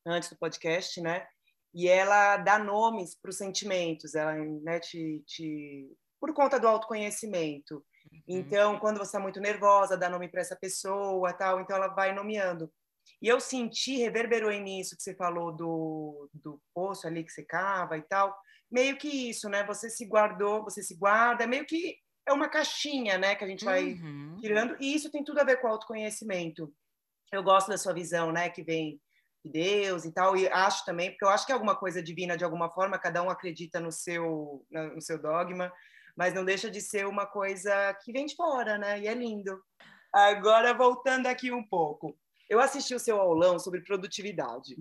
antes 0.04 0.30
do 0.30 0.36
podcast, 0.36 1.00
né? 1.00 1.26
E 1.72 1.86
ela 1.88 2.36
dá 2.38 2.58
nomes 2.58 3.14
para 3.14 3.30
os 3.30 3.36
sentimentos, 3.36 4.14
ela, 4.14 4.34
né, 4.34 4.80
te, 4.80 5.22
te, 5.26 5.96
por 6.20 6.34
conta 6.34 6.58
do 6.58 6.66
autoconhecimento. 6.66 7.74
Uhum. 7.74 8.20
Então, 8.26 8.80
quando 8.80 8.98
você 8.98 9.10
está 9.10 9.20
muito 9.20 9.40
nervosa, 9.40 9.96
dá 9.96 10.08
nome 10.08 10.28
para 10.28 10.40
essa 10.40 10.56
pessoa, 10.56 11.32
tal. 11.32 11.60
Então, 11.60 11.76
ela 11.76 11.88
vai 11.88 12.12
nomeando. 12.12 12.72
E 13.20 13.28
eu 13.28 13.40
senti, 13.40 13.96
reverberou 13.96 14.50
em 14.50 14.62
mim 14.62 14.80
isso 14.80 14.96
que 14.96 15.02
você 15.02 15.14
falou 15.14 15.52
do, 15.52 16.28
do 16.32 16.60
poço 16.74 17.06
ali 17.06 17.24
que 17.24 17.32
você 17.32 17.44
cava 17.44 17.96
e 17.96 18.02
tal. 18.02 18.36
Meio 18.70 18.96
que 18.96 19.08
isso, 19.08 19.48
né? 19.48 19.64
Você 19.64 19.88
se 19.88 20.04
guardou, 20.06 20.64
você 20.64 20.82
se 20.82 20.96
guarda, 20.96 21.46
meio 21.46 21.64
que 21.64 21.96
é 22.26 22.32
uma 22.32 22.48
caixinha, 22.48 23.18
né? 23.18 23.34
Que 23.34 23.44
a 23.44 23.48
gente 23.48 23.64
vai 23.64 23.94
uhum. 23.94 24.36
tirando. 24.40 24.76
E 24.80 24.94
isso 24.94 25.10
tem 25.10 25.22
tudo 25.22 25.40
a 25.40 25.44
ver 25.44 25.60
com 25.60 25.68
autoconhecimento. 25.68 26.72
Eu 27.32 27.42
gosto 27.42 27.68
da 27.68 27.78
sua 27.78 27.92
visão, 27.92 28.32
né? 28.32 28.48
Que 28.48 28.62
vem 28.62 29.00
de 29.44 29.50
Deus 29.50 30.04
e 30.04 30.12
tal. 30.12 30.36
E 30.36 30.48
acho 30.48 30.84
também, 30.84 31.10
porque 31.10 31.24
eu 31.24 31.28
acho 31.28 31.44
que 31.44 31.52
é 31.52 31.54
alguma 31.54 31.76
coisa 31.76 32.02
divina 32.02 32.36
de 32.36 32.44
alguma 32.44 32.70
forma, 32.70 32.98
cada 32.98 33.22
um 33.22 33.30
acredita 33.30 33.78
no 33.78 33.92
seu, 33.92 34.64
no 34.70 35.00
seu 35.00 35.20
dogma, 35.20 35.72
mas 36.16 36.32
não 36.32 36.44
deixa 36.44 36.70
de 36.70 36.80
ser 36.80 37.06
uma 37.06 37.26
coisa 37.26 37.94
que 38.02 38.12
vem 38.12 38.26
de 38.26 38.34
fora, 38.34 38.78
né? 38.78 39.00
E 39.00 39.06
é 39.06 39.14
lindo. 39.14 39.60
Agora, 40.12 40.72
voltando 40.72 41.26
aqui 41.26 41.52
um 41.52 41.66
pouco. 41.66 42.16
Eu 42.48 42.60
assisti 42.60 42.94
o 42.94 43.00
seu 43.00 43.20
aulão 43.20 43.58
sobre 43.58 43.80
produtividade. 43.80 44.76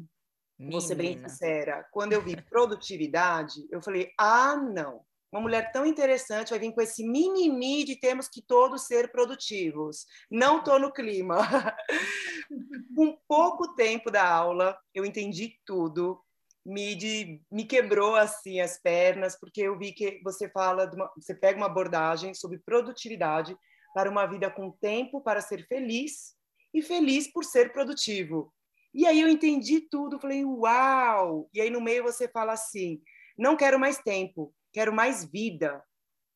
Vou 0.60 0.82
ser 0.82 0.96
bem 0.96 1.18
sincera. 1.18 1.86
Quando 1.92 2.14
eu 2.14 2.22
vi 2.22 2.40
produtividade, 2.42 3.68
eu 3.72 3.82
falei: 3.82 4.12
ah, 4.18 4.56
não. 4.56 5.02
Uma 5.32 5.42
mulher 5.42 5.72
tão 5.72 5.84
interessante 5.84 6.52
vai 6.52 6.60
vir 6.60 6.72
com 6.74 6.82
esse 6.82 7.04
mimimi 7.04 7.84
de 7.84 7.96
temos 7.96 8.28
que 8.28 8.40
todos 8.40 8.86
ser 8.86 9.12
produtivos. 9.12 10.06
Não 10.30 10.60
estou 10.60 10.78
no 10.80 10.92
clima. 10.92 11.38
com 12.96 13.18
pouco 13.28 13.74
tempo 13.74 14.12
da 14.12 14.28
aula, 14.28 14.78
eu 14.94 15.04
entendi 15.04 15.60
tudo. 15.66 16.22
Me, 16.64 16.96
de, 16.96 17.42
me 17.52 17.66
quebrou 17.66 18.16
assim 18.16 18.62
as 18.62 18.80
pernas, 18.80 19.38
porque 19.38 19.62
eu 19.62 19.78
vi 19.78 19.92
que 19.92 20.22
você 20.24 20.48
fala, 20.48 20.90
uma, 20.94 21.12
você 21.18 21.34
pega 21.34 21.58
uma 21.58 21.66
abordagem 21.66 22.34
sobre 22.36 22.60
produtividade 22.60 23.58
para 23.94 24.10
uma 24.10 24.26
vida 24.28 24.50
com 24.52 24.72
tempo 24.72 25.20
para 25.20 25.42
ser 25.42 25.68
feliz 25.68 26.36
e 26.74 26.82
feliz 26.82 27.32
por 27.32 27.44
ser 27.44 27.72
produtivo. 27.72 28.54
E 28.94 29.08
aí 29.08 29.22
eu 29.22 29.28
entendi 29.28 29.82
tudo, 29.82 30.20
falei, 30.20 30.46
uau! 30.46 31.50
E 31.54 31.62
aí 31.62 31.70
no 31.70 31.82
meio 31.82 32.04
você 32.04 32.28
fala 32.28 32.54
assim: 32.54 33.02
não 33.38 33.56
quero 33.56 33.80
mais 33.80 33.98
tempo, 33.98 34.54
quero 34.72 34.94
mais 34.94 35.26
vida. 35.26 35.84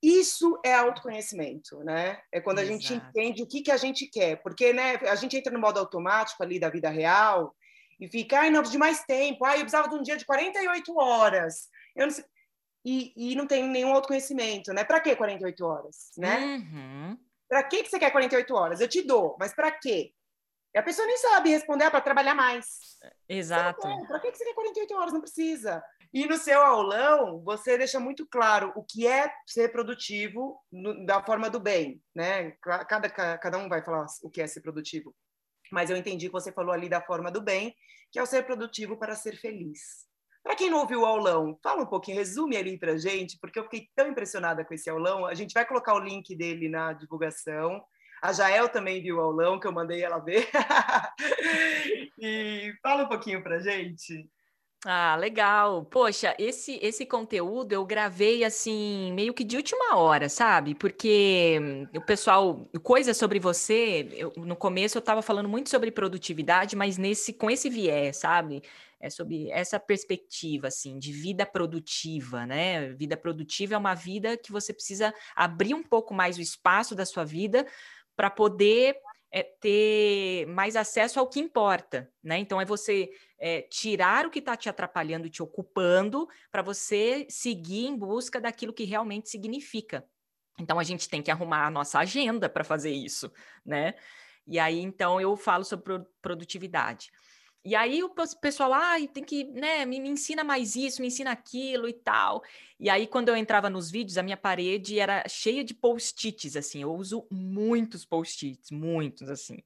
Isso 0.02 0.60
é 0.64 0.74
autoconhecimento, 0.74 1.84
né? 1.84 2.22
É 2.32 2.40
quando 2.40 2.60
a 2.60 2.64
Exato. 2.64 2.80
gente 2.80 2.94
entende 2.94 3.44
o 3.44 3.48
que, 3.48 3.62
que 3.62 3.72
a 3.72 3.78
gente 3.78 4.08
quer. 4.08 4.42
Porque 4.44 4.72
né, 4.72 4.96
a 5.08 5.16
gente 5.16 5.36
entra 5.36 5.52
no 5.52 5.60
modo 5.60 5.80
automático 5.80 6.44
ali 6.44 6.60
da 6.60 6.70
vida 6.70 6.90
real 6.90 7.56
e 8.00 8.08
fica, 8.08 8.42
ai, 8.42 8.52
não, 8.52 8.60
preciso 8.60 8.74
de 8.74 8.78
mais 8.78 9.04
tempo. 9.06 9.44
Ai, 9.44 9.56
eu 9.56 9.62
precisava 9.62 9.90
de 9.90 9.96
um 9.96 10.04
dia 10.04 10.16
de 10.16 10.26
48 10.26 10.96
horas. 10.98 11.68
Eu 11.96 12.06
não 12.06 12.14
sei... 12.14 12.24
e, 12.86 13.32
e 13.32 13.36
não 13.36 13.48
tem 13.48 13.68
nenhum 13.68 13.92
autoconhecimento, 13.94 14.72
né? 14.72 14.84
Para 14.84 15.00
que 15.00 15.16
48 15.16 15.66
horas, 15.66 16.12
né? 16.16 16.38
Uhum. 16.46 17.18
Para 17.50 17.64
que, 17.64 17.84
que 17.84 17.90
você 17.90 17.98
quer 17.98 18.12
48 18.12 18.54
horas? 18.54 18.80
Eu 18.80 18.88
te 18.88 19.02
dou, 19.02 19.36
mas 19.40 19.54
para 19.54 19.72
quê? 19.72 20.12
E 20.78 20.80
a 20.80 20.84
pessoa 20.84 21.08
nem 21.08 21.18
sabe 21.18 21.50
responder 21.50 21.86
ah, 21.86 21.90
para 21.90 22.02
trabalhar 22.02 22.36
mais. 22.36 23.00
Exato. 23.28 23.82
Para 24.08 24.20
que, 24.20 24.30
que 24.32 24.38
você 24.38 24.46
quer 24.46 24.54
48 24.54 24.94
horas? 24.94 25.12
Não 25.12 25.22
precisa. 25.22 25.84
E 26.14 26.28
no 26.28 26.38
seu 26.38 26.62
aulão, 26.62 27.42
você 27.44 27.80
deixa 27.80 28.00
muito 28.00 28.28
claro 28.28 28.72
o 28.76 28.84
que 28.84 29.08
é 29.08 29.28
ser 29.48 29.72
produtivo 29.72 30.64
no, 30.72 31.04
da 31.04 31.24
forma 31.24 31.50
do 31.50 31.60
bem, 31.60 32.00
né? 32.14 32.52
Cada, 32.88 33.10
cada 33.10 33.58
um 33.58 33.68
vai 33.68 33.84
falar 33.84 34.06
o 34.22 34.30
que 34.30 34.40
é 34.40 34.46
ser 34.46 34.62
produtivo. 34.62 35.16
Mas 35.72 35.90
eu 35.90 35.98
entendi 35.98 36.28
que 36.28 36.32
você 36.32 36.52
falou 36.52 36.72
ali 36.72 36.88
da 36.88 37.02
forma 37.02 37.32
do 37.32 37.42
bem, 37.42 37.76
que 38.12 38.20
é 38.20 38.22
o 38.22 38.28
ser 38.28 38.46
produtivo 38.46 38.98
para 38.98 39.16
ser 39.16 39.36
feliz. 39.36 40.06
Para 40.44 40.56
quem 40.56 40.70
não 40.70 40.82
ouviu 40.82 41.02
o 41.02 41.06
aulão, 41.08 41.58
fala 41.64 41.82
um 41.82 41.88
pouquinho, 41.88 42.18
resume 42.18 42.56
ali 42.56 42.78
para 42.78 43.00
gente, 43.00 43.36
porque 43.42 43.58
eu 43.58 43.64
fiquei 43.64 43.90
tão 43.96 44.08
impressionada 44.08 44.64
com 44.64 44.76
esse 44.76 44.92
aulão. 44.92 45.26
A 45.26 45.34
gente 45.34 45.54
vai 45.54 45.66
colocar 45.66 45.96
o 45.96 46.00
link 46.00 46.36
dele 46.36 46.70
na 46.70 46.94
divulgação. 46.94 47.84
A 48.22 48.34
Jael 48.34 48.70
também 48.70 49.02
viu 49.02 49.18
o 49.18 49.22
aulão, 49.22 49.60
que 49.60 49.68
eu 49.68 49.72
mandei 49.72 50.04
ela 50.04 50.20
ver. 50.20 50.50
e 52.20 52.74
fala 52.82 53.04
um 53.04 53.08
pouquinho 53.08 53.44
para 53.44 53.60
gente. 53.60 54.30
Ah, 54.86 55.16
legal. 55.16 55.86
Poxa, 55.86 56.36
esse 56.38 56.80
esse 56.82 57.06
conteúdo 57.06 57.74
eu 57.74 57.84
gravei 57.84 58.44
assim, 58.44 59.12
meio 59.14 59.34
que 59.34 59.44
de 59.44 59.58
última 59.58 59.98
hora, 59.98 60.30
sabe? 60.30 60.76
Porque 60.76 61.58
hum, 61.60 61.88
o 61.98 62.02
pessoal, 62.02 62.70
coisa 62.84 63.14
sobre 63.14 63.40
você, 63.40 64.08
eu, 64.14 64.32
no 64.38 64.56
começo 64.56 64.98
eu 64.98 65.00
estava 65.00 65.22
falando 65.24 65.50
muito 65.50 65.70
sobre 65.70 65.90
produtividade, 65.92 66.76
mas 66.76 66.98
nesse 66.98 67.34
com 67.34 67.50
esse 67.50 67.70
viés, 67.70 68.18
sabe? 68.18 68.62
É 69.00 69.10
sobre 69.10 69.50
essa 69.52 69.80
perspectiva 69.80 70.68
assim 70.68 71.00
de 71.00 71.12
vida 71.12 71.46
produtiva, 71.46 72.46
né? 72.46 72.90
Vida 72.94 73.18
produtiva 73.18 73.74
é 73.76 73.78
uma 73.78 73.96
vida 73.96 74.38
que 74.38 74.52
você 74.52 74.72
precisa 74.74 75.14
abrir 75.36 75.74
um 75.74 75.84
pouco 75.84 76.14
mais 76.14 76.38
o 76.38 76.42
espaço 76.42 76.96
da 76.96 77.06
sua 77.06 77.26
vida 77.26 77.66
para 78.18 78.30
poder 78.30 78.98
é, 79.32 79.44
ter 79.44 80.48
mais 80.48 80.76
acesso 80.76 81.20
ao 81.20 81.30
que 81.30 81.40
importa, 81.40 82.12
né? 82.24 82.40
Então 82.40 82.60
é 82.60 82.66
você 82.66 83.10
é, 83.38 83.62
tirar 83.62 84.26
o 84.26 84.32
que 84.32 84.40
está 84.40 84.58
te 84.58 84.68
atrapalhando, 84.68 85.30
te 85.30 85.44
ocupando, 85.44 86.28
para 86.52 86.62
você 86.62 87.28
seguir 87.30 87.86
em 87.86 87.96
busca 87.96 88.42
daquilo 88.42 88.74
que 88.74 88.84
realmente 88.84 89.30
significa. 89.30 90.04
Então 90.60 90.80
a 90.80 90.84
gente 90.84 91.08
tem 91.08 91.22
que 91.22 91.30
arrumar 91.30 91.68
a 91.68 91.72
nossa 91.72 92.00
agenda 92.00 92.50
para 92.50 92.64
fazer 92.64 92.92
isso, 92.92 93.32
né? 93.64 93.94
E 94.48 94.58
aí 94.58 94.80
então 94.80 95.22
eu 95.22 95.38
falo 95.38 95.64
sobre 95.64 96.00
produtividade. 96.22 97.12
E 97.68 97.76
aí 97.76 98.02
o 98.02 98.10
pessoal, 98.40 98.74
ah, 98.74 98.96
tem 99.14 99.22
que, 99.22 99.44
né, 99.44 99.86
me, 99.86 100.00
me, 100.00 100.08
ensina 100.08 100.42
mais 100.42 100.78
isso, 100.78 101.02
me 101.02 101.08
ensina 101.08 101.32
aquilo 101.32 101.90
e 101.90 101.92
tal. 101.92 102.42
E 102.80 102.90
aí 102.90 103.06
quando 103.06 103.28
eu 103.28 103.36
entrava 103.36 103.70
nos 103.70 103.92
vídeos, 103.92 104.18
a 104.18 104.24
minha 104.24 104.38
parede 104.38 104.98
era 104.98 105.28
cheia 105.28 105.66
de 105.66 105.74
post-its, 105.74 106.56
assim, 106.56 106.84
eu 106.84 106.94
uso 106.94 107.28
muitos 107.30 108.06
post-its, 108.06 108.72
muitos, 108.72 109.30
assim. 109.30 109.58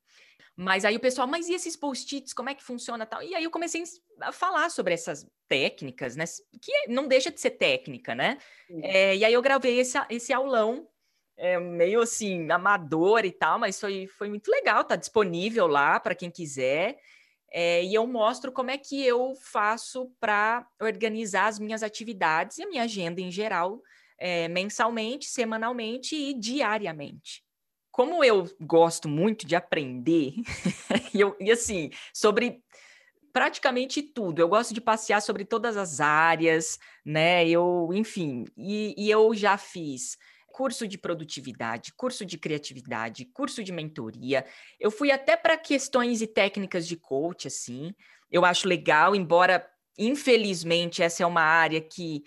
Mas 0.56 0.84
aí 0.84 0.96
o 0.96 1.00
pessoal, 1.00 1.28
mas 1.28 1.48
e 1.48 1.54
esses 1.54 1.76
post-its, 1.76 2.34
como 2.34 2.50
é 2.50 2.56
que 2.56 2.64
funciona 2.64 3.06
tal? 3.06 3.22
E 3.22 3.36
aí 3.36 3.44
eu 3.44 3.52
comecei 3.52 3.84
a 4.20 4.32
falar 4.32 4.72
sobre 4.72 4.96
essas 4.96 5.24
técnicas, 5.48 6.16
né, 6.16 6.26
que 6.60 6.88
não 6.88 7.08
deixa 7.08 7.30
de 7.30 7.40
ser 7.40 7.52
técnica, 7.52 8.16
né? 8.16 8.40
É, 8.82 9.16
e 9.16 9.24
aí 9.24 9.34
eu 9.34 9.44
gravei 9.44 9.80
esse, 9.80 10.00
esse 10.10 10.34
aulão 10.34 10.88
é, 11.38 11.60
meio 11.60 12.02
assim, 12.02 12.50
amador 12.50 13.26
e 13.26 13.32
tal, 13.32 13.60
mas 13.60 13.80
foi, 13.80 14.08
foi 14.08 14.28
muito 14.28 14.50
legal, 14.50 14.84
tá 14.84 14.96
disponível 14.96 15.68
lá 15.68 16.00
para 16.00 16.16
quem 16.16 16.32
quiser. 16.32 16.98
É, 17.52 17.84
e 17.84 17.94
eu 17.94 18.08
mostro 18.08 18.52
como 18.52 18.72
é 18.72 18.78
que 18.78 19.06
eu 19.06 19.34
faço 19.36 20.10
para 20.20 20.66
organizar 20.82 21.48
as 21.48 21.60
minhas 21.60 21.84
atividades 21.84 22.58
e 22.58 22.64
a 22.64 22.68
minha 22.68 22.84
agenda 22.84 23.20
em 23.20 23.30
geral, 23.30 23.82
é, 24.18 24.48
mensalmente, 24.48 25.26
semanalmente 25.26 26.16
e 26.16 26.34
diariamente. 26.34 27.44
Como 27.92 28.24
eu 28.24 28.50
gosto 28.62 29.10
muito 29.10 29.46
de 29.46 29.56
aprender, 29.56 30.34
e, 31.14 31.20
eu, 31.20 31.36
e 31.42 31.52
assim, 31.52 31.90
sobre 32.14 32.64
praticamente 33.34 34.02
tudo. 34.02 34.40
Eu 34.40 34.48
gosto 34.48 34.74
de 34.74 34.80
passear 34.80 35.22
sobre 35.22 35.44
todas 35.44 35.76
as 35.76 36.00
áreas, 36.00 36.78
né? 37.06 37.48
Eu, 37.48 37.90
enfim, 37.94 38.46
e, 38.58 38.96
e 38.98 39.10
eu 39.10 39.34
já 39.34 39.58
fiz 39.58 40.18
curso 40.52 40.88
de 40.88 40.98
produtividade, 40.98 41.94
curso 41.96 42.26
de 42.26 42.38
criatividade, 42.38 43.26
curso 43.26 43.64
de 43.64 43.72
mentoria. 43.72 44.46
Eu 44.80 44.92
fui 44.92 45.12
até 45.12 45.36
para 45.36 45.58
questões 45.58 46.22
e 46.22 46.28
técnicas 46.28 46.88
de 46.88 46.96
coach, 46.96 47.48
assim. 47.48 47.94
Eu 48.32 48.46
acho 48.46 48.68
legal, 48.68 49.16
embora 49.16 49.68
infelizmente 49.98 51.04
essa 51.04 51.24
é 51.24 51.26
uma 51.26 51.42
área 51.42 51.82
que 51.82 52.24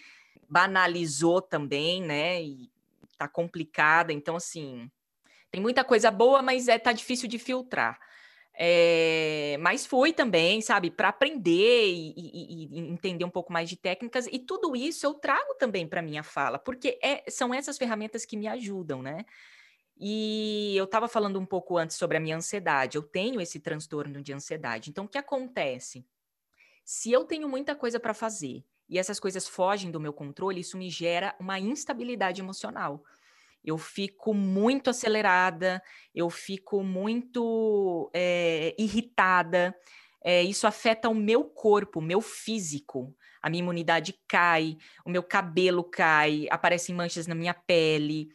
banalizou 0.49 1.41
também, 1.41 2.03
né? 2.03 2.43
E 2.43 2.71
tá 3.17 3.29
complicada. 3.29 4.13
Então, 4.13 4.37
assim, 4.37 4.91
tem 5.51 5.61
muita 5.61 5.85
coisa 5.85 6.11
boa, 6.11 6.43
mas 6.43 6.69
é 6.69 6.79
tá 6.79 6.93
difícil 6.93 7.29
de 7.29 7.39
filtrar. 7.39 7.99
É, 8.57 9.57
mas 9.61 9.85
fui 9.85 10.13
também, 10.13 10.61
sabe, 10.61 10.89
para 10.89 11.09
aprender 11.09 11.89
e, 11.89 12.15
e, 12.17 12.69
e, 12.71 12.79
entender 12.79 13.25
um 13.25 13.31
pouco 13.31 13.53
mais 13.53 13.69
de 13.69 13.77
técnicas, 13.77 14.29
e 14.31 14.39
tudo 14.39 14.77
isso 14.77 15.05
eu 15.05 15.15
trago 15.15 15.55
também 15.55 15.89
para 15.89 16.01
minha 16.01 16.23
fala, 16.23 16.57
porque 16.57 16.99
é, 17.03 17.29
são 17.29 17.53
essas 17.53 17.77
ferramentas 17.77 18.25
que 18.25 18.37
me 18.37 18.47
ajudam, 18.47 19.03
né? 19.03 19.25
E 19.97 20.75
eu 20.77 20.85
estava 20.85 21.09
falando 21.09 21.39
um 21.39 21.47
pouco 21.47 21.77
antes 21.77 21.97
sobre 21.97 22.17
a 22.17 22.21
minha 22.21 22.37
ansiedade, 22.37 22.97
eu 22.97 23.03
tenho 23.03 23.41
esse 23.41 23.59
transtorno 23.59 24.23
de 24.23 24.33
ansiedade. 24.33 24.91
Então, 24.91 25.05
o 25.05 25.09
que 25.09 25.19
acontece? 25.19 26.07
Se 26.85 27.11
eu 27.11 27.25
tenho 27.25 27.49
muita 27.49 27.75
coisa 27.75 27.99
para 27.99 28.15
fazer 28.15 28.65
e 28.89 28.99
essas 28.99 29.19
coisas 29.19 29.49
fogem 29.49 29.91
do 29.91 30.01
meu 30.01 30.13
controle, 30.13 30.61
isso 30.61 30.77
me 30.77 30.91
gera 30.91 31.35
uma 31.41 31.59
instabilidade 31.59 32.41
emocional 32.41 33.03
eu 33.65 33.79
fico 33.79 34.35
muito 34.35 34.91
acelerada, 34.91 35.83
eu 36.15 36.29
fico 36.29 36.83
muito 36.83 38.11
é, 38.13 38.75
irritada. 38.79 39.75
É, 40.23 40.43
isso 40.43 40.67
afeta 40.67 41.09
o 41.09 41.15
meu 41.15 41.45
corpo, 41.45 41.99
o 41.99 42.03
meu 42.03 42.21
físico. 42.21 43.17
A 43.41 43.49
minha 43.49 43.63
imunidade 43.63 44.19
cai, 44.29 44.77
o 45.05 45.11
meu 45.11 45.23
cabelo 45.23 45.85
cai, 45.85 46.47
aparecem 46.51 46.95
manchas 46.95 47.27
na 47.27 47.35
minha 47.35 47.55
pele. 47.55 48.29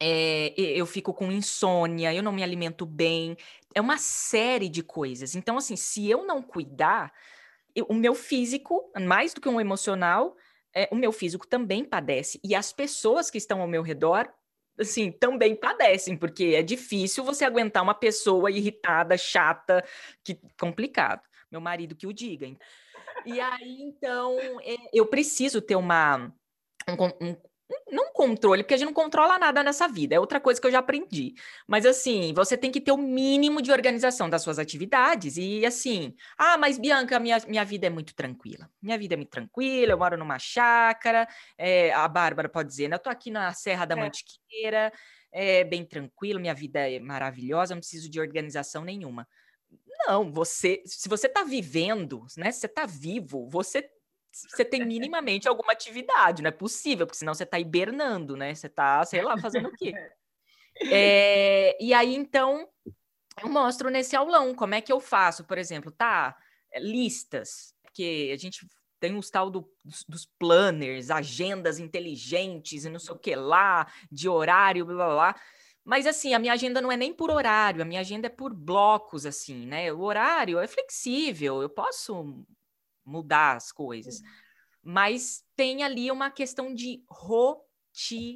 É, 0.00 0.52
eu 0.56 0.86
fico 0.86 1.12
com 1.14 1.30
insônia, 1.30 2.12
eu 2.12 2.22
não 2.22 2.32
me 2.32 2.42
alimento 2.42 2.86
bem. 2.86 3.36
É 3.74 3.80
uma 3.80 3.98
série 3.98 4.68
de 4.68 4.82
coisas. 4.82 5.34
Então, 5.34 5.58
assim, 5.58 5.76
se 5.76 6.08
eu 6.08 6.26
não 6.26 6.42
cuidar, 6.42 7.12
eu, 7.74 7.86
o 7.88 7.94
meu 7.94 8.14
físico, 8.14 8.90
mais 9.00 9.34
do 9.34 9.40
que 9.40 9.48
um 9.48 9.60
emocional, 9.60 10.36
é, 10.74 10.88
o 10.90 10.96
meu 10.96 11.12
físico 11.12 11.46
também 11.46 11.84
padece. 11.84 12.40
E 12.42 12.54
as 12.54 12.72
pessoas 12.72 13.30
que 13.30 13.38
estão 13.38 13.60
ao 13.60 13.68
meu 13.68 13.82
redor 13.82 14.32
assim, 14.78 15.12
também 15.12 15.54
padecem, 15.54 16.16
porque 16.16 16.54
é 16.56 16.62
difícil 16.62 17.24
você 17.24 17.44
aguentar 17.44 17.82
uma 17.82 17.94
pessoa 17.94 18.50
irritada, 18.50 19.16
chata, 19.16 19.84
que 20.22 20.38
complicado. 20.58 21.22
Meu 21.50 21.60
marido 21.60 21.94
que 21.94 22.06
o 22.06 22.12
diga. 22.12 22.46
E 23.24 23.40
aí, 23.40 23.82
então, 23.82 24.36
é, 24.62 24.76
eu 24.92 25.06
preciso 25.06 25.60
ter 25.60 25.76
uma 25.76 26.32
um, 27.20 27.36
não 27.90 28.12
controle, 28.12 28.62
porque 28.62 28.74
a 28.74 28.76
gente 28.76 28.86
não 28.86 28.92
controla 28.92 29.38
nada 29.38 29.62
nessa 29.62 29.86
vida, 29.88 30.14
é 30.14 30.20
outra 30.20 30.40
coisa 30.40 30.60
que 30.60 30.66
eu 30.66 30.70
já 30.70 30.78
aprendi. 30.78 31.34
Mas 31.66 31.86
assim, 31.86 32.32
você 32.34 32.56
tem 32.56 32.70
que 32.70 32.80
ter 32.80 32.92
o 32.92 32.96
mínimo 32.96 33.62
de 33.62 33.70
organização 33.72 34.28
das 34.28 34.42
suas 34.42 34.58
atividades. 34.58 35.36
E 35.36 35.64
assim, 35.64 36.14
ah, 36.36 36.56
mas 36.56 36.78
Bianca, 36.78 37.18
minha, 37.18 37.38
minha 37.46 37.64
vida 37.64 37.86
é 37.86 37.90
muito 37.90 38.14
tranquila. 38.14 38.68
Minha 38.82 38.98
vida 38.98 39.14
é 39.14 39.16
muito 39.16 39.30
tranquila, 39.30 39.92
eu 39.92 39.98
moro 39.98 40.16
numa 40.16 40.38
chácara, 40.38 41.28
é, 41.56 41.92
a 41.92 42.06
Bárbara 42.08 42.48
pode 42.48 42.68
dizer, 42.68 42.88
né? 42.88 42.96
Eu 42.96 43.00
tô 43.00 43.10
aqui 43.10 43.30
na 43.30 43.52
Serra 43.52 43.84
da 43.84 43.94
é. 43.94 44.00
Mantiqueira, 44.00 44.92
é 45.32 45.64
bem 45.64 45.84
tranquilo, 45.84 46.40
minha 46.40 46.54
vida 46.54 46.88
é 46.88 46.98
maravilhosa, 47.00 47.74
não 47.74 47.80
preciso 47.80 48.10
de 48.10 48.20
organização 48.20 48.84
nenhuma. 48.84 49.26
Não, 50.06 50.30
você, 50.30 50.82
se 50.86 51.08
você 51.08 51.26
está 51.26 51.42
vivendo, 51.42 52.26
né? 52.36 52.52
Se 52.52 52.60
você 52.60 52.66
está 52.66 52.86
vivo, 52.86 53.48
você 53.50 53.88
você 54.34 54.64
tem 54.64 54.84
minimamente 54.84 55.48
alguma 55.48 55.72
atividade, 55.72 56.42
não 56.42 56.48
é 56.48 56.52
possível, 56.52 57.06
porque 57.06 57.18
senão 57.18 57.32
você 57.32 57.44
está 57.44 57.58
hibernando, 57.58 58.36
né? 58.36 58.52
Você 58.52 58.66
está, 58.66 59.04
sei 59.04 59.22
lá, 59.22 59.38
fazendo 59.38 59.68
o 59.68 59.72
quê? 59.72 59.92
É, 60.90 61.76
e 61.80 61.94
aí, 61.94 62.16
então, 62.16 62.68
eu 63.40 63.48
mostro 63.48 63.90
nesse 63.90 64.16
aulão 64.16 64.52
como 64.56 64.74
é 64.74 64.80
que 64.80 64.92
eu 64.92 64.98
faço, 64.98 65.44
por 65.44 65.56
exemplo, 65.56 65.92
tá? 65.92 66.36
Listas, 66.78 67.72
porque 67.80 68.32
a 68.34 68.36
gente 68.36 68.66
tem 68.98 69.16
os 69.16 69.30
tal 69.30 69.50
do, 69.50 69.70
dos, 69.84 70.04
dos, 70.08 70.26
planners, 70.36 71.12
agendas 71.12 71.78
inteligentes 71.78 72.84
e 72.84 72.90
não 72.90 72.98
sei 72.98 73.14
o 73.14 73.18
que 73.18 73.36
lá, 73.36 73.86
de 74.10 74.28
horário, 74.28 74.84
blá 74.84 74.96
blá 74.96 75.06
blá. 75.06 75.40
Mas 75.84 76.08
assim, 76.08 76.34
a 76.34 76.40
minha 76.40 76.54
agenda 76.54 76.80
não 76.80 76.90
é 76.90 76.96
nem 76.96 77.14
por 77.14 77.30
horário, 77.30 77.82
a 77.82 77.84
minha 77.84 78.00
agenda 78.00 78.26
é 78.26 78.30
por 78.30 78.52
blocos, 78.52 79.24
assim, 79.24 79.64
né? 79.64 79.92
O 79.92 80.00
horário 80.00 80.58
é 80.58 80.66
flexível, 80.66 81.62
eu 81.62 81.68
posso 81.68 82.44
mudar 83.04 83.56
as 83.56 83.70
coisas. 83.72 84.20
Mas 84.82 85.44
tem 85.56 85.82
ali 85.82 86.10
uma 86.10 86.30
questão 86.30 86.74
de 86.74 87.02
rotina. 87.08 88.30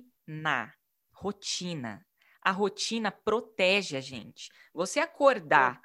Rotina. 1.12 2.06
A 2.40 2.50
rotina 2.50 3.10
protege 3.10 3.96
a 3.96 4.00
gente. 4.00 4.50
Você 4.72 5.00
acordar, 5.00 5.80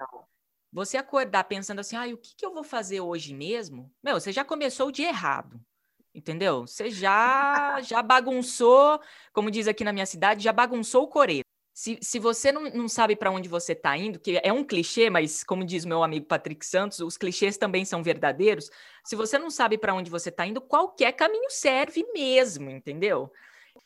você 0.72 0.98
acordar 0.98 1.44
pensando 1.46 1.80
assim, 1.80 1.96
ah, 1.96 2.06
o 2.08 2.18
que, 2.18 2.36
que 2.36 2.46
eu 2.46 2.54
vou 2.54 2.64
fazer 2.64 3.02
hoje 3.02 3.34
mesmo? 3.34 3.94
Meu, 4.02 4.20
você 4.20 4.32
já 4.32 4.46
começou 4.46 4.88
o 4.88 4.92
dia 4.92 5.10
errado. 5.10 5.60
Entendeu? 6.16 6.68
Você 6.68 6.92
já 6.92 7.82
já 7.82 8.02
bagunçou, 8.04 9.02
como 9.34 9.50
diz 9.50 9.68
aqui 9.68 9.84
na 9.84 9.92
minha 9.92 10.06
cidade, 10.06 10.44
já 10.44 10.54
bagunçou 10.54 11.04
o 11.04 11.08
coreto. 11.08 11.53
Se, 11.74 11.98
se 12.02 12.20
você 12.20 12.52
não, 12.52 12.64
não 12.66 12.88
sabe 12.88 13.16
para 13.16 13.32
onde 13.32 13.50
você 13.50 13.74
está 13.74 13.98
indo, 13.98 14.20
que 14.20 14.40
é 14.44 14.54
um 14.54 14.64
clichê, 14.64 15.10
mas 15.10 15.44
como 15.44 15.66
diz 15.66 15.86
meu 15.86 16.04
amigo 16.04 16.28
Patrick 16.28 16.64
Santos, 16.64 17.00
os 17.00 17.18
clichês 17.18 17.58
também 17.58 17.84
são 17.84 18.04
verdadeiros. 18.04 18.70
Se 19.04 19.16
você 19.16 19.40
não 19.40 19.50
sabe 19.50 19.78
para 19.78 19.94
onde 19.94 20.12
você 20.12 20.30
está 20.30 20.46
indo, 20.46 20.62
qualquer 20.62 21.14
caminho 21.14 21.50
serve 21.50 22.06
mesmo, 22.14 22.70
entendeu? 22.70 23.32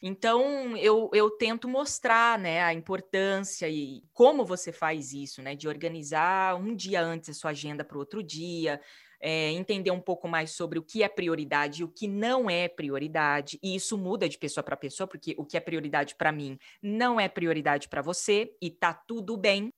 Então 0.02 0.76
eu, 0.76 1.10
eu 1.14 1.30
tento 1.32 1.68
mostrar 1.68 2.38
né, 2.38 2.62
a 2.62 2.74
importância 2.74 3.70
e 3.70 4.04
como 4.14 4.46
você 4.46 4.74
faz 4.74 5.14
isso, 5.14 5.42
né? 5.42 5.56
De 5.56 5.68
organizar 5.68 6.56
um 6.56 6.76
dia 6.76 7.02
antes 7.02 7.30
a 7.30 7.34
sua 7.34 7.52
agenda 7.52 7.86
para 7.86 7.96
o 7.96 8.00
outro 8.02 8.22
dia, 8.22 8.82
é, 9.20 9.52
entender 9.52 9.92
um 9.92 10.02
pouco 10.02 10.28
mais 10.28 10.52
sobre 10.52 10.78
o 10.80 10.84
que 10.84 11.04
é 11.04 11.10
prioridade 11.10 11.82
e 11.82 11.84
o 11.84 11.88
que 11.88 12.08
não 12.08 12.50
é 12.50 12.68
prioridade. 12.68 13.60
E 13.64 13.76
isso 13.76 13.98
muda 13.98 14.30
de 14.30 14.38
pessoa 14.38 14.64
para 14.64 14.78
pessoa, 14.78 15.08
porque 15.08 15.36
o 15.38 15.46
que 15.46 15.58
é 15.58 15.60
prioridade 15.60 16.16
para 16.16 16.32
mim 16.32 16.58
não 16.82 17.20
é 17.20 17.28
prioridade 17.28 17.88
para 17.88 18.02
você, 18.02 18.56
e 18.62 18.70
tá 18.70 18.94
tudo 18.94 19.38
bem. 19.38 19.70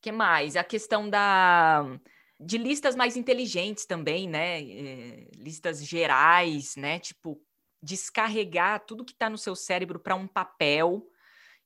que 0.00 0.12
mais? 0.12 0.56
A 0.56 0.64
questão 0.64 1.08
da 1.08 1.98
de 2.38 2.58
listas 2.58 2.94
mais 2.94 3.16
inteligentes 3.16 3.86
também, 3.86 4.28
né? 4.28 4.62
É, 4.62 5.28
listas 5.36 5.84
gerais, 5.84 6.76
né? 6.76 6.98
Tipo, 6.98 7.40
descarregar 7.82 8.84
tudo 8.84 9.04
que 9.04 9.12
está 9.12 9.30
no 9.30 9.38
seu 9.38 9.56
cérebro 9.56 9.98
para 9.98 10.14
um 10.14 10.26
papel 10.26 11.06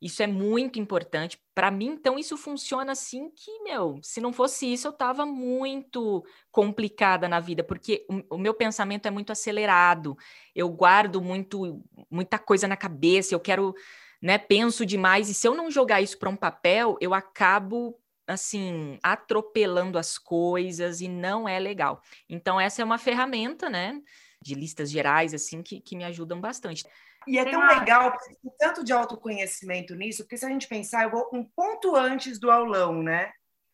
isso 0.00 0.22
é 0.22 0.26
muito 0.26 0.78
importante. 0.78 1.38
Para 1.54 1.70
mim, 1.70 1.88
então, 1.88 2.18
isso 2.18 2.36
funciona 2.36 2.92
assim 2.92 3.30
que, 3.30 3.62
meu, 3.62 3.98
se 4.02 4.20
não 4.20 4.32
fosse 4.32 4.72
isso, 4.72 4.88
eu 4.88 4.92
estava 4.92 5.26
muito 5.26 6.24
complicada 6.50 7.28
na 7.28 7.38
vida, 7.38 7.62
porque 7.62 8.06
o, 8.08 8.36
o, 8.36 8.38
meu 8.38 8.54
pensamento 8.54 9.06
é 9.06 9.10
muito 9.10 9.30
acelerado. 9.30 10.16
Eu 10.54 10.70
guardo 10.70 11.20
muito, 11.20 11.84
muita 12.10 12.38
coisa 12.38 12.66
na 12.66 12.76
cabeça, 12.76 13.34
eu 13.34 13.40
quero, 13.40 13.74
né, 14.22 14.38
penso 14.38 14.86
demais, 14.86 15.28
e 15.28 15.34
se 15.34 15.46
eu 15.46 15.54
não 15.54 15.70
jogar 15.70 16.00
isso 16.00 16.18
para 16.18 16.30
um 16.30 16.36
papel, 16.36 16.96
eu 17.00 17.12
acabo 17.12 18.00
assim, 18.26 18.96
atropelando 19.02 19.98
as 19.98 20.16
coisas 20.16 21.00
e 21.00 21.08
não 21.08 21.48
é 21.48 21.58
legal. 21.58 22.00
Então, 22.28 22.60
essa 22.60 22.80
é 22.80 22.84
uma 22.84 22.96
ferramenta, 22.96 23.68
né, 23.68 24.00
de 24.40 24.54
listas 24.54 24.90
gerais, 24.90 25.34
assim, 25.34 25.62
que, 25.62 25.80
que 25.80 25.96
me 25.96 26.04
ajudam 26.04 26.40
bastante. 26.40 26.84
E 27.30 27.38
é 27.38 27.48
tão 27.48 27.64
legal, 27.64 28.10
porque 28.10 28.34
tem 28.42 28.52
tanto 28.58 28.82
de 28.82 28.92
autoconhecimento 28.92 29.94
nisso, 29.94 30.24
porque 30.24 30.36
se 30.36 30.44
a 30.44 30.48
gente 30.48 30.66
pensar, 30.66 31.04
eu 31.04 31.10
vou 31.12 31.30
um 31.32 31.44
ponto 31.44 31.94
antes 31.94 32.40
do 32.40 32.50
aulão, 32.50 33.04
né? 33.04 33.30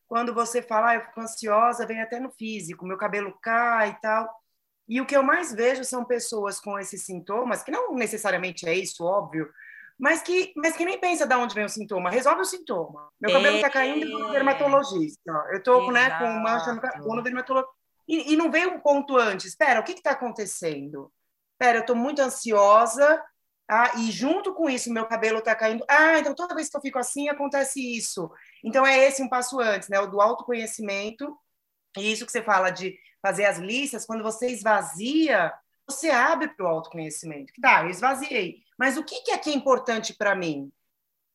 Quando 0.06 0.34
você 0.34 0.60
fala, 0.60 0.90
ah, 0.90 0.94
eu 0.96 1.00
fico 1.06 1.22
ansiosa, 1.22 1.86
vem 1.86 2.02
até 2.02 2.20
no 2.20 2.30
físico, 2.30 2.86
meu 2.86 2.98
cabelo 2.98 3.34
cai 3.40 3.92
e 3.92 4.00
tal. 4.02 4.28
E 4.86 5.00
o 5.00 5.06
que 5.06 5.16
eu 5.16 5.22
mais 5.22 5.54
vejo 5.54 5.84
são 5.84 6.04
pessoas 6.04 6.60
com 6.60 6.78
esses 6.78 7.06
sintomas, 7.06 7.62
que 7.62 7.70
não 7.70 7.94
necessariamente 7.94 8.68
é 8.68 8.74
isso, 8.74 9.02
óbvio, 9.02 9.50
mas 9.98 10.20
que, 10.20 10.52
mas 10.54 10.76
que 10.76 10.84
nem 10.84 11.00
pensa 11.00 11.26
de 11.26 11.34
onde 11.34 11.54
vem 11.54 11.64
o 11.64 11.68
sintoma, 11.70 12.10
resolve 12.10 12.42
o 12.42 12.44
sintoma. 12.44 13.08
Meu 13.18 13.32
cabelo 13.32 13.56
está 13.56 13.70
caindo, 13.70 14.04
eu 14.04 14.10
vou 14.10 14.26
no 14.26 14.32
dermatologista. 14.32 15.32
Eu 15.50 15.58
estou 15.58 15.90
né, 15.90 16.10
com 16.18 16.28
mancha 16.40 16.74
no 16.74 16.80
cabelo, 16.82 17.16
no 17.16 17.22
dermatologista. 17.22 17.74
E, 18.06 18.34
e 18.34 18.36
não 18.36 18.50
veio 18.50 18.74
um 18.74 18.80
ponto 18.80 19.16
antes. 19.16 19.46
Espera, 19.46 19.80
o 19.80 19.82
que 19.82 19.92
está 19.92 20.10
acontecendo? 20.10 21.10
Espera, 21.54 21.78
eu 21.78 21.80
estou 21.80 21.96
muito 21.96 22.20
ansiosa, 22.20 23.24
ah, 23.68 23.92
e 23.98 24.12
junto 24.12 24.54
com 24.54 24.70
isso, 24.70 24.92
meu 24.92 25.06
cabelo 25.06 25.40
está 25.40 25.54
caindo. 25.54 25.84
Ah, 25.88 26.18
então 26.18 26.34
toda 26.34 26.54
vez 26.54 26.68
que 26.68 26.76
eu 26.76 26.80
fico 26.80 26.98
assim, 26.98 27.28
acontece 27.28 27.80
isso. 27.80 28.30
Então 28.64 28.86
é 28.86 28.96
esse 29.06 29.22
um 29.22 29.28
passo 29.28 29.58
antes, 29.60 29.88
né? 29.88 29.98
O 29.98 30.06
do 30.06 30.20
autoconhecimento. 30.20 31.36
E 31.96 32.12
isso 32.12 32.24
que 32.24 32.30
você 32.30 32.42
fala 32.42 32.70
de 32.70 32.96
fazer 33.20 33.44
as 33.44 33.58
listas, 33.58 34.06
quando 34.06 34.22
você 34.22 34.48
esvazia, 34.48 35.52
você 35.88 36.10
abre 36.10 36.48
para 36.48 36.64
o 36.64 36.68
autoconhecimento. 36.68 37.52
Tá, 37.60 37.82
eu 37.82 37.90
esvaziei. 37.90 38.58
Mas 38.78 38.96
o 38.96 39.02
que, 39.02 39.22
que 39.22 39.32
é 39.32 39.38
que 39.38 39.50
é 39.50 39.54
importante 39.54 40.14
para 40.14 40.34
mim? 40.34 40.70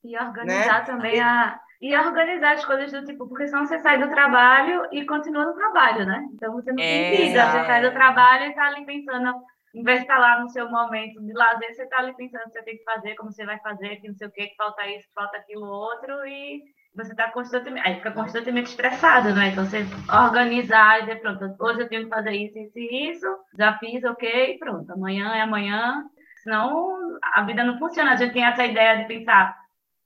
E 0.04 0.18
organizar 0.18 0.80
né? 0.80 0.86
também 0.86 1.20
a. 1.20 1.60
E 1.82 1.98
organizar 1.98 2.54
as 2.54 2.64
coisas 2.64 2.92
do 2.92 3.04
tipo, 3.04 3.28
porque 3.28 3.48
senão 3.48 3.66
você 3.66 3.80
sai 3.80 4.00
do 4.00 4.08
trabalho 4.08 4.88
e 4.92 5.04
continua 5.04 5.46
no 5.46 5.54
trabalho, 5.56 6.06
né? 6.06 6.30
Então 6.32 6.54
você 6.54 6.70
não 6.70 6.78
tem 6.78 7.18
vida, 7.18 7.52
você 7.52 7.66
sai 7.66 7.82
do 7.82 7.92
trabalho 7.92 8.46
e 8.46 8.50
está 8.50 8.68
ali 8.68 8.86
pensando 8.86 9.34
em 9.74 9.84
vez 9.84 10.00
de 10.00 10.04
estar 10.04 10.20
lá 10.20 10.40
no 10.42 10.50
seu 10.50 10.70
momento 10.70 11.22
de 11.22 11.34
lazer, 11.34 11.74
você 11.74 11.84
está 11.84 12.00
ali 12.00 12.16
pensando 12.16 12.44
que 12.44 12.52
você 12.52 12.64
tem 12.64 12.78
que 12.78 12.84
fazer, 12.84 13.16
como 13.16 13.32
você 13.32 13.46
vai 13.46 13.60
fazer, 13.60 13.98
que 13.98 14.08
não 14.08 14.16
sei 14.16 14.28
o 14.28 14.32
que, 14.32 14.48
que 14.48 14.56
falta 14.56 14.86
isso, 14.88 15.08
que 15.08 15.14
falta 15.14 15.38
aquilo 15.38 15.66
outro, 15.66 16.26
e 16.26 16.62
você 16.94 17.12
está 17.12 17.32
constantemente, 17.32 17.88
aí 17.88 17.96
fica 17.96 18.12
constantemente 18.12 18.70
estressado, 18.70 19.34
né? 19.34 19.50
Então 19.50 19.66
você 19.66 19.86
organizar 20.26 21.00
e 21.00 21.02
dizer, 21.02 21.22
pronto, 21.22 21.56
hoje 21.60 21.82
eu 21.82 21.90
tenho 21.90 22.04
que 22.04 22.10
fazer 22.10 22.32
isso, 22.32 22.58
isso 22.60 22.78
e 22.78 23.12
isso, 23.12 23.28
já 23.58 23.78
fiz, 23.78 24.04
ok, 24.04 24.58
pronto, 24.60 24.92
amanhã 24.92 25.34
é 25.34 25.42
amanhã. 25.42 26.04
Senão 26.44 27.20
a 27.22 27.44
vida 27.44 27.64
não 27.64 27.78
funciona. 27.78 28.14
A 28.14 28.16
gente 28.16 28.34
tem 28.34 28.44
essa 28.44 28.66
ideia 28.66 28.98
de 28.98 29.06
pensar, 29.06 29.56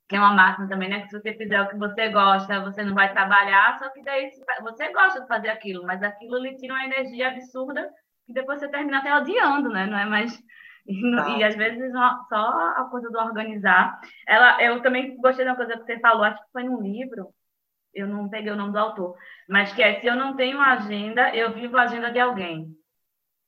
que 0.07 0.16
é 0.16 0.20
uma 0.20 0.34
máxima 0.34 0.68
também, 0.68 0.89
né? 0.89 1.01
Que 1.01 1.09
se 1.09 1.20
você 1.20 1.34
fizer 1.34 1.61
o 1.61 1.70
que 1.70 1.78
você 1.78 2.09
gosta, 2.09 2.61
você 2.61 2.84
não 2.84 2.93
vai 2.93 3.11
trabalhar, 3.11 3.80
só 3.80 3.89
que 3.89 4.03
daí 4.03 4.30
você 4.61 4.91
gosta 4.91 5.22
de 5.22 5.28
fazer 5.28 5.49
aquilo, 5.49 5.84
mas 5.86 6.03
aquilo 6.03 6.38
lhe 6.38 6.55
tira 6.55 6.74
uma 6.74 6.86
energia 6.86 7.30
absurda 7.30 7.89
e 8.28 8.34
depois 8.34 8.60
você 8.60 8.68
termina 8.68 9.00
até 9.00 9.16
odiando, 9.16 9.70
né? 9.70 9.86
Não 9.86 9.98
é 9.98 10.06
mais. 10.06 10.38
E, 10.88 11.18
ah. 11.18 11.38
e 11.40 11.44
às 11.44 11.56
vezes 11.56 11.92
só 12.30 12.38
a 12.78 12.88
coisa 12.92 13.10
do 13.10 13.18
organizar. 13.18 14.00
Ela, 14.28 14.62
eu 14.62 14.84
também 14.84 15.18
gostei 15.18 15.44
da 15.44 15.56
coisa 15.56 15.76
que 15.80 15.84
você 15.84 16.00
falou, 16.00 16.24
acho 16.24 16.40
que 16.46 16.52
foi 16.52 16.62
num 16.62 16.80
livro, 16.80 17.34
eu 17.92 18.08
não 18.08 18.30
peguei 18.30 18.52
o 18.52 18.56
nome 18.56 18.72
do 18.72 18.78
autor, 18.78 19.18
mas 19.50 19.74
que 19.74 19.82
é 19.82 20.00
se 20.00 20.06
eu 20.06 20.16
não 20.16 20.36
tenho 20.36 20.62
agenda, 20.62 21.36
eu 21.36 21.54
vivo 21.54 21.76
a 21.76 21.86
agenda 21.86 22.12
de 22.12 22.20
alguém. 22.20 22.68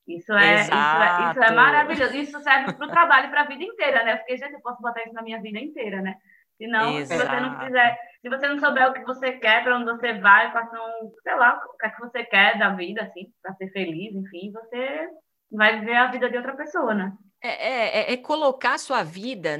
Isso 0.08 0.32
é, 0.32 0.62
isso 0.62 0.72
é, 0.72 1.30
isso 1.30 1.42
é, 1.44 1.52
maravilhoso. 1.52 2.16
Isso 2.16 2.40
serve 2.40 2.72
para 2.72 2.86
o 2.86 2.90
trabalho 2.90 3.30
para 3.30 3.42
a 3.42 3.46
vida 3.46 3.62
inteira, 3.62 4.02
né? 4.02 4.16
Porque, 4.16 4.36
gente, 4.38 4.54
eu 4.54 4.60
posso 4.60 4.82
botar 4.82 5.04
isso 5.04 5.12
na 5.12 5.22
minha 5.22 5.40
vida 5.40 5.60
inteira, 5.60 6.00
né? 6.00 6.16
Se 6.58 6.66
não, 6.66 7.06
se 7.06 7.16
você 7.16 7.40
não 7.40 7.60
fizer, 7.60 7.98
se 8.20 8.28
você 8.28 8.48
não 8.48 8.58
souber 8.58 8.90
o 8.90 8.92
que 8.92 9.04
você 9.04 9.32
quer, 9.32 9.62
para 9.62 9.76
onde 9.76 9.84
você 9.84 10.14
vai, 10.14 10.50
quais 10.50 10.68
são, 10.68 11.12
sei 11.22 11.36
lá, 11.36 11.54
o 11.54 11.76
que 11.78 11.86
é 11.86 11.90
que 11.90 12.00
você 12.00 12.24
quer 12.24 12.58
da 12.58 12.70
vida, 12.70 13.02
assim, 13.02 13.32
para 13.40 13.54
ser 13.54 13.70
feliz, 13.70 14.12
enfim, 14.12 14.52
você 14.52 15.08
vai 15.52 15.78
viver 15.78 15.96
a 15.96 16.10
vida 16.10 16.28
de 16.28 16.36
outra 16.36 16.56
pessoa, 16.56 16.92
né? 16.92 17.12
É, 17.40 17.48
é, 17.48 18.00
é, 18.00 18.12
é 18.12 18.16
colocar 18.16 18.74
a 18.74 18.78
sua 18.78 19.04
vida 19.04 19.56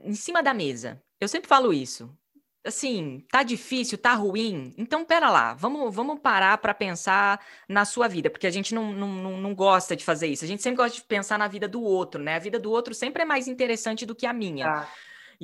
em 0.00 0.14
cima 0.14 0.44
da 0.44 0.54
mesa. 0.54 1.02
Eu 1.20 1.26
sempre 1.26 1.48
falo 1.48 1.72
isso. 1.72 2.16
Assim, 2.64 3.26
tá 3.28 3.42
difícil, 3.42 3.98
tá 3.98 4.14
ruim. 4.14 4.72
Então, 4.78 5.04
pera 5.04 5.28
lá, 5.28 5.52
vamos, 5.52 5.92
vamos 5.92 6.20
parar 6.20 6.56
para 6.58 6.72
pensar 6.72 7.44
na 7.68 7.84
sua 7.84 8.06
vida, 8.06 8.30
porque 8.30 8.46
a 8.46 8.50
gente 8.50 8.72
não, 8.72 8.92
não, 8.92 9.36
não 9.36 9.52
gosta 9.52 9.96
de 9.96 10.04
fazer 10.04 10.28
isso. 10.28 10.44
A 10.44 10.48
gente 10.48 10.62
sempre 10.62 10.76
gosta 10.76 10.96
de 10.96 11.02
pensar 11.02 11.36
na 11.36 11.48
vida 11.48 11.66
do 11.66 11.82
outro, 11.82 12.22
né? 12.22 12.36
A 12.36 12.38
vida 12.38 12.60
do 12.60 12.70
outro 12.70 12.94
sempre 12.94 13.22
é 13.22 13.24
mais 13.24 13.48
interessante 13.48 14.06
do 14.06 14.14
que 14.14 14.24
a 14.24 14.32
minha. 14.32 14.68
Ah. 14.68 14.88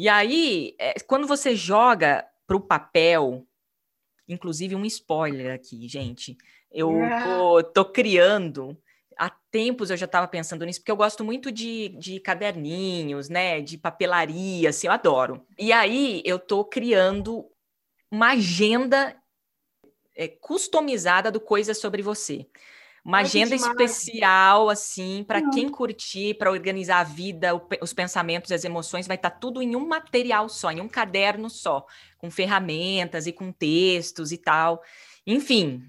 E 0.00 0.08
aí, 0.08 0.76
é, 0.78 0.94
quando 1.00 1.26
você 1.26 1.56
joga 1.56 2.24
para 2.46 2.56
o 2.56 2.60
papel, 2.60 3.44
inclusive 4.28 4.76
um 4.76 4.84
spoiler 4.84 5.52
aqui, 5.52 5.88
gente, 5.88 6.38
eu 6.70 6.92
tô, 7.24 7.64
tô 7.64 7.84
criando 7.84 8.80
há 9.18 9.28
tempos 9.50 9.90
eu 9.90 9.96
já 9.96 10.06
estava 10.06 10.28
pensando 10.28 10.64
nisso, 10.64 10.78
porque 10.78 10.92
eu 10.92 10.96
gosto 10.96 11.24
muito 11.24 11.50
de, 11.50 11.88
de 11.98 12.20
caderninhos, 12.20 13.28
né? 13.28 13.60
De 13.60 13.76
papelaria, 13.76 14.68
assim, 14.68 14.86
eu 14.86 14.92
adoro. 14.92 15.44
E 15.58 15.72
aí 15.72 16.22
eu 16.24 16.38
tô 16.38 16.64
criando 16.64 17.44
uma 18.08 18.34
agenda 18.34 19.20
é, 20.14 20.28
customizada 20.28 21.28
do 21.28 21.40
Coisas 21.40 21.76
Sobre 21.78 22.02
Você. 22.02 22.46
Uma 23.04 23.18
Ai, 23.18 23.24
agenda 23.24 23.54
especial, 23.54 24.68
assim, 24.68 25.24
para 25.26 25.50
quem 25.50 25.68
curtir, 25.68 26.34
para 26.34 26.50
organizar 26.50 27.00
a 27.00 27.04
vida, 27.04 27.54
o, 27.54 27.66
os 27.80 27.92
pensamentos, 27.92 28.52
as 28.52 28.64
emoções, 28.64 29.06
vai 29.06 29.16
estar 29.16 29.30
tá 29.30 29.36
tudo 29.36 29.62
em 29.62 29.76
um 29.76 29.86
material 29.86 30.48
só, 30.48 30.70
em 30.70 30.80
um 30.80 30.88
caderno 30.88 31.48
só, 31.48 31.86
com 32.18 32.30
ferramentas 32.30 33.26
e 33.26 33.32
com 33.32 33.52
textos 33.52 34.32
e 34.32 34.38
tal. 34.38 34.82
Enfim, 35.26 35.82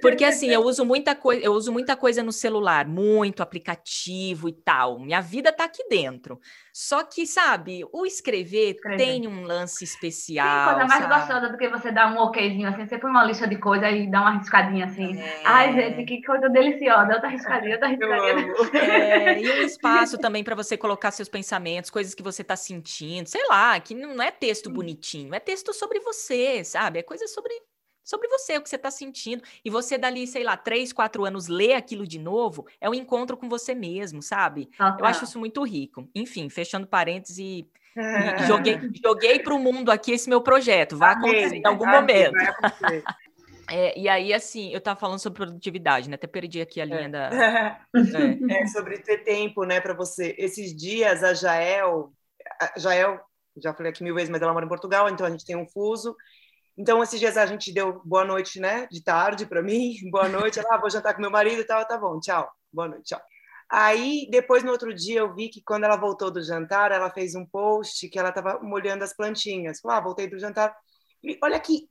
porque 0.00 0.24
assim, 0.24 0.48
eu 0.48 0.62
uso 0.62 0.84
muita 0.84 1.14
coisa, 1.14 1.42
eu 1.44 1.52
uso 1.52 1.72
muita 1.72 1.96
coisa 1.96 2.22
no 2.22 2.32
celular, 2.32 2.86
muito 2.86 3.42
aplicativo 3.42 4.48
e 4.48 4.52
tal. 4.52 4.98
Minha 4.98 5.20
vida 5.20 5.52
tá 5.52 5.64
aqui 5.64 5.86
dentro. 5.88 6.40
Só 6.72 7.02
que, 7.02 7.26
sabe, 7.26 7.84
o 7.92 8.06
escrever, 8.06 8.76
escrever. 8.76 8.96
tem 8.96 9.26
um 9.26 9.42
lance 9.42 9.82
especial. 9.82 10.46
Tem 10.46 10.74
coisa 10.74 10.88
mais 10.88 11.02
sabe? 11.02 11.14
gostosa 11.14 11.52
do 11.52 11.58
que 11.58 11.68
você 11.68 11.90
dar 11.90 12.12
um 12.12 12.18
okzinho 12.18 12.68
assim, 12.68 12.86
você 12.86 12.98
põe 12.98 13.10
uma 13.10 13.24
lista 13.24 13.48
de 13.48 13.56
coisas 13.56 13.92
e 13.92 14.08
dá 14.08 14.20
uma 14.20 14.38
riscadinha 14.38 14.84
assim. 14.84 15.20
É... 15.20 15.42
Ai, 15.44 15.72
gente, 15.72 16.04
que 16.04 16.22
coisa 16.22 16.48
deliciosa. 16.48 17.14
Outra 17.14 17.28
riscadinha, 17.28 17.74
outra 17.74 17.88
riscadinha. 17.88 18.54
É, 18.80 19.40
e 19.40 19.50
um 19.50 19.62
espaço 19.64 20.18
também 20.18 20.44
para 20.44 20.54
você 20.54 20.76
colocar 20.76 21.10
seus 21.10 21.28
pensamentos, 21.28 21.90
coisas 21.90 22.14
que 22.14 22.22
você 22.22 22.44
tá 22.44 22.54
sentindo, 22.56 23.28
sei 23.28 23.46
lá, 23.48 23.78
que 23.80 23.94
não 23.94 24.22
é 24.22 24.30
texto 24.30 24.70
bonitinho, 24.70 25.34
é 25.34 25.40
texto 25.40 25.72
sobre 25.72 26.00
você, 26.00 26.62
sabe? 26.64 27.00
É 27.00 27.02
coisa 27.02 27.26
sobre 27.26 27.52
sobre 28.08 28.26
você, 28.26 28.56
o 28.56 28.62
que 28.62 28.70
você 28.70 28.76
está 28.76 28.90
sentindo. 28.90 29.42
E 29.62 29.68
você, 29.68 29.98
dali, 29.98 30.26
sei 30.26 30.42
lá, 30.42 30.56
três, 30.56 30.94
quatro 30.94 31.26
anos, 31.26 31.46
ler 31.46 31.74
aquilo 31.74 32.06
de 32.06 32.18
novo, 32.18 32.66
é 32.80 32.88
um 32.88 32.94
encontro 32.94 33.36
com 33.36 33.50
você 33.50 33.74
mesmo, 33.74 34.22
sabe? 34.22 34.70
Eu 34.98 35.04
acho 35.04 35.24
isso 35.24 35.38
muito 35.38 35.62
rico. 35.62 36.08
Enfim, 36.14 36.48
fechando 36.48 36.86
parênteses 36.86 37.36
e, 37.38 37.68
e 37.94 38.46
joguei, 38.46 38.80
joguei 39.04 39.40
para 39.40 39.54
o 39.54 39.58
mundo 39.58 39.90
aqui 39.90 40.12
esse 40.12 40.26
meu 40.26 40.40
projeto. 40.40 40.96
Vai 40.96 41.12
acontecer 41.12 41.56
em 41.56 41.66
algum 41.66 41.86
momento. 41.86 42.32
É, 43.70 43.98
e 43.98 44.08
aí, 44.08 44.32
assim, 44.32 44.72
eu 44.72 44.78
estava 44.78 44.98
falando 44.98 45.18
sobre 45.18 45.44
produtividade, 45.44 46.08
né? 46.08 46.14
Até 46.14 46.26
perdi 46.26 46.58
aqui 46.58 46.80
a 46.80 46.86
linha 46.86 47.00
é. 47.00 47.08
da. 47.10 47.28
É. 48.48 48.62
é. 48.62 48.66
sobre 48.66 48.96
ter 49.00 49.18
tempo, 49.18 49.62
né, 49.64 49.78
para 49.78 49.92
você. 49.92 50.34
Esses 50.38 50.74
dias, 50.74 51.22
a 51.22 51.34
Jael, 51.34 52.10
a 52.58 52.78
Jael, 52.78 53.20
já 53.58 53.74
falei 53.74 53.92
aqui 53.92 54.02
mil 54.02 54.14
vezes, 54.14 54.30
mas 54.30 54.40
ela 54.40 54.54
mora 54.54 54.64
em 54.64 54.70
Portugal, 54.70 55.10
então 55.10 55.26
a 55.26 55.30
gente 55.30 55.44
tem 55.44 55.54
um 55.54 55.68
fuso. 55.68 56.16
Então, 56.78 57.02
esses 57.02 57.18
dias 57.18 57.36
a 57.36 57.44
gente 57.44 57.72
deu 57.72 58.00
boa 58.04 58.24
noite, 58.24 58.60
né, 58.60 58.86
de 58.88 59.02
tarde 59.02 59.44
para 59.44 59.60
mim, 59.60 59.96
boa 60.12 60.28
noite. 60.28 60.60
Ela, 60.60 60.76
ah, 60.76 60.78
vou 60.78 60.88
jantar 60.88 61.12
com 61.12 61.20
meu 61.20 61.30
marido 61.30 61.60
e 61.60 61.64
tal, 61.64 61.84
tá 61.84 61.98
bom, 61.98 62.20
tchau, 62.20 62.48
boa 62.72 62.86
noite, 62.86 63.06
tchau. 63.06 63.20
Aí, 63.68 64.28
depois, 64.30 64.62
no 64.62 64.70
outro 64.70 64.94
dia, 64.94 65.18
eu 65.18 65.34
vi 65.34 65.48
que 65.48 65.60
quando 65.60 65.84
ela 65.84 65.96
voltou 65.96 66.30
do 66.30 66.40
jantar, 66.40 66.92
ela 66.92 67.10
fez 67.10 67.34
um 67.34 67.44
post 67.44 68.08
que 68.08 68.18
ela 68.18 68.28
estava 68.28 68.60
molhando 68.62 69.04
as 69.04 69.14
plantinhas. 69.14 69.80
Falou, 69.80 69.98
ah, 69.98 70.00
voltei 70.00 70.26
do 70.26 70.38
jantar. 70.38 70.74
E, 71.22 71.36
olha 71.42 71.60
que, 71.60 71.86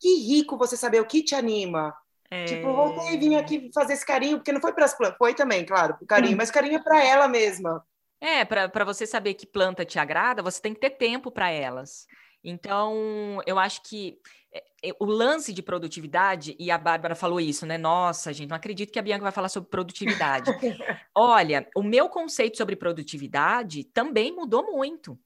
que 0.00 0.14
rico 0.26 0.56
você 0.58 0.76
saber 0.76 1.00
o 1.00 1.06
que 1.06 1.22
te 1.22 1.34
anima. 1.34 1.94
É... 2.30 2.46
Tipo, 2.46 2.72
voltei 2.72 3.14
e 3.14 3.16
vim 3.18 3.36
aqui 3.36 3.70
fazer 3.72 3.92
esse 3.92 4.06
carinho, 4.06 4.38
porque 4.38 4.52
não 4.52 4.60
foi 4.60 4.72
para 4.72 4.86
as 4.86 4.96
plantas, 4.96 5.18
foi 5.18 5.34
também, 5.34 5.64
claro, 5.66 5.96
o 6.00 6.06
carinho, 6.06 6.34
hum. 6.34 6.38
mas 6.38 6.50
carinho 6.50 6.76
é 6.76 6.82
para 6.82 7.04
ela 7.04 7.28
mesma. 7.28 7.84
É, 8.20 8.44
para 8.44 8.84
você 8.84 9.06
saber 9.06 9.34
que 9.34 9.46
planta 9.46 9.84
te 9.84 9.98
agrada, 9.98 10.42
você 10.42 10.60
tem 10.60 10.74
que 10.74 10.80
ter 10.80 10.90
tempo 10.90 11.30
para 11.30 11.50
elas. 11.50 12.06
Então, 12.42 13.40
eu 13.46 13.58
acho 13.58 13.82
que 13.82 14.18
é, 14.52 14.64
é, 14.88 14.92
o 14.98 15.04
lance 15.04 15.52
de 15.52 15.62
produtividade, 15.62 16.56
e 16.58 16.70
a 16.70 16.78
Bárbara 16.78 17.14
falou 17.14 17.40
isso, 17.40 17.66
né? 17.66 17.78
Nossa, 17.78 18.32
gente, 18.32 18.48
não 18.48 18.56
acredito 18.56 18.92
que 18.92 18.98
a 18.98 19.02
Bianca 19.02 19.22
vai 19.22 19.32
falar 19.32 19.48
sobre 19.48 19.70
produtividade. 19.70 20.50
Olha, 21.14 21.68
o 21.76 21.82
meu 21.82 22.08
conceito 22.08 22.56
sobre 22.56 22.76
produtividade 22.76 23.84
também 23.84 24.34
mudou 24.34 24.72
muito. 24.72 25.18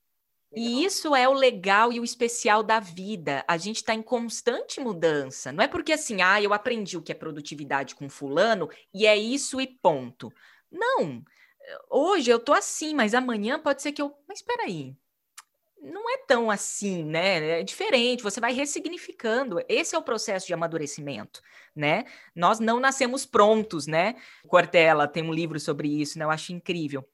E 0.56 0.84
isso 0.84 1.16
é 1.16 1.28
o 1.28 1.32
legal 1.32 1.92
e 1.92 1.98
o 1.98 2.04
especial 2.04 2.62
da 2.62 2.78
vida. 2.78 3.44
A 3.48 3.56
gente 3.56 3.76
está 3.76 3.92
em 3.92 4.02
constante 4.02 4.80
mudança. 4.80 5.50
Não 5.50 5.64
é 5.64 5.66
porque 5.66 5.92
assim, 5.92 6.22
ah, 6.22 6.40
eu 6.40 6.54
aprendi 6.54 6.96
o 6.96 7.02
que 7.02 7.10
é 7.10 7.14
produtividade 7.14 7.96
com 7.96 8.08
fulano 8.08 8.68
e 8.92 9.04
é 9.04 9.16
isso 9.16 9.60
e 9.60 9.66
ponto. 9.66 10.32
Não. 10.70 11.24
Hoje 11.90 12.30
eu 12.30 12.38
tô 12.38 12.52
assim, 12.52 12.94
mas 12.94 13.14
amanhã 13.14 13.58
pode 13.58 13.82
ser 13.82 13.90
que 13.90 14.00
eu. 14.00 14.14
Mas 14.28 14.38
espera 14.38 14.64
aí. 14.64 14.94
Não 15.84 16.08
é 16.08 16.16
tão 16.26 16.50
assim, 16.50 17.04
né? 17.04 17.60
É 17.60 17.62
diferente, 17.62 18.22
você 18.22 18.40
vai 18.40 18.54
ressignificando. 18.54 19.62
Esse 19.68 19.94
é 19.94 19.98
o 19.98 20.02
processo 20.02 20.46
de 20.46 20.54
amadurecimento, 20.54 21.42
né? 21.76 22.06
Nós 22.34 22.58
não 22.58 22.80
nascemos 22.80 23.26
prontos, 23.26 23.86
né? 23.86 24.16
Cortella 24.48 25.06
tem 25.06 25.22
um 25.22 25.32
livro 25.32 25.60
sobre 25.60 25.88
isso, 25.88 26.18
né? 26.18 26.24
Eu 26.24 26.30
acho 26.30 26.54
incrível. 26.54 27.06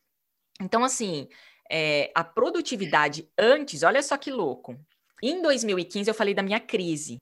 Então, 0.61 0.85
assim, 0.85 1.29
é, 1.69 2.13
a 2.15 2.23
produtividade 2.23 3.29
antes, 3.37 3.83
olha 3.83 4.03
só 4.03 4.17
que 4.17 4.31
louco. 4.31 4.79
Em 5.21 5.43
2015, 5.43 6.09
eu 6.09 6.15
falei 6.15 6.33
da 6.33 6.43
minha 6.43 6.61
crise. 6.61 7.21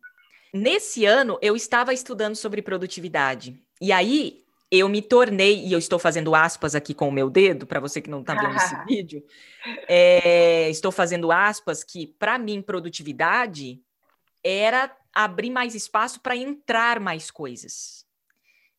Nesse 0.52 1.06
ano, 1.06 1.38
eu 1.40 1.56
estava 1.56 1.94
estudando 1.94 2.36
sobre 2.36 2.60
produtividade. 2.60 3.58
E 3.80 3.90
aí, 3.90 4.44
eu 4.70 4.88
me 4.88 5.00
tornei, 5.00 5.64
e 5.64 5.72
eu 5.72 5.78
estou 5.78 5.98
fazendo 5.98 6.34
aspas 6.34 6.74
aqui 6.74 6.92
com 6.92 7.08
o 7.08 7.12
meu 7.12 7.30
dedo, 7.30 7.66
para 7.66 7.80
você 7.80 8.00
que 8.00 8.10
não 8.10 8.20
está 8.20 8.34
vendo 8.34 8.56
esse 8.56 8.74
vídeo, 8.86 9.24
é, 9.88 10.68
estou 10.70 10.92
fazendo 10.92 11.32
aspas 11.32 11.82
que, 11.82 12.06
para 12.06 12.38
mim, 12.38 12.60
produtividade 12.60 13.80
era 14.44 14.94
abrir 15.14 15.50
mais 15.50 15.74
espaço 15.74 16.20
para 16.20 16.36
entrar 16.36 17.00
mais 17.00 17.30
coisas. 17.30 18.07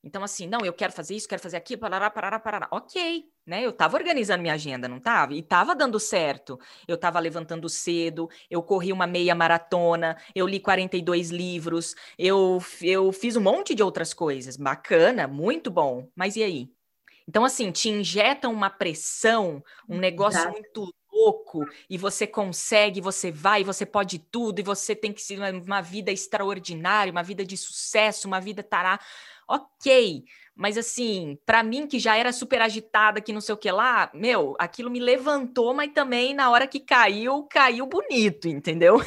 Então, 0.02 0.24
assim, 0.24 0.48
não, 0.48 0.66
eu 0.66 0.72
quero 0.72 0.94
fazer 0.94 1.16
isso, 1.16 1.28
quero 1.28 1.42
fazer 1.42 1.58
aquilo, 1.58 1.82
parará, 1.82 2.10
parará, 2.10 2.40
parará. 2.40 2.68
Ok, 2.72 3.26
né? 3.46 3.66
Eu 3.66 3.72
estava 3.72 3.98
organizando 3.98 4.42
minha 4.42 4.54
agenda, 4.54 4.88
não 4.88 4.98
estava? 4.98 5.34
E 5.34 5.40
estava 5.40 5.76
dando 5.76 6.00
certo. 6.00 6.58
Eu 6.88 6.96
estava 6.96 7.20
levantando 7.20 7.68
cedo, 7.68 8.30
eu 8.50 8.64
corri 8.64 8.94
uma 8.94 9.06
meia 9.06 9.36
maratona, 9.36 10.18
eu 10.34 10.48
li 10.48 10.60
42 10.60 11.32
livros, 11.32 11.96
eu, 12.18 12.60
eu 12.82 13.12
fiz 13.12 13.36
um 13.36 13.42
monte 13.42 13.76
de 13.76 13.84
outras 13.84 14.14
coisas. 14.14 14.56
Bacana, 14.56 15.28
muito 15.28 15.70
bom. 15.70 16.08
Mas 16.16 16.38
e 16.38 16.44
aí? 16.44 16.72
Então, 17.28 17.44
assim, 17.44 17.70
te 17.70 17.90
injeta 17.90 18.48
uma 18.48 18.70
pressão, 18.70 19.62
um 19.88 20.00
negócio 20.00 20.40
Exato. 20.40 20.54
muito 20.54 20.94
louco, 21.12 21.66
e 21.90 21.98
você 21.98 22.26
consegue, 22.26 23.02
você 23.02 23.32
vai, 23.32 23.64
você 23.64 23.86
pode 23.86 24.18
tudo, 24.18 24.60
e 24.60 24.64
você 24.64 24.96
tem 24.96 25.12
que 25.12 25.22
ser 25.22 25.40
uma 25.40 25.82
vida 25.82 26.12
extraordinária, 26.12 27.12
uma 27.12 27.22
vida 27.22 27.46
de 27.46 27.58
sucesso, 27.58 28.28
uma 28.28 28.40
vida 28.40 28.64
tará 28.64 29.00
ok. 29.50 30.24
Mas 30.56 30.78
assim, 30.78 31.38
para 31.46 31.64
mim 31.64 31.88
que 31.88 31.98
já 31.98 32.18
era 32.18 32.34
super 32.34 32.62
agitada, 32.62 33.22
que 33.22 33.32
não 33.32 33.40
sei 33.40 33.56
o 33.56 33.58
que 33.58 33.72
lá, 33.72 34.10
meu, 34.14 34.58
aquilo 34.60 34.92
me 34.92 35.00
levantou, 35.00 35.74
mas 35.74 35.94
também 35.94 36.34
na 36.34 36.50
hora 36.50 36.68
que 36.68 36.82
caiu, 36.82 37.48
caiu 37.50 37.86
bonito, 37.86 38.46
entendeu? 38.46 39.02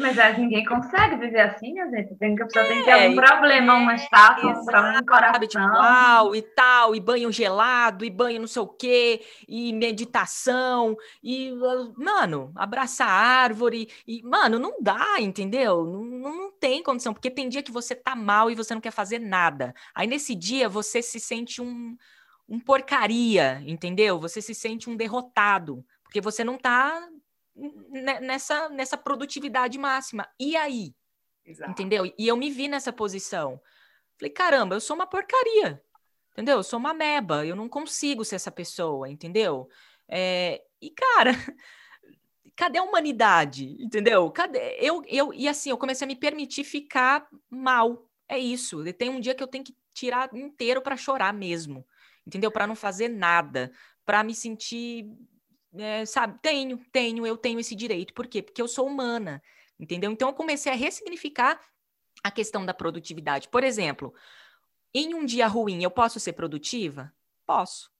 Mas 0.00 0.18
é, 0.18 0.36
ninguém 0.38 0.64
consegue 0.64 1.16
viver 1.16 1.40
assim, 1.40 1.72
né, 1.72 1.88
gente? 1.90 2.14
Tem 2.16 2.34
que, 2.34 2.42
a 2.42 2.46
pessoa 2.46 2.64
é, 2.64 2.68
tem 2.68 2.78
que 2.78 2.84
ter 2.84 2.92
algum 2.92 3.16
problema, 3.16 3.74
uma 3.74 3.94
estátua, 3.94 4.50
um 4.50 4.64
problema 4.64 5.00
no 5.00 5.06
coração. 5.06 5.40
Tipo, 5.40 5.62
uau, 5.62 6.36
e 6.36 6.42
tal, 6.42 6.94
e 6.94 7.00
banho 7.00 7.30
gelado, 7.30 8.04
e 8.04 8.10
banho 8.10 8.40
não 8.40 8.46
sei 8.46 8.62
o 8.62 8.66
quê, 8.66 9.20
e 9.48 9.72
meditação, 9.72 10.96
e, 11.22 11.52
mano, 11.96 12.52
abraçar 12.54 13.08
a 13.08 13.42
árvore, 13.42 13.88
e, 14.06 14.22
mano, 14.22 14.58
não 14.58 14.76
dá, 14.80 15.20
entendeu? 15.20 15.84
Não, 15.84 16.04
não 16.04 16.52
tem 16.52 16.82
condição, 16.82 17.12
porque 17.12 17.30
tem 17.30 17.48
dia 17.48 17.62
que 17.62 17.72
você 17.72 17.94
tá 17.94 18.16
mal 18.16 18.50
e 18.50 18.54
você 18.54 18.74
não 18.74 18.80
quer 18.80 18.92
fazer 18.92 19.18
nada. 19.18 19.57
Aí 19.94 20.06
nesse 20.06 20.34
dia 20.34 20.68
você 20.68 21.02
se 21.02 21.20
sente 21.20 21.60
um, 21.60 21.96
um 22.48 22.58
porcaria, 22.58 23.62
entendeu? 23.66 24.18
Você 24.20 24.40
se 24.40 24.54
sente 24.54 24.88
um 24.88 24.96
derrotado, 24.96 25.84
porque 26.02 26.20
você 26.20 26.42
não 26.42 26.56
tá 26.56 27.06
nessa, 28.20 28.68
nessa 28.68 28.96
produtividade 28.96 29.78
máxima. 29.78 30.28
E 30.38 30.56
aí? 30.56 30.94
Exato. 31.44 31.70
Entendeu? 31.70 32.12
E 32.18 32.28
eu 32.28 32.36
me 32.36 32.50
vi 32.50 32.68
nessa 32.68 32.92
posição. 32.92 33.60
Falei, 34.18 34.30
caramba, 34.30 34.76
eu 34.76 34.80
sou 34.80 34.96
uma 34.96 35.06
porcaria. 35.06 35.82
Entendeu? 36.32 36.58
Eu 36.58 36.62
sou 36.62 36.78
uma 36.78 36.94
meba, 36.94 37.44
eu 37.44 37.56
não 37.56 37.68
consigo 37.68 38.24
ser 38.24 38.36
essa 38.36 38.50
pessoa, 38.50 39.08
entendeu? 39.08 39.68
É, 40.06 40.62
e, 40.80 40.90
cara, 40.90 41.32
cadê 42.54 42.78
a 42.78 42.82
humanidade? 42.82 43.76
Entendeu? 43.80 44.30
Cadê? 44.30 44.76
Eu, 44.78 45.02
eu, 45.06 45.34
e 45.34 45.48
assim, 45.48 45.70
eu 45.70 45.78
comecei 45.78 46.04
a 46.04 46.08
me 46.08 46.16
permitir 46.16 46.64
ficar 46.64 47.26
mal. 47.50 48.07
É 48.28 48.38
isso. 48.38 48.84
Tem 48.94 49.08
um 49.08 49.20
dia 49.20 49.34
que 49.34 49.42
eu 49.42 49.48
tenho 49.48 49.64
que 49.64 49.74
tirar 49.94 50.28
inteiro 50.34 50.82
para 50.82 50.96
chorar 50.96 51.32
mesmo. 51.32 51.86
Entendeu? 52.26 52.50
Para 52.50 52.66
não 52.66 52.76
fazer 52.76 53.08
nada, 53.08 53.72
para 54.04 54.22
me 54.22 54.34
sentir 54.34 55.06
é, 55.74 56.04
sabe, 56.06 56.38
tenho, 56.40 56.78
tenho, 56.92 57.26
eu 57.26 57.36
tenho 57.36 57.60
esse 57.60 57.74
direito. 57.74 58.14
Por 58.14 58.26
quê? 58.26 58.42
Porque 58.42 58.60
eu 58.60 58.68
sou 58.68 58.86
humana, 58.86 59.42
entendeu? 59.78 60.10
Então 60.10 60.28
eu 60.28 60.34
comecei 60.34 60.72
a 60.72 60.74
ressignificar 60.74 61.60
a 62.22 62.30
questão 62.30 62.64
da 62.64 62.74
produtividade. 62.74 63.48
Por 63.48 63.62
exemplo, 63.62 64.14
em 64.94 65.14
um 65.14 65.24
dia 65.24 65.46
ruim, 65.46 65.82
eu 65.82 65.90
posso 65.90 66.18
ser 66.18 66.32
produtiva? 66.32 67.12
Posso. 67.46 67.90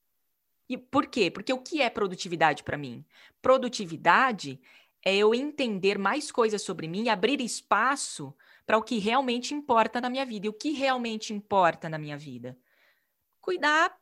E 0.68 0.76
por 0.76 1.06
quê? 1.06 1.30
Porque 1.30 1.52
o 1.52 1.62
que 1.62 1.80
é 1.80 1.88
produtividade 1.88 2.62
para 2.62 2.76
mim? 2.76 3.04
Produtividade 3.40 4.60
é 5.04 5.16
eu 5.16 5.34
entender 5.34 5.98
mais 5.98 6.30
coisas 6.30 6.62
sobre 6.62 6.88
mim, 6.88 7.08
abrir 7.08 7.40
espaço 7.40 8.34
para 8.68 8.76
o 8.76 8.82
que 8.82 8.98
realmente 8.98 9.54
importa 9.54 9.98
na 9.98 10.10
minha 10.10 10.26
vida. 10.26 10.44
E 10.44 10.50
o 10.50 10.52
que 10.52 10.72
realmente 10.72 11.32
importa 11.32 11.88
na 11.88 11.96
minha 11.96 12.18
vida? 12.18 12.54
Cuidar, 13.40 13.96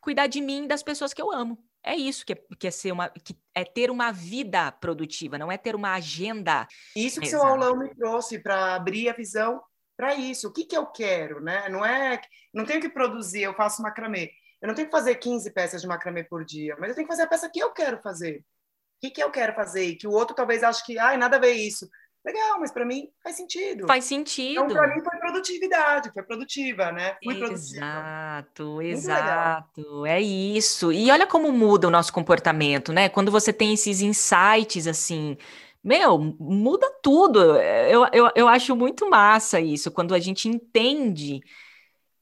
cuidar 0.00 0.26
de 0.26 0.40
mim 0.40 0.64
e 0.64 0.68
das 0.68 0.82
pessoas 0.82 1.12
que 1.12 1.20
eu 1.20 1.30
amo. 1.30 1.62
É 1.84 1.94
isso 1.94 2.24
que 2.24 2.32
é, 2.32 2.42
que 2.58 2.66
é 2.66 2.70
ser 2.70 2.92
uma 2.92 3.10
que 3.10 3.36
é 3.54 3.62
ter 3.62 3.90
uma 3.90 4.10
vida 4.10 4.72
produtiva, 4.72 5.36
não 5.36 5.52
é 5.52 5.58
ter 5.58 5.74
uma 5.74 5.92
agenda. 5.92 6.66
Isso 6.96 7.20
que 7.20 7.26
Exato. 7.26 7.42
seu 7.42 7.50
aulão 7.52 7.76
me 7.76 7.94
trouxe 7.94 8.38
para 8.38 8.74
abrir 8.74 9.10
a 9.10 9.12
visão 9.12 9.62
para 9.94 10.14
isso. 10.14 10.48
O 10.48 10.52
que, 10.52 10.64
que 10.64 10.76
eu 10.76 10.86
quero, 10.86 11.42
né? 11.42 11.68
Não 11.68 11.84
é, 11.84 12.18
não 12.54 12.64
tenho 12.64 12.80
que 12.80 12.88
produzir, 12.88 13.42
eu 13.42 13.52
faço 13.52 13.82
macramê. 13.82 14.32
Eu 14.62 14.68
não 14.68 14.74
tenho 14.74 14.88
que 14.88 14.96
fazer 14.96 15.16
15 15.16 15.52
peças 15.52 15.82
de 15.82 15.86
macramê 15.86 16.24
por 16.24 16.42
dia, 16.42 16.74
mas 16.80 16.88
eu 16.88 16.94
tenho 16.94 17.06
que 17.06 17.12
fazer 17.12 17.24
a 17.24 17.28
peça 17.28 17.50
que 17.50 17.60
eu 17.60 17.70
quero 17.70 18.00
fazer. 18.00 18.38
O 18.38 19.00
que, 19.02 19.10
que 19.10 19.22
eu 19.22 19.30
quero 19.30 19.54
fazer? 19.54 19.84
E 19.84 19.96
que 19.96 20.08
o 20.08 20.12
outro 20.12 20.34
talvez 20.34 20.62
ache 20.62 20.82
que, 20.86 20.98
ai, 20.98 21.18
nada 21.18 21.36
a 21.36 21.40
ver 21.40 21.52
isso. 21.52 21.86
Legal, 22.26 22.58
mas 22.58 22.72
para 22.72 22.84
mim 22.84 23.08
faz 23.22 23.36
sentido. 23.36 23.86
Faz 23.86 24.04
sentido. 24.04 24.64
Então, 24.64 24.66
para 24.66 24.92
mim 24.92 25.00
foi 25.00 25.16
produtividade, 25.16 26.10
foi 26.12 26.24
produtiva, 26.24 26.90
né? 26.90 27.16
Fui 27.22 27.40
exato, 27.40 28.82
exato. 28.82 30.04
É 30.04 30.20
isso. 30.20 30.90
E 30.92 31.08
olha 31.08 31.24
como 31.24 31.52
muda 31.52 31.86
o 31.86 31.90
nosso 31.90 32.12
comportamento, 32.12 32.92
né? 32.92 33.08
Quando 33.08 33.30
você 33.30 33.52
tem 33.52 33.72
esses 33.72 34.00
insights 34.00 34.88
assim. 34.88 35.36
Meu, 35.84 36.18
muda 36.18 36.90
tudo. 37.00 37.38
Eu, 37.60 38.08
eu, 38.12 38.28
eu 38.34 38.48
acho 38.48 38.74
muito 38.74 39.08
massa 39.08 39.60
isso, 39.60 39.92
quando 39.92 40.12
a 40.12 40.18
gente 40.18 40.48
entende 40.48 41.40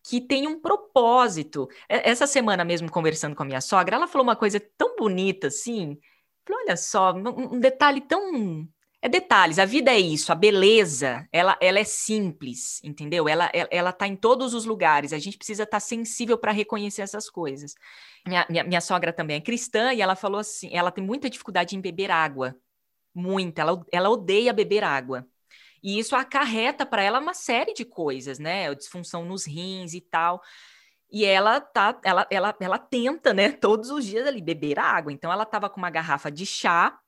que 0.07 0.21
tem 0.21 0.47
um 0.47 0.61
propósito. 0.61 1.67
Essa 1.89 2.27
semana 2.27 2.63
mesmo, 2.63 2.91
conversando 2.91 3.35
com 3.35 3.43
a 3.43 3.47
minha 3.47 3.63
sogra, 3.63 3.97
ela 3.97 4.07
falou 4.07 4.27
uma 4.27 4.37
coisa 4.37 4.61
tão 4.77 4.97
bonita 4.97 5.47
assim. 5.47 5.99
Falei, 6.47 6.65
olha 6.67 6.77
só, 6.77 7.15
um 7.15 7.59
detalhe 7.59 8.03
tão 8.03 8.69
é 9.05 9.09
detalhes, 9.11 9.59
a 9.59 9.67
vida 9.67 9.91
é 9.91 10.01
isso, 10.01 10.33
a 10.33 10.35
beleza, 10.35 11.29
ela, 11.31 11.59
ela 11.61 11.79
é 11.79 11.85
simples, 11.85 12.81
entendeu? 12.83 13.29
Ela, 13.29 13.51
ela, 13.53 13.69
ela 13.71 13.93
tá 13.93 14.09
em 14.09 14.17
todos 14.17 14.55
os 14.55 14.65
lugares, 14.65 15.13
a 15.13 15.19
gente 15.19 15.37
precisa 15.37 15.65
estar 15.65 15.77
tá 15.77 15.81
sensível 15.81 16.39
para 16.39 16.53
reconhecer 16.53 17.03
essas 17.03 17.29
coisas. 17.29 17.75
Minha, 18.27 18.47
minha, 18.49 18.65
minha, 18.65 18.81
sogra 18.81 19.13
também 19.13 19.37
é 19.37 19.41
cristã 19.43 19.93
e 19.93 20.01
ela 20.01 20.17
falou 20.17 20.41
assim, 20.41 20.71
ela 20.73 20.91
tem 20.91 21.05
muita 21.05 21.29
dificuldade 21.29 21.77
em 21.77 21.83
beber 21.83 22.11
água, 22.11 22.57
muita, 23.15 23.61
ela, 23.61 23.85
ela 23.93 24.09
odeia 24.09 24.55
beber 24.55 24.83
água. 24.83 25.27
E 25.83 25.99
isso 25.99 26.17
acarreta 26.17 26.87
para 26.87 27.03
ela 27.03 27.21
uma 27.21 27.35
série 27.35 27.75
de 27.75 27.85
coisas, 27.85 28.39
né? 28.39 28.75
Disfunção 28.75 29.27
nos 29.27 29.47
rins 29.47 29.93
e 29.93 30.01
tal. 30.01 30.41
E 31.13 31.27
ela 31.27 31.61
tá, 31.61 32.01
ela, 32.03 32.27
ela, 32.31 32.57
ela 32.59 32.79
tenta, 32.79 33.35
né, 33.35 33.53
todos 33.61 33.91
os 33.91 34.07
dias 34.07 34.27
ali 34.27 34.41
beber 34.41 34.79
água. 34.79 35.13
Então 35.13 35.31
ela 35.31 35.45
tava 35.45 35.69
com 35.69 35.77
uma 35.77 35.91
garrafa 35.91 36.31
de 36.31 36.47
chá. 36.47 36.99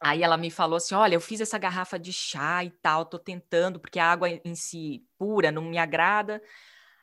Aí 0.00 0.22
ela 0.22 0.36
me 0.36 0.50
falou 0.50 0.76
assim: 0.76 0.94
"Olha, 0.94 1.14
eu 1.14 1.20
fiz 1.20 1.40
essa 1.40 1.58
garrafa 1.58 1.98
de 1.98 2.12
chá 2.12 2.64
e 2.64 2.70
tal, 2.70 3.04
tô 3.06 3.18
tentando 3.18 3.80
porque 3.80 3.98
a 3.98 4.06
água 4.12 4.28
em 4.44 4.54
si 4.54 5.04
pura 5.18 5.52
não 5.52 5.62
me 5.62 5.78
agrada". 5.78 6.42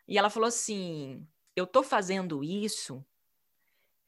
E 0.08 0.18
ela 0.18 0.30
falou 0.30 0.48
assim: 0.48 1.28
"Eu 1.56 1.68
tô 1.68 1.84
fazendo 1.84 2.44
isso 2.44 3.06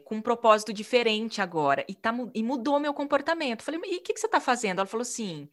com 0.03 0.15
um 0.15 0.21
propósito 0.21 0.71
diferente 0.71 1.41
agora 1.41 1.83
e, 1.87 1.93
tá, 1.93 2.13
e 2.33 2.41
mudou 2.41 2.79
meu 2.79 2.93
comportamento. 2.93 3.61
Falei, 3.61 3.79
e 3.83 3.97
o 3.97 4.01
que, 4.01 4.13
que 4.13 4.19
você 4.19 4.25
está 4.25 4.39
fazendo? 4.39 4.79
Ela 4.79 4.87
falou 4.87 5.01
assim: 5.01 5.49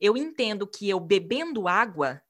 eu 0.00 0.16
entendo 0.16 0.66
que 0.66 0.88
eu 0.88 1.00
bebendo 1.00 1.66
água, 1.66 2.22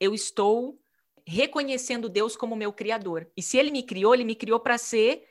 eu 0.00 0.14
estou 0.14 0.78
reconhecendo 1.26 2.08
Deus 2.08 2.34
como 2.36 2.56
meu 2.56 2.72
criador. 2.72 3.30
E 3.36 3.42
se 3.42 3.58
ele 3.58 3.70
me 3.70 3.82
criou, 3.82 4.14
ele 4.14 4.24
me 4.24 4.34
criou 4.34 4.58
para 4.58 4.78
ser 4.78 5.24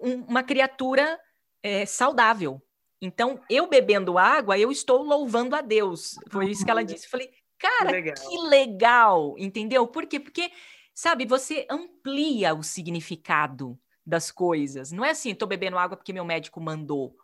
um, 0.00 0.22
uma 0.22 0.42
criatura 0.44 1.18
é, 1.62 1.84
saudável. 1.84 2.62
Então, 3.04 3.40
eu 3.50 3.66
bebendo 3.66 4.16
água, 4.16 4.56
eu 4.56 4.70
estou 4.70 5.02
louvando 5.02 5.56
a 5.56 5.60
Deus. 5.60 6.14
Foi 6.30 6.48
isso 6.48 6.64
que 6.64 6.70
ela 6.70 6.84
disse. 6.84 7.08
falei, 7.08 7.32
cara, 7.58 7.86
que 7.86 7.92
legal. 7.92 8.14
que 8.14 8.38
legal, 8.48 9.34
entendeu? 9.38 9.88
Por 9.88 10.06
quê? 10.06 10.20
Porque, 10.20 10.52
sabe, 10.94 11.26
você 11.26 11.66
amplia 11.68 12.54
o 12.54 12.62
significado 12.62 13.76
das 14.06 14.30
coisas. 14.30 14.92
Não 14.92 15.04
é 15.04 15.10
assim, 15.10 15.32
estou 15.32 15.48
bebendo 15.48 15.76
água 15.78 15.96
porque 15.96 16.12
meu 16.12 16.24
médico 16.24 16.60
mandou. 16.60 17.16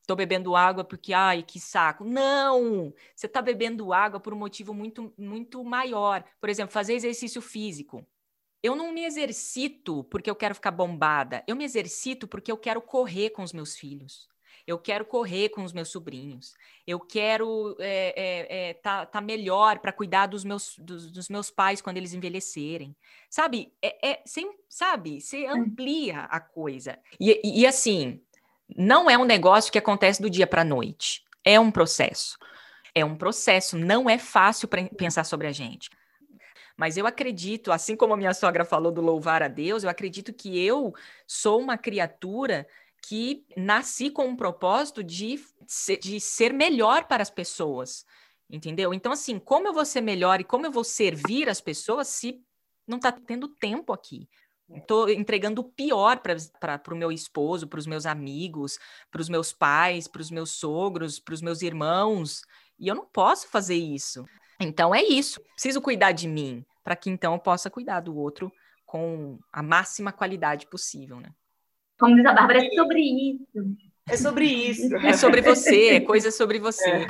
Estou 0.00 0.16
bebendo 0.16 0.54
água 0.54 0.84
porque, 0.84 1.12
ai, 1.12 1.42
que 1.42 1.58
saco. 1.58 2.04
Não! 2.04 2.94
Você 3.12 3.26
está 3.26 3.42
bebendo 3.42 3.92
água 3.92 4.20
por 4.20 4.32
um 4.32 4.38
motivo 4.38 4.72
muito, 4.72 5.12
muito 5.18 5.64
maior. 5.64 6.24
Por 6.40 6.48
exemplo, 6.48 6.72
fazer 6.72 6.94
exercício 6.94 7.42
físico. 7.42 8.06
Eu 8.62 8.76
não 8.76 8.92
me 8.92 9.04
exercito 9.04 10.04
porque 10.04 10.30
eu 10.30 10.36
quero 10.36 10.54
ficar 10.54 10.70
bombada. 10.70 11.42
Eu 11.48 11.56
me 11.56 11.64
exercito 11.64 12.28
porque 12.28 12.52
eu 12.52 12.56
quero 12.56 12.80
correr 12.80 13.30
com 13.30 13.42
os 13.42 13.52
meus 13.52 13.76
filhos 13.76 14.28
eu 14.68 14.78
quero 14.78 15.02
correr 15.06 15.48
com 15.48 15.64
os 15.64 15.72
meus 15.72 15.88
sobrinhos, 15.88 16.52
eu 16.86 17.00
quero 17.00 17.70
estar 17.70 17.82
é, 17.82 18.12
é, 18.16 18.68
é, 18.68 18.74
tá, 18.74 19.06
tá 19.06 19.18
melhor 19.18 19.78
para 19.78 19.94
cuidar 19.94 20.26
dos 20.26 20.44
meus, 20.44 20.76
dos, 20.78 21.10
dos, 21.10 21.30
meus 21.30 21.50
pais 21.50 21.80
quando 21.80 21.96
eles 21.96 22.12
envelhecerem. 22.12 22.94
Sabe? 23.30 23.72
É, 23.80 24.10
é 24.10 24.22
sem, 24.26 24.54
sabe? 24.68 25.22
Você 25.22 25.46
amplia 25.46 26.20
a 26.24 26.38
coisa. 26.38 26.98
E, 27.18 27.40
e, 27.42 27.62
e 27.62 27.66
assim, 27.66 28.20
não 28.76 29.08
é 29.08 29.16
um 29.16 29.24
negócio 29.24 29.72
que 29.72 29.78
acontece 29.78 30.20
do 30.20 30.28
dia 30.28 30.46
para 30.46 30.60
a 30.60 30.66
noite. 30.66 31.24
É 31.42 31.58
um 31.58 31.70
processo. 31.70 32.36
É 32.94 33.02
um 33.02 33.16
processo. 33.16 33.78
Não 33.78 34.08
é 34.08 34.18
fácil 34.18 34.68
para 34.68 34.84
pensar 34.90 35.24
sobre 35.24 35.46
a 35.46 35.52
gente. 35.52 35.88
Mas 36.76 36.98
eu 36.98 37.06
acredito, 37.06 37.72
assim 37.72 37.96
como 37.96 38.12
a 38.12 38.18
minha 38.18 38.34
sogra 38.34 38.66
falou 38.66 38.92
do 38.92 39.00
louvar 39.00 39.42
a 39.42 39.48
Deus, 39.48 39.82
eu 39.82 39.88
acredito 39.88 40.30
que 40.30 40.62
eu 40.62 40.94
sou 41.26 41.58
uma 41.58 41.78
criatura 41.78 42.68
que 43.02 43.44
nasci 43.56 44.10
com 44.10 44.26
um 44.26 44.36
propósito 44.36 45.02
de, 45.02 45.40
de 46.00 46.20
ser 46.20 46.52
melhor 46.52 47.04
para 47.04 47.22
as 47.22 47.30
pessoas, 47.30 48.04
entendeu? 48.50 48.92
Então, 48.92 49.12
assim, 49.12 49.38
como 49.38 49.68
eu 49.68 49.72
vou 49.72 49.84
ser 49.84 50.00
melhor 50.00 50.40
e 50.40 50.44
como 50.44 50.66
eu 50.66 50.72
vou 50.72 50.84
servir 50.84 51.48
as 51.48 51.60
pessoas 51.60 52.08
se 52.08 52.42
não 52.86 52.96
está 52.96 53.12
tendo 53.12 53.48
tempo 53.48 53.92
aqui? 53.92 54.28
Estou 54.70 55.08
entregando 55.08 55.62
o 55.62 55.64
pior 55.64 56.20
para 56.20 56.94
o 56.94 56.96
meu 56.96 57.10
esposo, 57.10 57.66
para 57.66 57.78
os 57.78 57.86
meus 57.86 58.04
amigos, 58.04 58.78
para 59.10 59.20
os 59.20 59.28
meus 59.28 59.50
pais, 59.50 60.06
para 60.06 60.20
os 60.20 60.30
meus 60.30 60.50
sogros, 60.50 61.18
para 61.18 61.32
os 61.32 61.40
meus 61.40 61.62
irmãos, 61.62 62.42
e 62.78 62.86
eu 62.86 62.94
não 62.94 63.06
posso 63.06 63.48
fazer 63.48 63.76
isso. 63.76 64.26
Então 64.60 64.94
é 64.94 65.02
isso. 65.02 65.40
Preciso 65.54 65.80
cuidar 65.80 66.12
de 66.12 66.28
mim 66.28 66.64
para 66.84 66.96
que 66.96 67.10
então 67.10 67.34
eu 67.34 67.38
possa 67.38 67.70
cuidar 67.70 68.00
do 68.00 68.16
outro 68.16 68.52
com 68.84 69.38
a 69.52 69.62
máxima 69.62 70.12
qualidade 70.12 70.66
possível, 70.66 71.20
né? 71.20 71.30
Como 71.98 72.14
diz 72.14 72.24
a 72.26 72.32
Bárbara, 72.32 72.64
é 72.64 72.70
sobre 72.70 73.00
isso. 73.00 73.76
É 74.08 74.16
sobre 74.16 74.44
isso. 74.46 74.96
É 74.98 75.12
sobre 75.14 75.42
você, 75.42 75.88
é 75.88 76.00
coisa 76.00 76.30
sobre 76.30 76.60
você. 76.60 76.88
É. 76.88 77.06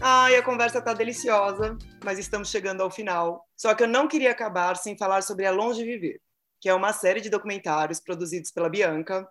Ai, 0.00 0.34
a 0.34 0.42
conversa 0.42 0.82
tá 0.82 0.92
deliciosa, 0.92 1.78
mas 2.04 2.18
estamos 2.18 2.50
chegando 2.50 2.82
ao 2.82 2.90
final. 2.90 3.46
Só 3.56 3.72
que 3.74 3.84
eu 3.84 3.88
não 3.88 4.08
queria 4.08 4.32
acabar 4.32 4.76
sem 4.76 4.98
falar 4.98 5.22
sobre 5.22 5.46
A 5.46 5.52
Longe 5.52 5.84
Viver, 5.84 6.20
que 6.60 6.68
é 6.68 6.74
uma 6.74 6.92
série 6.92 7.20
de 7.20 7.30
documentários 7.30 8.00
produzidos 8.00 8.50
pela 8.50 8.68
Bianca. 8.68 9.28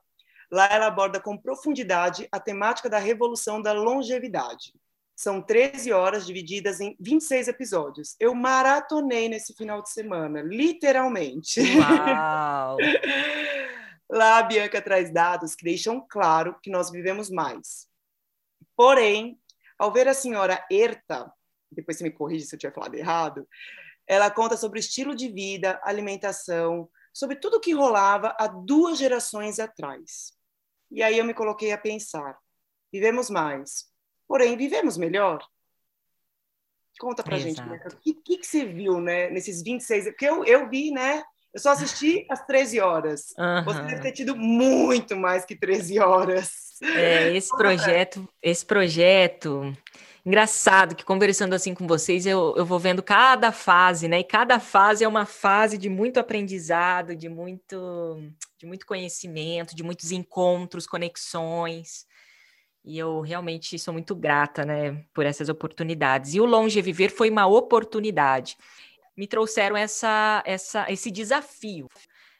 Lá 0.50 0.70
ela 0.72 0.88
aborda 0.88 1.20
com 1.20 1.38
profundidade 1.38 2.30
a 2.32 2.40
temática 2.40 2.90
da 2.90 2.98
revolução 2.98 3.62
da 3.62 3.74
longevidade 3.74 4.72
são 5.18 5.42
13 5.42 5.92
horas 5.92 6.28
divididas 6.28 6.80
em 6.80 6.96
26 7.00 7.48
episódios. 7.48 8.16
Eu 8.20 8.36
maratonei 8.36 9.28
nesse 9.28 9.52
final 9.56 9.82
de 9.82 9.90
semana, 9.90 10.44
literalmente. 10.44 11.60
Uau! 11.60 12.78
Lá 14.08 14.38
a 14.38 14.44
Bianca 14.44 14.80
traz 14.80 15.12
dados 15.12 15.56
que 15.56 15.66
deixam 15.66 16.06
claro 16.08 16.56
que 16.62 16.70
nós 16.70 16.92
vivemos 16.92 17.32
mais. 17.32 17.88
Porém, 18.76 19.42
ao 19.80 19.92
ver 19.92 20.08
a 20.08 20.14
senhora 20.14 20.64
Erta, 20.72 21.34
depois 21.72 21.98
você 21.98 22.04
me 22.04 22.12
corrige 22.12 22.46
se 22.46 22.54
eu 22.54 22.60
tiver 22.60 22.76
falado 22.76 22.94
errado, 22.94 23.48
ela 24.06 24.30
conta 24.30 24.56
sobre 24.56 24.78
o 24.78 24.82
estilo 24.82 25.16
de 25.16 25.30
vida, 25.30 25.82
alimentação, 25.84 26.88
sobre 27.12 27.38
tudo 27.38 27.58
o 27.58 27.60
que 27.60 27.74
rolava 27.74 28.36
há 28.40 28.46
duas 28.46 29.00
gerações 29.00 29.58
atrás. 29.58 30.32
E 30.92 31.02
aí 31.02 31.18
eu 31.18 31.26
me 31.26 31.34
coloquei 31.34 31.72
a 31.72 31.78
pensar: 31.78 32.38
vivemos 32.94 33.32
mais, 33.32 33.92
porém 34.38 34.56
vivemos 34.56 34.98
melhor. 34.98 35.44
Conta 37.00 37.24
pra 37.24 37.38
Exato. 37.38 37.70
gente, 37.70 37.88
o 37.88 37.98
que, 37.98 38.14
que, 38.14 38.38
que, 38.38 38.46
você 38.46 38.66
viu, 38.66 39.00
né, 39.02 39.32
nesses 39.32 39.64
26, 39.64 40.06
porque 40.06 40.26
eu, 40.26 40.46
eu 40.46 40.70
vi, 40.70 40.92
né, 40.92 41.24
eu 41.54 41.60
só 41.60 41.72
assisti 41.72 42.24
às 42.30 42.46
13 42.46 42.80
horas. 42.80 43.34
Uhum. 43.38 43.64
Você 43.66 43.82
deve 43.82 44.02
ter 44.02 44.12
tido 44.12 44.36
muito 44.36 45.16
mais 45.16 45.44
que 45.44 45.56
13 45.56 46.00
horas. 46.00 46.52
É, 46.84 47.36
esse 47.36 47.50
projeto, 47.50 48.30
esse 48.44 48.64
projeto, 48.64 49.76
engraçado 50.24 50.96
que 50.96 51.04
conversando 51.04 51.54
assim 51.54 51.74
com 51.74 51.88
vocês, 51.88 52.28
eu, 52.28 52.54
eu 52.58 52.66
vou 52.66 52.78
vendo 52.78 53.02
cada 53.02 53.52
fase, 53.52 54.08
né? 54.08 54.20
E 54.20 54.24
cada 54.24 54.60
fase 54.60 55.04
é 55.04 55.08
uma 55.08 55.26
fase 55.26 55.80
de 55.80 55.90
muito 55.90 56.20
aprendizado, 56.20 57.16
de 57.16 57.28
muito, 57.28 58.22
de 58.60 58.68
muito 58.68 58.86
conhecimento, 58.86 59.76
de 59.76 59.82
muitos 59.82 60.12
encontros, 60.12 60.86
conexões. 60.86 62.06
E 62.88 62.98
eu 62.98 63.20
realmente 63.20 63.78
sou 63.78 63.94
muito 63.94 64.16
grata, 64.16 64.64
né, 64.64 65.04
por 65.14 65.26
essas 65.26 65.50
oportunidades. 65.50 66.34
E 66.34 66.40
o 66.40 66.46
Longe 66.46 66.82
Viver 66.82 67.10
foi 67.10 67.30
uma 67.30 67.46
oportunidade. 67.46 68.56
Me 69.16 69.28
trouxeram 69.28 69.76
essa, 69.76 70.42
essa, 70.46 70.90
esse 70.90 71.12
desafio 71.12 71.90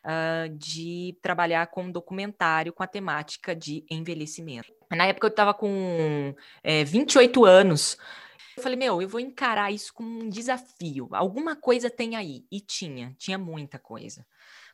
uh, 0.06 0.48
de 0.58 1.18
trabalhar 1.22 1.68
com 1.68 1.84
um 1.84 1.92
documentário 1.92 2.72
com 2.72 2.82
a 2.82 2.88
temática 2.88 3.54
de 3.54 3.84
envelhecimento. 3.92 4.72
Na 4.90 5.06
época 5.06 5.28
eu 5.28 5.32
estava 5.32 5.54
com 5.54 6.34
é, 6.64 6.82
28 6.86 7.44
anos. 7.44 7.98
Eu 8.56 8.64
falei, 8.64 8.78
meu, 8.78 9.02
eu 9.02 9.10
vou 9.10 9.20
encarar 9.20 9.70
isso 9.70 9.94
como 9.94 10.24
um 10.24 10.30
desafio. 10.30 11.10
Alguma 11.12 11.58
coisa 11.58 11.90
tem 11.90 12.16
aí. 12.16 12.46
E 12.50 12.62
tinha, 12.62 13.14
tinha 13.18 13.38
muita 13.38 13.78
coisa. 13.78 14.26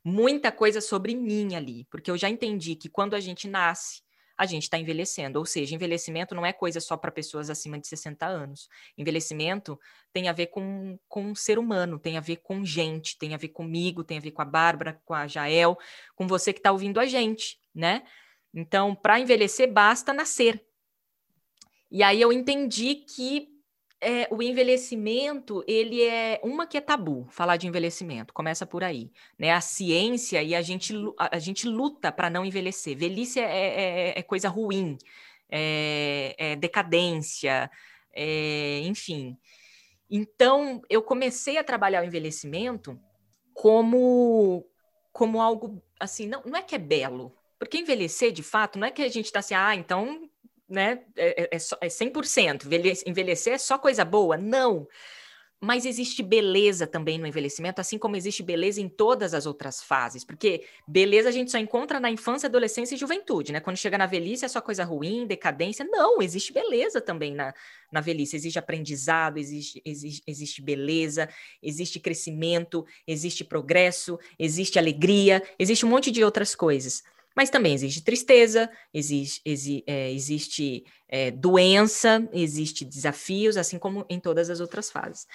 Muita 0.05 0.51
coisa 0.51 0.79
sobre 0.79 1.15
mim 1.15 1.55
ali. 1.55 1.87
Porque 1.89 2.11
eu 2.11 2.17
já 2.17 2.29
entendi 2.29 2.75
que 2.75 2.89
quando 2.89 3.15
a 3.15 3.19
gente 3.19 3.47
nasce, 3.47 4.02
a 4.37 4.45
gente 4.45 4.63
está 4.63 4.77
envelhecendo. 4.77 5.39
Ou 5.39 5.45
seja, 5.45 5.75
envelhecimento 5.75 6.33
não 6.33 6.45
é 6.45 6.51
coisa 6.51 6.79
só 6.79 6.97
para 6.97 7.11
pessoas 7.11 7.49
acima 7.49 7.79
de 7.79 7.87
60 7.87 8.25
anos. 8.25 8.67
Envelhecimento 8.97 9.79
tem 10.11 10.27
a 10.27 10.33
ver 10.33 10.47
com, 10.47 10.97
com 11.07 11.23
um 11.27 11.35
ser 11.35 11.59
humano, 11.59 11.99
tem 11.99 12.17
a 12.17 12.21
ver 12.21 12.37
com 12.37 12.65
gente, 12.65 13.17
tem 13.17 13.33
a 13.33 13.37
ver 13.37 13.49
comigo, 13.49 14.03
tem 14.03 14.17
a 14.17 14.21
ver 14.21 14.31
com 14.31 14.41
a 14.41 14.45
Bárbara, 14.45 15.01
com 15.05 15.13
a 15.13 15.27
Jael, 15.27 15.77
com 16.15 16.27
você 16.27 16.51
que 16.51 16.59
está 16.59 16.71
ouvindo 16.71 16.99
a 16.99 17.05
gente, 17.05 17.59
né? 17.73 18.03
Então, 18.53 18.93
para 18.95 19.19
envelhecer, 19.19 19.71
basta 19.71 20.13
nascer. 20.13 20.63
E 21.89 22.01
aí 22.01 22.21
eu 22.21 22.33
entendi 22.33 22.95
que 22.95 23.52
é, 24.03 24.27
o 24.29 24.43
envelhecimento, 24.43 25.63
ele 25.67 26.03
é 26.03 26.39
uma 26.43 26.67
que 26.67 26.77
é 26.77 26.81
tabu, 26.81 27.25
falar 27.29 27.57
de 27.57 27.67
envelhecimento, 27.67 28.33
começa 28.33 28.65
por 28.65 28.83
aí, 28.83 29.11
né? 29.39 29.51
A 29.51 29.61
ciência 29.61 30.43
e 30.43 30.53
a 30.53 30.61
gente, 30.61 30.93
a, 31.17 31.39
gente 31.39 31.67
luta 31.67 32.11
para 32.11 32.29
não 32.29 32.45
envelhecer. 32.45 32.97
Velhice 32.97 33.39
é, 33.39 33.43
é, 33.43 34.09
é, 34.09 34.19
é 34.19 34.23
coisa 34.23 34.49
ruim, 34.49 34.97
é, 35.49 36.35
é 36.37 36.55
decadência, 36.55 37.71
é, 38.13 38.81
enfim. 38.83 39.37
Então, 40.09 40.81
eu 40.89 41.01
comecei 41.01 41.57
a 41.57 41.63
trabalhar 41.63 42.03
o 42.03 42.05
envelhecimento 42.05 42.99
como, 43.53 44.65
como 45.11 45.41
algo 45.41 45.81
assim, 45.99 46.27
não, 46.27 46.43
não 46.45 46.57
é 46.57 46.61
que 46.61 46.75
é 46.75 46.79
belo, 46.79 47.33
porque 47.57 47.77
envelhecer, 47.77 48.31
de 48.31 48.43
fato, 48.43 48.77
não 48.77 48.87
é 48.87 48.91
que 48.91 49.01
a 49.01 49.07
gente 49.07 49.25
está 49.25 49.39
assim, 49.39 49.55
ah, 49.55 49.73
então 49.73 50.29
né, 50.67 51.01
é, 51.15 51.43
é, 51.43 51.55
é 51.55 51.87
100%, 51.87 52.65
é 52.71 53.09
envelhecer 53.09 53.53
é 53.53 53.57
só 53.57 53.77
coisa 53.77 54.03
boa? 54.05 54.37
Não. 54.37 54.87
mas 55.63 55.85
existe 55.85 56.21
beleza 56.21 56.85
também 56.85 57.17
no 57.17 57.25
envelhecimento, 57.25 57.79
assim 57.79 57.97
como 57.97 58.17
existe 58.17 58.43
beleza 58.43 58.81
em 58.81 58.89
todas 58.89 59.33
as 59.33 59.45
outras 59.45 59.81
fases, 59.81 60.25
porque 60.25 60.65
beleza 60.85 61.29
a 61.29 61.31
gente 61.31 61.51
só 61.51 61.57
encontra 61.57 62.01
na 62.01 62.11
infância, 62.11 62.47
adolescência 62.47 62.95
e 62.95 62.97
juventude, 62.97 63.53
né? 63.53 63.61
Quando 63.61 63.77
chega 63.77 63.97
na 63.97 64.05
velhice 64.05 64.43
é 64.43 64.49
só 64.49 64.59
coisa 64.59 64.83
ruim, 64.83 65.25
decadência. 65.25 65.85
Não, 65.85 66.21
existe 66.21 66.51
beleza 66.51 66.99
também 66.99 67.33
na, 67.33 67.53
na 67.89 68.01
velhice, 68.01 68.35
existe 68.35 68.59
aprendizado, 68.59 69.37
existe, 69.37 69.81
existe, 69.85 70.21
existe 70.27 70.61
beleza, 70.61 71.29
existe 71.61 71.97
crescimento, 71.97 72.85
existe 73.07 73.45
progresso, 73.45 74.19
existe 74.37 74.77
alegria, 74.77 75.41
existe 75.57 75.85
um 75.85 75.89
monte 75.89 76.11
de 76.11 76.25
outras 76.25 76.53
coisas. 76.53 77.03
Mas 77.35 77.49
também 77.49 77.73
existe 77.73 78.03
tristeza, 78.03 78.69
existe, 78.93 79.41
exi, 79.43 79.83
é, 79.87 80.11
existe 80.11 80.85
é, 81.07 81.31
doença, 81.31 82.27
existe 82.31 82.85
desafios, 82.85 83.57
assim 83.57 83.79
como 83.79 84.05
em 84.09 84.19
todas 84.19 84.49
as 84.49 84.59
outras 84.59 84.91
fases. 84.91 85.25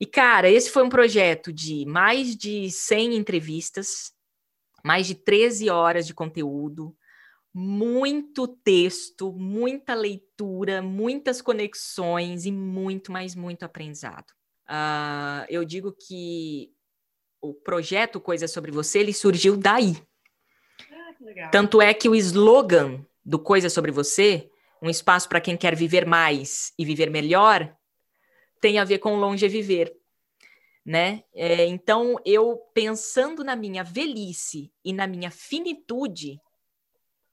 E, 0.00 0.06
cara, 0.06 0.50
esse 0.50 0.70
foi 0.70 0.82
um 0.82 0.88
projeto 0.88 1.52
de 1.52 1.84
mais 1.86 2.36
de 2.36 2.70
100 2.70 3.16
entrevistas, 3.16 4.12
mais 4.84 5.06
de 5.06 5.14
13 5.14 5.70
horas 5.70 6.06
de 6.06 6.14
conteúdo, 6.14 6.96
muito 7.52 8.46
texto, 8.46 9.32
muita 9.32 9.94
leitura, 9.94 10.80
muitas 10.80 11.42
conexões 11.42 12.46
e 12.46 12.52
muito, 12.52 13.10
mais 13.10 13.34
muito 13.34 13.64
aprendizado. 13.64 14.30
Uh, 14.68 15.46
eu 15.48 15.64
digo 15.64 15.92
que 15.92 16.70
o 17.40 17.54
projeto 17.54 18.20
Coisa 18.20 18.46
Sobre 18.46 18.70
Você, 18.70 19.00
ele 19.00 19.12
surgiu 19.12 19.56
daí, 19.56 19.96
tanto 21.50 21.80
é 21.80 21.92
que 21.92 22.08
o 22.08 22.14
slogan 22.14 23.04
do 23.24 23.38
Coisa 23.38 23.68
Sobre 23.68 23.90
Você, 23.90 24.50
um 24.80 24.88
espaço 24.88 25.28
para 25.28 25.40
quem 25.40 25.56
quer 25.56 25.74
viver 25.74 26.06
mais 26.06 26.72
e 26.78 26.84
viver 26.84 27.10
melhor, 27.10 27.76
tem 28.60 28.78
a 28.78 28.84
ver 28.84 28.98
com 28.98 29.16
longe 29.16 29.46
viver. 29.48 29.94
Né? 30.84 31.22
É, 31.34 31.66
então, 31.66 32.16
eu 32.24 32.56
pensando 32.72 33.44
na 33.44 33.54
minha 33.54 33.84
velhice 33.84 34.72
e 34.84 34.92
na 34.92 35.06
minha 35.06 35.30
finitude, 35.30 36.40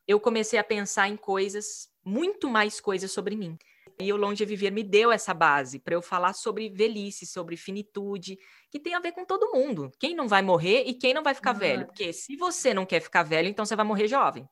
eu 0.07 0.19
comecei 0.19 0.59
a 0.59 0.63
pensar 0.63 1.07
em 1.07 1.15
coisas, 1.15 1.89
muito 2.03 2.49
mais 2.49 2.81
coisas 2.81 3.11
sobre 3.11 3.35
mim. 3.35 3.57
E 3.99 4.11
o 4.11 4.17
Longe 4.17 4.45
Viver 4.45 4.71
me 4.71 4.83
deu 4.83 5.11
essa 5.11 5.33
base 5.33 5.79
para 5.79 5.93
eu 5.93 6.01
falar 6.01 6.33
sobre 6.33 6.69
velhice, 6.69 7.25
sobre 7.25 7.55
finitude, 7.55 8.37
que 8.69 8.79
tem 8.79 8.93
a 8.93 8.99
ver 8.99 9.13
com 9.13 9.25
todo 9.25 9.51
mundo. 9.53 9.91
Quem 9.99 10.15
não 10.15 10.27
vai 10.27 10.41
morrer 10.41 10.83
e 10.85 10.93
quem 10.93 11.13
não 11.13 11.23
vai 11.23 11.33
ficar 11.33 11.53
uhum. 11.53 11.59
velho. 11.59 11.85
Porque 11.85 12.11
se 12.11 12.35
você 12.35 12.73
não 12.73 12.85
quer 12.85 12.99
ficar 12.99 13.23
velho, 13.23 13.47
então 13.47 13.65
você 13.65 13.75
vai 13.75 13.85
morrer 13.85 14.07
jovem. 14.07 14.47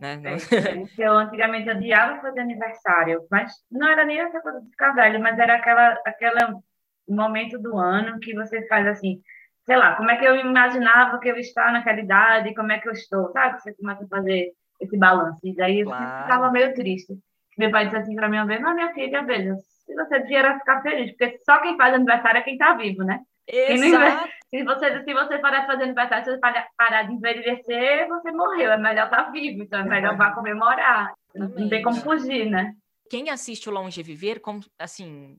Né? 0.00 0.20
É, 0.24 0.34
eu 0.98 1.12
antigamente 1.12 1.70
odiava 1.70 2.20
fazer 2.20 2.40
aniversário, 2.40 3.24
mas 3.30 3.52
não 3.70 3.88
era 3.88 4.04
nem 4.04 4.18
essa 4.18 4.40
coisa 4.40 4.60
de 4.60 4.70
ficar 4.70 4.92
velho, 4.92 5.20
mas 5.20 5.38
era 5.38 5.54
aquela, 5.54 5.92
aquela 6.04 6.62
momento 7.08 7.58
do 7.58 7.76
ano 7.78 8.18
que 8.18 8.34
você 8.34 8.66
faz 8.66 8.86
assim, 8.86 9.20
sei 9.64 9.76
lá, 9.76 9.94
como 9.96 10.10
é 10.10 10.16
que 10.16 10.24
eu 10.24 10.36
imaginava 10.36 11.18
que 11.20 11.28
eu 11.28 11.36
estava 11.36 11.72
naquela 11.72 12.00
idade, 12.00 12.54
como 12.54 12.72
é 12.72 12.80
que 12.80 12.88
eu 12.88 12.92
estou, 12.92 13.30
sabe? 13.32 13.60
Você 13.60 13.74
começa 13.74 14.04
a 14.04 14.08
fazer 14.08 14.52
esse 14.80 14.96
balanço. 14.98 15.38
E 15.44 15.54
daí 15.54 15.84
claro. 15.84 16.04
eu 16.04 16.22
ficava 16.22 16.50
meio 16.50 16.74
triste. 16.74 17.16
Meu 17.62 17.70
pai 17.70 17.84
disse 17.84 17.96
assim 17.96 18.16
para 18.16 18.28
mim 18.28 18.38
uma 18.38 18.46
vez, 18.46 18.60
mas 18.60 18.74
minha 18.74 18.92
filha, 18.92 19.22
veja, 19.22 19.54
se 19.54 19.94
você 19.94 20.18
devia 20.18 20.58
ficar 20.58 20.82
feliz, 20.82 21.12
porque 21.12 21.38
só 21.44 21.60
quem 21.60 21.76
faz 21.76 21.94
aniversário 21.94 22.38
é 22.38 22.42
quem 22.42 22.54
está 22.54 22.74
vivo, 22.74 23.04
né? 23.04 23.20
Exato. 23.46 24.28
Se 24.50 24.64
você, 24.64 25.04
se 25.04 25.14
você 25.14 25.38
parar 25.38 25.60
de 25.60 25.66
fazer 25.68 25.84
aniversário, 25.84 26.24
se 26.24 26.30
você 26.32 26.40
parar 26.76 27.04
de 27.04 27.12
envelhecer, 27.12 28.08
você 28.08 28.32
morreu. 28.32 28.72
É 28.72 28.76
melhor 28.76 29.04
estar 29.04 29.26
tá 29.26 29.30
vivo, 29.30 29.62
então 29.62 29.78
é 29.78 29.84
melhor 29.84 30.16
vá 30.16 30.32
comemorar. 30.32 31.12
Não 31.36 31.68
tem 31.68 31.82
como 31.82 32.00
fugir, 32.00 32.50
né? 32.50 32.74
Quem 33.08 33.30
assiste 33.30 33.68
o 33.68 33.72
Longe 33.72 34.02
Viver, 34.02 34.42
assim, 34.76 35.38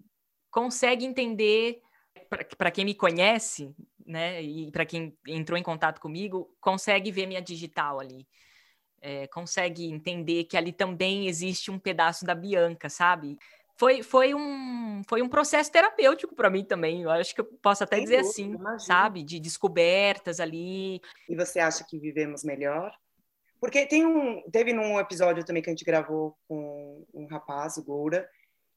consegue 0.50 1.06
entender, 1.06 1.82
para 2.58 2.72
quem 2.72 2.86
me 2.86 2.96
conhece, 2.96 3.76
né, 4.08 4.42
e 4.42 4.72
para 4.72 4.86
quem 4.86 5.14
entrou 5.28 5.60
em 5.60 5.64
contato 5.64 6.00
comigo, 6.00 6.48
consegue 6.62 7.12
ver 7.12 7.26
minha 7.26 7.42
digital 7.42 8.00
ali 8.00 8.26
é, 9.04 9.28
consegue 9.28 9.86
entender 9.92 10.46
que 10.46 10.56
ali 10.56 10.72
também 10.72 11.28
existe 11.28 11.70
um 11.70 11.78
pedaço 11.78 12.26
da 12.26 12.34
Bianca, 12.34 12.88
sabe? 12.90 13.38
Foi, 13.76 14.02
foi, 14.02 14.34
um, 14.34 15.02
foi 15.10 15.22
um 15.22 15.28
processo 15.28 15.70
terapêutico 15.70 16.34
para 16.34 16.50
mim 16.50 16.64
também. 16.64 17.02
Eu 17.02 17.12
acho 17.12 17.36
que 17.36 17.42
eu 17.42 17.46
posso 17.62 17.84
até 17.84 17.98
Sem 17.98 18.06
dizer 18.06 18.22
dúvida, 18.22 18.32
assim, 18.32 18.46
imagina. 18.52 18.80
sabe? 18.80 19.24
De 19.24 19.40
descobertas 19.42 20.40
ali. 20.40 21.02
E 21.28 21.36
você 21.36 21.60
acha 21.60 21.84
que 21.84 22.00
vivemos 22.00 22.46
melhor? 22.46 22.96
Porque 23.60 23.86
tem 23.86 24.06
um, 24.06 24.42
teve 24.50 24.72
num 24.72 24.98
episódio 25.00 25.44
também 25.44 25.62
que 25.62 25.70
a 25.70 25.74
gente 25.74 25.86
gravou 25.86 26.38
com 26.48 27.06
um 27.14 27.26
rapaz, 27.26 27.78
o 27.78 27.84
Goura, 27.84 28.30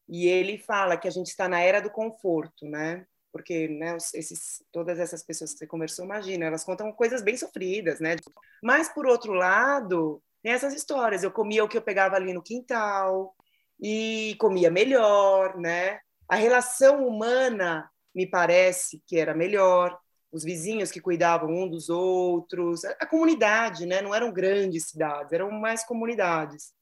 e 0.08 0.26
ele 0.26 0.58
fala 0.58 0.96
que 0.96 1.06
a 1.06 1.10
gente 1.10 1.28
está 1.28 1.48
na 1.48 1.60
era 1.60 1.80
do 1.80 1.90
conforto, 1.90 2.66
né? 2.66 3.06
Porque 3.36 3.68
né, 3.68 3.98
esses, 4.14 4.64
todas 4.72 4.98
essas 4.98 5.22
pessoas 5.22 5.52
que 5.52 5.58
você 5.58 5.66
conversou, 5.66 6.06
imagina, 6.06 6.46
elas 6.46 6.64
contam 6.64 6.90
coisas 6.90 7.20
bem 7.20 7.36
sofridas, 7.36 8.00
né? 8.00 8.16
Mas, 8.62 8.88
por 8.88 9.06
outro 9.06 9.34
lado, 9.34 10.22
tem 10.42 10.52
essas 10.52 10.72
histórias. 10.72 11.22
Eu 11.22 11.30
comia 11.30 11.62
o 11.62 11.68
que 11.68 11.76
eu 11.76 11.82
pegava 11.82 12.16
ali 12.16 12.32
no 12.32 12.42
quintal 12.42 13.36
e 13.78 14.34
comia 14.40 14.70
melhor, 14.70 15.58
né? 15.58 16.00
A 16.26 16.36
relação 16.36 17.06
humana 17.06 17.90
me 18.14 18.26
parece 18.26 19.02
que 19.06 19.18
era 19.18 19.34
melhor. 19.34 19.98
Os 20.32 20.42
vizinhos 20.42 20.90
que 20.90 21.00
cuidavam 21.00 21.50
um 21.50 21.68
dos 21.68 21.90
outros, 21.90 22.86
a 22.86 23.04
comunidade, 23.04 23.84
né? 23.84 24.00
Não 24.00 24.14
eram 24.14 24.32
grandes 24.32 24.88
cidades, 24.88 25.30
eram 25.30 25.50
mais 25.50 25.84
comunidades. 25.84 26.72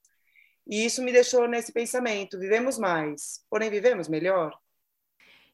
E 0.65 0.85
isso 0.85 1.03
me 1.03 1.11
deixou 1.11 1.49
nesse 1.49 1.73
pensamento: 1.73 2.39
vivemos 2.39 2.79
mais, 2.79 3.41
porém 3.49 3.69
vivemos 3.69 4.07
melhor. 4.07 4.57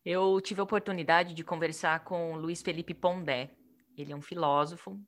Eu 0.03 0.41
tive 0.41 0.59
a 0.59 0.63
oportunidade 0.63 1.33
de 1.35 1.43
conversar 1.43 2.03
com 2.03 2.35
Luiz 2.35 2.61
Felipe 2.61 2.93
Pondé. 2.93 3.51
Ele 3.95 4.11
é 4.11 4.15
um 4.15 4.21
filósofo 4.21 4.99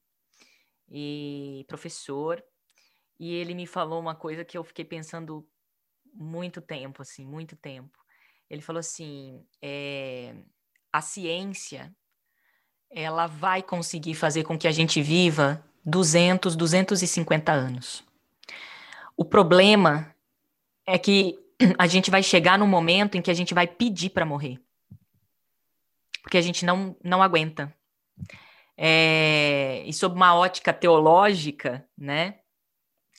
e 0.88 1.66
professor, 1.68 2.44
e 3.20 3.34
ele 3.34 3.56
me 3.56 3.66
falou 3.66 4.00
uma 4.00 4.14
coisa 4.14 4.46
que 4.46 4.56
eu 4.56 4.64
fiquei 4.64 4.86
pensando 4.86 5.48
muito 6.14 6.62
tempo, 6.62 7.02
assim, 7.02 7.26
muito 7.26 7.56
tempo. 7.56 7.98
Ele 8.48 8.62
falou 8.62 8.80
assim: 8.80 9.44
é, 9.60 10.36
a 10.92 11.02
ciência 11.02 11.96
ela 12.92 13.26
vai 13.26 13.64
conseguir 13.64 14.14
fazer 14.14 14.44
com 14.44 14.60
que 14.60 14.68
a 14.68 14.72
gente 14.72 15.02
viva 15.02 15.66
200, 15.84 16.56
250 16.56 17.52
anos. 17.52 18.04
O 19.18 19.26
problema 19.26 20.16
é 20.86 21.00
que 21.00 21.40
a 21.80 21.88
gente 21.88 22.12
vai 22.12 22.22
chegar 22.22 22.60
no 22.60 22.68
momento 22.68 23.18
em 23.18 23.22
que 23.24 23.32
a 23.32 23.34
gente 23.34 23.56
vai 23.56 23.66
pedir 23.66 24.12
para 24.12 24.26
morrer 24.26 24.63
porque 26.24 26.38
a 26.38 26.42
gente 26.42 26.66
não, 26.66 26.98
não 27.04 27.22
aguenta. 27.22 27.72
É, 28.76 29.84
e 29.86 29.94
sob 29.94 30.16
uma 30.16 30.34
ótica 30.34 30.74
teológica, 30.74 31.88
né, 31.96 32.40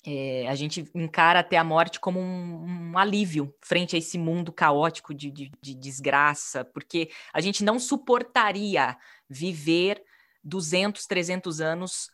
é, 0.06 0.46
a 0.48 0.54
gente 0.54 0.90
encara 0.94 1.40
até 1.40 1.56
a 1.56 1.64
morte 1.64 1.98
como 2.00 2.20
um, 2.20 2.90
um 2.92 2.98
alívio 2.98 3.54
frente 3.62 3.94
a 3.94 3.98
esse 3.98 4.18
mundo 4.18 4.52
caótico 4.52 5.14
de, 5.14 5.30
de, 5.30 5.52
de, 5.62 5.74
desgraça, 5.74 6.64
porque 6.64 7.10
a 7.32 7.40
gente 7.40 7.64
não 7.64 7.78
suportaria 7.78 8.96
viver 9.28 10.02
200, 10.42 11.06
300 11.06 11.60
anos 11.60 12.10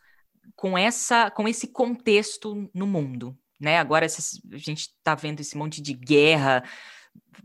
com 0.55 0.77
essa 0.77 1.29
com 1.29 1.47
esse 1.47 1.67
contexto 1.67 2.69
no 2.73 2.87
mundo, 2.87 3.37
né? 3.59 3.77
Agora 3.77 4.05
a 4.05 4.57
gente 4.57 4.93
está 4.97 5.13
vendo 5.13 5.41
esse 5.41 5.57
monte 5.57 5.81
de 5.81 5.93
guerra, 5.93 6.63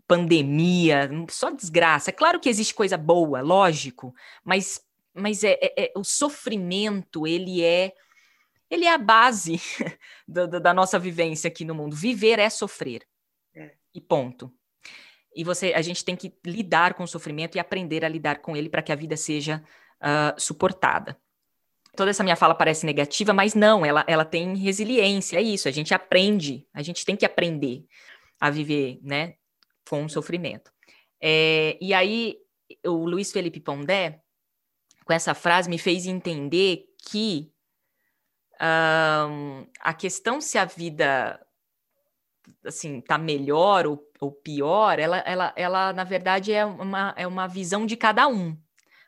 pandemia, 0.06 1.10
só 1.28 1.50
desgraça. 1.50 2.10
É 2.10 2.12
claro 2.12 2.40
que 2.40 2.48
existe 2.48 2.74
coisa 2.74 2.96
boa, 2.96 3.40
lógico, 3.40 4.14
mas, 4.44 4.80
mas 5.14 5.42
é, 5.42 5.58
é, 5.60 5.86
é 5.86 5.92
o 5.96 6.04
sofrimento, 6.04 7.26
ele 7.26 7.62
é 7.62 7.92
ele 8.70 8.84
é 8.84 8.92
a 8.92 8.98
base 8.98 9.60
do, 10.26 10.48
da 10.48 10.74
nossa 10.74 10.98
vivência 10.98 11.48
aqui 11.48 11.64
no 11.64 11.74
mundo. 11.74 11.94
Viver 11.94 12.38
é 12.38 12.50
sofrer. 12.50 13.06
É. 13.54 13.74
E 13.94 14.00
ponto. 14.00 14.52
E 15.34 15.44
você, 15.44 15.72
a 15.74 15.82
gente 15.82 16.04
tem 16.04 16.16
que 16.16 16.34
lidar 16.44 16.94
com 16.94 17.04
o 17.04 17.08
sofrimento 17.08 17.56
e 17.56 17.60
aprender 17.60 18.04
a 18.04 18.08
lidar 18.08 18.40
com 18.40 18.56
ele 18.56 18.68
para 18.68 18.82
que 18.82 18.90
a 18.90 18.96
vida 18.96 19.16
seja 19.16 19.62
uh, 20.00 20.40
suportada. 20.40 21.16
Toda 21.94 22.10
essa 22.10 22.24
minha 22.24 22.36
fala 22.36 22.54
parece 22.54 22.84
negativa, 22.84 23.32
mas 23.32 23.54
não, 23.54 23.84
ela, 23.84 24.04
ela 24.06 24.24
tem 24.24 24.54
resiliência, 24.56 25.38
é 25.38 25.42
isso, 25.42 25.66
a 25.66 25.70
gente 25.70 25.94
aprende, 25.94 26.66
a 26.74 26.82
gente 26.82 27.06
tem 27.06 27.16
que 27.16 27.24
aprender 27.24 27.86
a 28.38 28.50
viver, 28.50 28.98
né, 29.02 29.34
com 29.88 30.04
o 30.04 30.10
sofrimento. 30.10 30.70
É, 31.20 31.78
e 31.80 31.94
aí, 31.94 32.36
o 32.84 33.06
Luiz 33.06 33.32
Felipe 33.32 33.60
Pondé, 33.60 34.20
com 35.04 35.12
essa 35.12 35.34
frase, 35.34 35.70
me 35.70 35.78
fez 35.78 36.06
entender 36.06 36.84
que 37.08 37.52
um, 38.60 39.66
a 39.80 39.94
questão 39.94 40.40
se 40.40 40.58
a 40.58 40.64
vida 40.64 41.40
assim 42.64 43.00
tá 43.00 43.18
melhor 43.18 43.86
ou, 43.86 44.00
ou 44.20 44.32
pior, 44.32 44.98
ela, 44.98 45.18
ela, 45.18 45.52
ela 45.56 45.92
na 45.92 46.04
verdade 46.04 46.52
é 46.52 46.64
uma, 46.64 47.14
é 47.16 47.26
uma 47.26 47.46
visão 47.46 47.84
de 47.86 47.96
cada 47.96 48.28
um. 48.28 48.56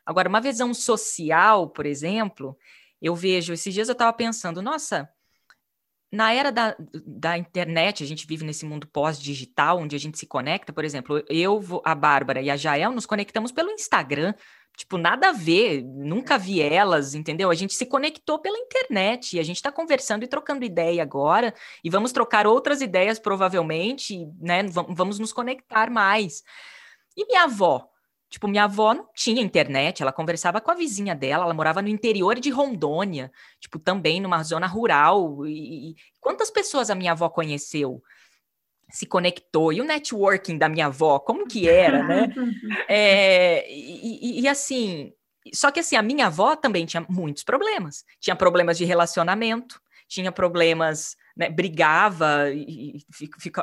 Agora, 0.05 0.27
uma 0.27 0.41
visão 0.41 0.73
social, 0.73 1.69
por 1.69 1.85
exemplo, 1.85 2.57
eu 3.01 3.15
vejo, 3.15 3.53
esses 3.53 3.73
dias 3.73 3.87
eu 3.87 3.93
estava 3.93 4.11
pensando, 4.11 4.61
nossa, 4.61 5.09
na 6.11 6.33
era 6.33 6.51
da, 6.51 6.75
da 7.05 7.37
internet, 7.37 8.03
a 8.03 8.07
gente 8.07 8.25
vive 8.25 8.43
nesse 8.43 8.65
mundo 8.65 8.87
pós-digital, 8.87 9.77
onde 9.77 9.95
a 9.95 9.99
gente 9.99 10.17
se 10.17 10.25
conecta, 10.25 10.73
por 10.73 10.83
exemplo, 10.83 11.23
eu, 11.29 11.61
a 11.85 11.93
Bárbara 11.93 12.41
e 12.41 12.49
a 12.49 12.57
Jael 12.57 12.91
nos 12.91 13.05
conectamos 13.05 13.51
pelo 13.51 13.69
Instagram. 13.69 14.33
Tipo, 14.75 14.97
nada 14.97 15.29
a 15.29 15.31
ver, 15.33 15.83
nunca 15.83 16.37
vi 16.37 16.61
elas, 16.61 17.13
entendeu? 17.13 17.51
A 17.51 17.55
gente 17.55 17.73
se 17.73 17.85
conectou 17.85 18.39
pela 18.39 18.57
internet 18.57 19.35
e 19.35 19.39
a 19.39 19.43
gente 19.43 19.57
está 19.57 19.71
conversando 19.71 20.23
e 20.23 20.27
trocando 20.27 20.63
ideia 20.63 21.03
agora, 21.03 21.53
e 21.83 21.89
vamos 21.89 22.13
trocar 22.13 22.47
outras 22.47 22.81
ideias, 22.81 23.19
provavelmente, 23.19 24.25
né? 24.39 24.63
Vamos 24.63 25.19
nos 25.19 25.33
conectar 25.33 25.89
mais. 25.89 26.43
E 27.15 27.25
minha 27.25 27.43
avó? 27.43 27.89
Tipo, 28.29 28.47
minha 28.47 28.65
avó 28.65 28.93
não 28.93 29.09
tinha 29.13 29.41
internet, 29.41 30.03
ela 30.03 30.11
conversava 30.11 30.61
com 30.61 30.69
a 30.69 30.75
vizinha 30.75 31.15
dela, 31.15 31.45
ela 31.45 31.53
morava 31.53 31.81
no 31.81 31.87
interior 31.87 32.39
de 32.39 32.51
Rondônia, 32.51 33.31
tipo, 33.59 33.79
também 33.79 34.21
numa 34.21 34.43
zona 34.43 34.67
rural. 34.67 35.47
E, 35.47 35.91
e 35.91 35.95
quantas 36.19 36.51
pessoas 36.51 36.91
a 36.91 36.95
minha 36.95 37.13
avó 37.13 37.27
conheceu? 37.27 38.03
Se 38.91 39.07
conectou, 39.07 39.73
e 39.73 39.81
o 39.81 39.83
networking 39.83 40.57
da 40.57 40.69
minha 40.69 40.87
avó, 40.87 41.19
como 41.19 41.47
que 41.47 41.67
era, 41.67 42.03
né? 42.03 42.27
é, 42.87 43.71
e, 43.71 44.39
e, 44.39 44.41
e 44.41 44.47
assim, 44.47 45.11
só 45.53 45.71
que 45.71 45.79
assim, 45.79 45.95
a 45.95 46.01
minha 46.01 46.27
avó 46.27 46.55
também 46.55 46.85
tinha 46.85 47.05
muitos 47.09 47.43
problemas. 47.43 48.05
Tinha 48.19 48.35
problemas 48.35 48.77
de 48.77 48.85
relacionamento, 48.85 49.81
tinha 50.07 50.31
problemas 50.31 51.15
né, 51.39 51.49
brigava 51.49 52.51
e, 52.51 52.99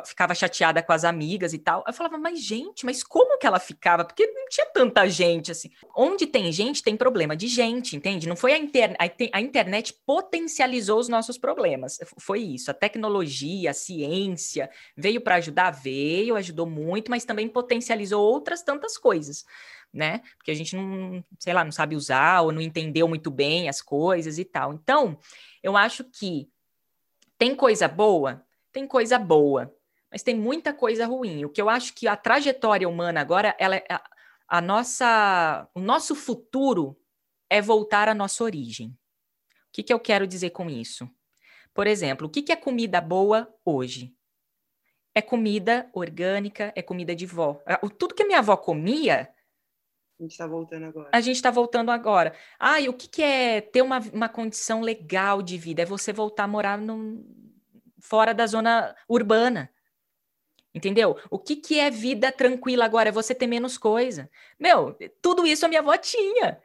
ficava 0.03 0.33
chateada 0.33 0.81
com 0.81 0.91
as 0.91 1.03
amigas 1.03 1.53
e 1.53 1.59
tal. 1.59 1.83
Eu 1.85 1.93
falava, 1.93 2.17
mas 2.17 2.41
gente, 2.41 2.83
mas 2.83 3.03
como 3.03 3.37
que 3.37 3.45
ela 3.45 3.59
ficava? 3.59 4.03
Porque 4.03 4.25
não 4.25 4.49
tinha 4.49 4.65
tanta 4.65 5.07
gente 5.07 5.51
assim. 5.51 5.69
Onde 5.95 6.25
tem 6.25 6.51
gente, 6.51 6.81
tem 6.81 6.97
problema 6.97 7.35
de 7.35 7.47
gente, 7.47 7.95
entende? 7.95 8.27
Não 8.27 8.35
foi 8.35 8.53
a 8.53 8.57
internet. 8.57 8.97
A 9.31 9.39
internet 9.39 9.93
potencializou 10.07 10.97
os 10.97 11.07
nossos 11.07 11.37
problemas. 11.37 11.99
Foi 12.17 12.39
isso. 12.39 12.71
A 12.71 12.73
tecnologia, 12.73 13.69
a 13.69 13.75
ciência 13.75 14.71
veio 14.95 15.21
para 15.21 15.35
ajudar, 15.35 15.69
veio, 15.69 16.35
ajudou 16.35 16.65
muito, 16.65 17.11
mas 17.11 17.25
também 17.25 17.47
potencializou 17.47 18.23
outras 18.23 18.63
tantas 18.63 18.97
coisas. 18.97 19.45
Né? 19.93 20.23
Porque 20.35 20.49
a 20.49 20.55
gente 20.55 20.75
não, 20.75 21.23
sei 21.39 21.53
lá, 21.53 21.63
não 21.63 21.71
sabe 21.71 21.95
usar 21.95 22.41
ou 22.41 22.51
não 22.51 22.59
entendeu 22.59 23.07
muito 23.07 23.29
bem 23.29 23.69
as 23.69 23.83
coisas 23.83 24.39
e 24.39 24.45
tal. 24.45 24.73
Então, 24.73 25.15
eu 25.61 25.77
acho 25.77 26.03
que 26.03 26.49
tem 27.37 27.55
coisa 27.55 27.87
boa? 27.87 28.45
Tem 28.71 28.87
coisa 28.87 29.17
boa, 29.17 29.73
mas 30.11 30.23
tem 30.23 30.35
muita 30.35 30.73
coisa 30.73 31.05
ruim. 31.05 31.45
O 31.45 31.49
que 31.49 31.61
eu 31.61 31.69
acho 31.69 31.93
que 31.93 32.07
a 32.07 32.15
trajetória 32.15 32.87
humana 32.87 33.21
agora, 33.21 33.55
ela 33.59 33.75
é 33.75 33.85
a, 33.89 34.03
a 34.47 34.61
nossa, 34.61 35.67
o 35.73 35.79
nosso 35.79 36.15
futuro 36.15 36.97
é 37.49 37.61
voltar 37.61 38.09
à 38.09 38.13
nossa 38.13 38.43
origem. 38.43 38.89
O 38.89 39.71
que, 39.73 39.83
que 39.83 39.93
eu 39.93 39.99
quero 39.99 40.27
dizer 40.27 40.51
com 40.51 40.69
isso? 40.69 41.09
Por 41.73 41.87
exemplo, 41.87 42.27
o 42.27 42.29
que, 42.29 42.41
que 42.41 42.51
é 42.51 42.55
comida 42.55 42.99
boa 42.99 43.53
hoje? 43.63 44.15
É 45.13 45.21
comida 45.21 45.89
orgânica, 45.93 46.71
é 46.75 46.81
comida 46.81 47.15
de 47.15 47.25
vó. 47.25 47.61
Tudo 47.97 48.13
que 48.13 48.23
a 48.23 48.25
minha 48.25 48.39
avó 48.39 48.55
comia, 48.55 49.29
a 50.19 50.23
gente 50.23 50.31
está 50.31 50.47
voltando 50.47 50.85
agora. 50.85 51.09
A 51.11 51.21
gente 51.21 51.35
está 51.35 51.51
voltando 51.51 51.91
agora. 51.91 52.33
Ah, 52.59 52.81
e 52.81 52.89
o 52.89 52.93
que, 52.93 53.07
que 53.07 53.21
é 53.21 53.61
ter 53.61 53.83
uma, 53.83 53.99
uma 54.11 54.27
condição 54.27 54.81
legal 54.81 55.43
de 55.43 55.57
vida? 55.57 55.83
É 55.83 55.85
você 55.85 56.11
voltar 56.11 56.45
a 56.45 56.47
morar 56.47 56.77
num, 56.77 57.23
fora 57.99 58.33
da 58.33 58.47
zona 58.47 58.95
urbana. 59.07 59.69
Entendeu? 60.73 61.17
O 61.29 61.37
que, 61.37 61.55
que 61.55 61.79
é 61.79 61.91
vida 61.91 62.31
tranquila 62.31 62.85
agora? 62.85 63.09
É 63.09 63.11
você 63.11 63.33
ter 63.35 63.47
menos 63.47 63.77
coisa. 63.77 64.29
Meu, 64.59 64.97
tudo 65.21 65.45
isso 65.45 65.65
a 65.65 65.69
minha 65.69 65.81
avó 65.81 65.95
tinha. 65.97 66.59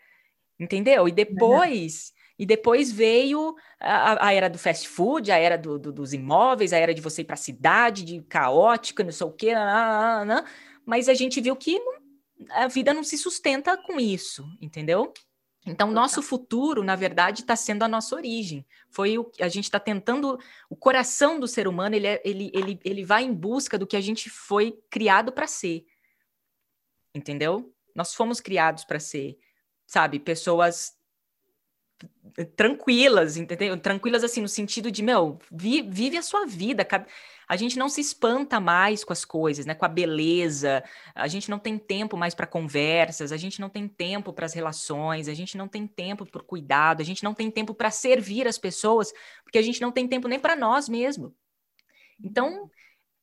Entendeu? 0.59 1.07
E 1.07 1.13
depois. 1.13 2.13
E 2.39 2.47
depois 2.47 2.91
veio 2.91 3.55
a, 3.79 4.29
a, 4.29 4.33
era 4.33 4.49
do 4.49 4.59
fast 4.59 4.89
food, 4.89 5.31
a 5.31 5.37
era 5.37 5.57
do, 5.57 5.79
do, 5.79 5.93
dos 5.93 6.13
imóveis, 6.13 6.73
a 6.73 6.79
era 6.79 6.95
de 6.95 7.01
você 7.01 7.21
ir 7.21 7.25
para 7.25 7.35
a 7.35 7.37
cidade, 7.37 8.05
de 8.05 8.23
caótica, 8.23 9.05
não 9.05 9.13
sei 9.13 9.27
o 9.27 9.31
quê, 9.31 9.53
mas 10.85 11.09
a 11.09 11.15
gente 11.15 11.41
viu 11.41 11.55
que 11.55 11.79
não 11.79 12.02
a 12.51 12.69
vida 12.69 12.93
não 12.95 13.05
se 13.05 13.17
sustenta 13.17 13.77
com 13.77 13.99
isso, 13.99 14.47
entendeu? 14.61 15.13
Então, 15.65 15.93
nosso 15.93 16.21
futuro, 16.21 16.83
na 16.83 16.97
verdade, 16.97 17.43
está 17.43 17.55
sendo 17.55 17.85
a 17.85 17.89
nossa 17.89 18.17
origem. 18.17 18.67
Foi 18.91 19.17
o 19.17 19.31
a 19.41 19.49
gente 19.49 19.65
está 19.65 19.79
tentando. 19.79 20.39
O 20.69 20.75
coração 20.75 21.39
do 21.39 21.47
ser 21.47 21.69
humano 21.69 21.95
ele, 21.95 22.07
é, 22.07 22.21
ele, 22.25 22.51
ele, 22.53 22.81
ele 22.85 23.05
vai 23.05 23.23
em 23.23 23.33
busca 23.33 23.79
do 23.79 23.87
que 23.87 23.97
a 23.97 24.01
gente 24.01 24.29
foi 24.29 24.77
criado 24.91 25.31
para 25.31 25.47
ser. 25.47 25.87
Entendeu? 27.15 27.73
Nós 27.95 28.13
fomos 28.15 28.41
criados 28.41 28.85
para 28.85 28.99
ser, 28.99 29.39
sabe, 29.87 30.19
pessoas 30.19 30.97
tranquilas, 32.57 33.37
entendeu? 33.37 33.79
Tranquilas 33.79 34.25
assim 34.25 34.41
no 34.41 34.49
sentido 34.49 34.91
de, 34.91 35.03
meu, 35.03 35.39
vi, 35.51 35.83
vive 35.83 36.17
a 36.17 36.23
sua 36.23 36.47
vida 36.47 36.85
a 37.53 37.57
gente 37.57 37.79
não 37.79 37.87
se 37.87 38.01
espanta 38.01 38.59
mais 38.59 39.05
com 39.05 39.13
as 39.13 39.27
coisas, 39.27 39.67
né? 39.67 39.75
Com 39.75 39.85
a 39.85 39.89
beleza. 39.89 40.83
A 41.15 41.29
gente 41.29 41.51
não 41.51 41.59
tem 41.59 41.77
tempo 41.77 42.17
mais 42.17 42.35
para 42.35 42.47
conversas, 42.47 43.31
a 43.31 43.37
gente 43.37 43.61
não 43.61 43.69
tem 43.69 43.87
tempo 43.87 44.33
para 44.33 44.47
as 44.47 44.55
relações, 44.55 45.29
a 45.29 45.35
gente 45.35 45.59
não 45.59 45.69
tem 45.69 45.87
tempo 45.87 46.25
para 46.25 46.41
o 46.41 46.45
cuidado, 46.45 47.03
a 47.03 47.05
gente 47.05 47.23
não 47.23 47.35
tem 47.35 47.51
tempo 47.51 47.75
para 47.75 47.91
servir 47.91 48.49
as 48.49 48.57
pessoas, 48.57 49.13
porque 49.45 49.59
a 49.59 49.63
gente 49.63 49.83
não 49.83 49.93
tem 49.93 50.09
tempo 50.09 50.29
nem 50.29 50.41
para 50.41 50.57
nós 50.57 50.89
mesmo. 50.89 51.37
Então, 52.25 52.71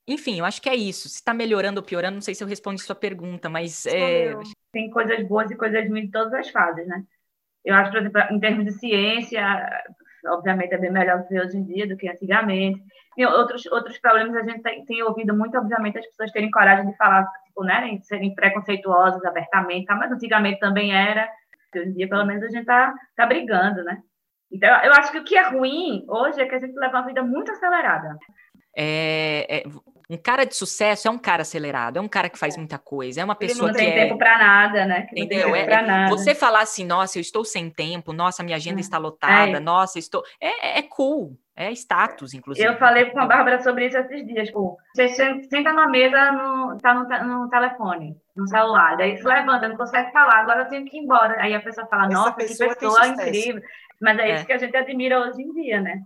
enfim, 0.08 0.38
eu 0.38 0.46
acho 0.46 0.62
que 0.62 0.70
é 0.70 0.76
isso. 0.76 1.10
Se 1.10 1.16
está 1.16 1.34
melhorando 1.34 1.80
ou 1.80 1.86
piorando, 1.86 2.14
não 2.14 2.22
sei 2.22 2.36
se 2.36 2.44
eu 2.44 2.48
respondi 2.48 2.84
sua 2.84 2.94
pergunta, 2.96 3.50
mas 3.50 3.88
é... 3.88 4.36
tem 4.72 4.92
coisas 4.92 5.28
boas 5.28 5.50
e 5.50 5.56
coisas 5.56 5.90
ruins 5.90 6.06
em 6.06 6.12
todas 6.12 6.36
as 6.36 6.50
fases, 6.52 6.88
né? 6.88 7.04
Eu 7.66 7.74
acho, 7.74 7.90
por 7.90 8.00
exemplo, 8.00 8.22
em 8.30 8.40
termos 8.40 8.64
de 8.64 8.74
ciência, 8.74 9.44
obviamente 10.26 10.74
é 10.74 10.78
bem 10.78 10.92
melhor 10.92 11.26
hoje 11.32 11.58
em 11.58 11.64
dia 11.64 11.88
do 11.88 11.98
que 11.98 12.10
antigamente. 12.10 12.82
E 13.18 13.26
outros, 13.26 13.66
outros 13.68 13.98
problemas 13.98 14.36
a 14.36 14.44
gente 14.44 14.62
tem, 14.62 14.86
tem, 14.86 15.04
ouvido 15.04 15.36
muito, 15.36 15.58
obviamente, 15.58 16.00
as 16.00 16.06
pessoas 16.06 16.32
terem 16.32 16.52
coragem 16.52 16.90
de 16.90 16.98
falar, 16.98 17.26
tipo, 17.46 17.64
né, 17.64 17.98
de 17.98 18.06
serem 18.06 18.34
preconceituosas 18.34 19.24
abertamente, 19.26 19.86
tá? 19.86 19.96
mas 19.96 20.12
antigamente 20.12 20.60
também 20.60 20.94
era. 20.96 21.30
Hoje 21.76 21.90
em 21.90 21.94
dia, 21.94 22.10
pelo 22.10 22.26
menos, 22.26 22.44
a 22.44 22.50
gente 22.50 22.66
tá, 22.66 22.94
tá 23.16 23.26
brigando, 23.26 23.84
né? 23.84 24.02
Então, 24.52 24.70
eu 24.84 24.92
acho 24.94 25.12
que 25.12 25.20
o 25.20 25.24
que 25.24 25.38
é 25.38 25.48
ruim 25.48 26.04
hoje 26.08 26.42
é 26.42 26.46
que 26.46 26.56
a 26.56 26.60
gente 26.60 26.74
leva 26.74 26.98
uma 26.98 27.06
vida 27.06 27.22
muito 27.22 27.52
acelerada. 27.52 28.18
É, 28.76 29.58
é, 29.58 29.64
um 30.10 30.18
cara 30.18 30.44
de 30.44 30.56
sucesso 30.56 31.08
é 31.08 31.12
um 31.12 31.20
cara 31.20 31.44
acelerado, 31.44 31.98
é 31.98 32.02
um 32.02 32.08
cara 32.08 32.30
que 32.30 32.40
faz 32.40 32.56
é. 32.56 32.58
muita 32.58 32.80
coisa, 32.80 33.22
é 33.22 33.24
uma 33.24 33.36
pessoa 33.36 33.72
que. 33.72 33.78
Não 33.78 33.86
tem 33.86 33.92
é... 33.92 34.06
tempo 34.06 34.18
para 34.18 34.38
nada, 34.40 34.86
né? 34.86 35.04
Que 35.04 35.22
Entendeu? 35.22 35.56
É, 35.56 35.62
é 35.62 36.10
você 36.10 36.34
falar 36.34 36.62
assim, 36.62 36.84
nossa, 36.84 37.20
eu 37.20 37.22
estou 37.22 37.46
sem 37.46 37.70
tempo, 37.70 38.12
nossa, 38.12 38.42
minha 38.42 38.58
agenda 38.58 38.80
é. 38.80 38.82
está 38.82 38.98
lotada, 38.98 39.60
nossa, 39.60 40.00
estou. 40.00 40.24
É, 40.42 40.80
é 40.80 40.82
cool, 40.82 41.38
é 41.56 41.72
status, 41.74 42.34
inclusive. 42.34 42.68
Eu 42.68 42.78
falei 42.78 43.06
com 43.06 43.20
a 43.20 43.26
Bárbara 43.28 43.62
sobre 43.62 43.86
isso 43.86 44.00
esses 44.00 44.26
dias. 44.26 44.48
Tipo, 44.48 44.78
você 44.96 45.10
senta 45.10 45.72
na 45.74 45.88
mesa, 45.88 46.32
no, 46.32 46.78
tá 46.80 46.94
no, 46.94 47.04
no 47.28 47.50
telefone, 47.50 48.18
no 48.36 48.48
celular, 48.48 48.98
daí 48.98 49.16
se 49.16 49.24
levanta, 49.24 49.68
não 49.68 49.78
consegue 49.78 50.12
falar, 50.12 50.40
agora 50.40 50.62
eu 50.62 50.70
tenho 50.70 50.86
que 50.86 50.98
ir 50.98 51.02
embora. 51.02 51.40
Aí 51.40 51.54
a 51.54 51.62
pessoa 51.62 51.86
fala, 51.86 52.06
Essa 52.06 52.14
nossa, 52.14 52.34
pessoa 52.34 52.70
que 52.70 52.80
pessoa 52.80 53.08
incrível. 53.08 53.62
Mas 54.02 54.18
é, 54.18 54.36
isso 54.36 54.46
que 54.48 54.54
a 54.54 54.58
gente 54.58 54.76
admira 54.76 55.20
hoje 55.20 55.44
em 55.44 55.54
dia, 55.54 55.80
né? 55.82 56.02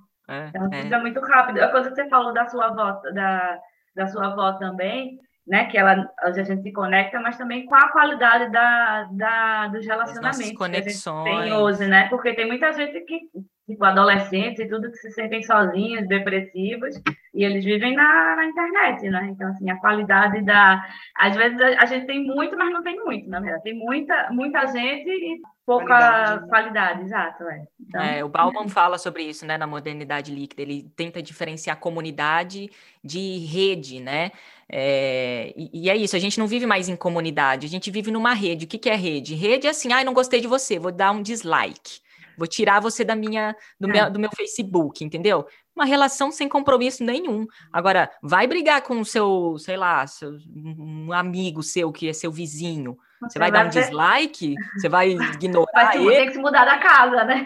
então, 0.50 1.00
é. 1.00 1.02
muito 1.02 1.22
rápido. 1.22 1.62
A 1.62 1.70
coisa 1.70 1.90
que 1.90 1.96
você 1.96 2.10
falou 2.10 2.34
da 2.34 2.48
sua 2.48 2.68
avó, 2.68 3.00
da 3.14 3.60
da 3.96 4.08
sua 4.08 4.28
avó 4.28 4.54
também, 4.54 5.18
né? 5.46 5.66
Que 5.66 5.78
ela 5.78 6.10
a 6.20 6.32
gente 6.32 6.62
se 6.62 6.72
conecta, 6.72 7.20
mas 7.20 7.38
também 7.38 7.66
com 7.66 7.76
a 7.76 7.92
qualidade 7.92 8.52
da, 8.52 9.04
da 9.12 9.68
dos 9.68 9.86
relacionamentos 9.86 10.52
conexões. 10.54 11.24
que 11.24 11.42
tem 11.42 11.54
hoje, 11.54 11.88
né? 11.88 12.08
Porque 12.10 12.34
tem 12.34 12.48
muita 12.48 12.72
gente 12.74 13.00
que 13.02 13.20
tipo 13.66 13.84
adolescentes 13.86 14.60
e 14.60 14.68
tudo 14.68 14.92
que 14.92 14.98
se 14.98 15.12
sentem 15.12 15.42
sozinhos, 15.42 16.08
depressivos, 16.08 16.96
e 17.34 17.46
eles 17.46 17.64
vivem 17.64 17.96
na, 17.96 18.36
na 18.36 18.46
internet, 18.46 19.10
né? 19.10 19.30
Então 19.32 19.48
assim 19.50 19.70
a 19.70 19.80
qualidade 19.80 20.42
da 20.44 20.86
às 21.18 21.36
vezes 21.36 21.60
a, 21.62 21.84
a, 21.84 21.86
gente 21.86 22.06
tem 22.06 22.26
muito, 22.26 22.58
mas 22.58 22.74
não 22.74 22.84
tem 22.84 22.96
muito, 22.98 23.30
na 23.30 23.40
verdade. 23.40 23.64
Tem 23.64 23.78
muita 23.78 24.30
muita 24.32 24.66
gente 24.68 25.10
e 25.10 25.42
pouca 25.66 25.86
qualidade, 25.86 26.42
né? 26.42 26.48
qualidade 26.48 27.02
exato, 27.04 27.44
é. 27.44 27.68
Então... 27.80 28.02
é. 28.02 28.24
O 28.24 28.30
Bauman 28.30 28.68
fala 28.70 28.98
sobre 28.98 29.24
isso, 29.24 29.46
né, 29.46 29.58
na 29.58 29.68
modernidade 29.68 30.34
líquida. 30.34 30.62
Ele 30.62 30.92
tenta 30.96 31.22
diferenciar 31.22 31.80
comunidade 31.80 32.70
de 33.04 33.38
rede, 33.40 34.00
né? 34.00 34.32
É, 34.70 35.54
e, 35.56 35.86
e, 35.86 35.90
é 35.90 35.96
isso, 35.96 36.16
a 36.16 36.20
gente 36.20 36.40
não 36.40 36.48
vive 36.48 36.66
mais 36.66 36.90
em 36.90 36.96
comunidade, 36.96 37.68
a 37.68 37.70
gente 37.70 37.92
vive 37.92 38.12
numa 38.12 38.34
rede. 38.34 38.66
O 38.66 38.68
que, 38.68 38.78
que 38.78 38.90
é 38.90 38.96
rede? 38.96 39.36
Rede 39.36 39.68
é 39.68 39.70
assim, 39.70 39.92
ai, 39.94 40.02
ah, 40.02 40.06
não 40.06 40.14
gostei 40.14 40.42
de 40.42 40.48
você, 40.48 40.80
vou 40.80 40.92
dar 40.92 41.12
um 41.12 41.22
dislike. 41.22 42.02
Vou 42.38 42.48
tirar 42.48 42.80
você 42.80 43.04
da 43.04 43.16
minha, 43.16 43.56
do, 43.80 43.90
é. 43.90 43.94
meu, 43.94 44.12
do 44.12 44.20
meu 44.20 44.30
Facebook, 44.36 45.04
entendeu? 45.04 45.46
Uma 45.76 45.86
relação 45.86 46.32
sem 46.32 46.48
compromisso 46.48 47.04
nenhum. 47.04 47.48
Agora, 47.72 48.12
vai 48.22 48.46
brigar 48.46 48.84
com 48.84 49.00
o 49.00 49.06
seu, 49.06 49.58
sei 49.58 49.76
lá, 49.76 50.06
seu, 50.06 50.38
um 50.56 51.12
amigo 51.12 51.64
seu 51.64 51.92
que 51.92 52.08
é 52.08 52.14
seu 52.14 52.32
vizinho. 52.32 52.96
Você, 53.22 53.40
vai, 53.40 53.50
vai, 53.50 53.64
dar 53.64 53.68
um 53.68 53.72
ter... 53.72 53.82
dislike? 53.82 54.56
Você 54.76 54.88
vai 54.88 55.10
ignorar 55.34 55.72
vai 55.74 55.98
ele? 55.98 56.16
Tem 56.16 56.28
que 56.28 56.34
se 56.34 56.40
mudar 56.40 56.66
da 56.66 56.78
casa, 56.78 57.24
né? 57.24 57.46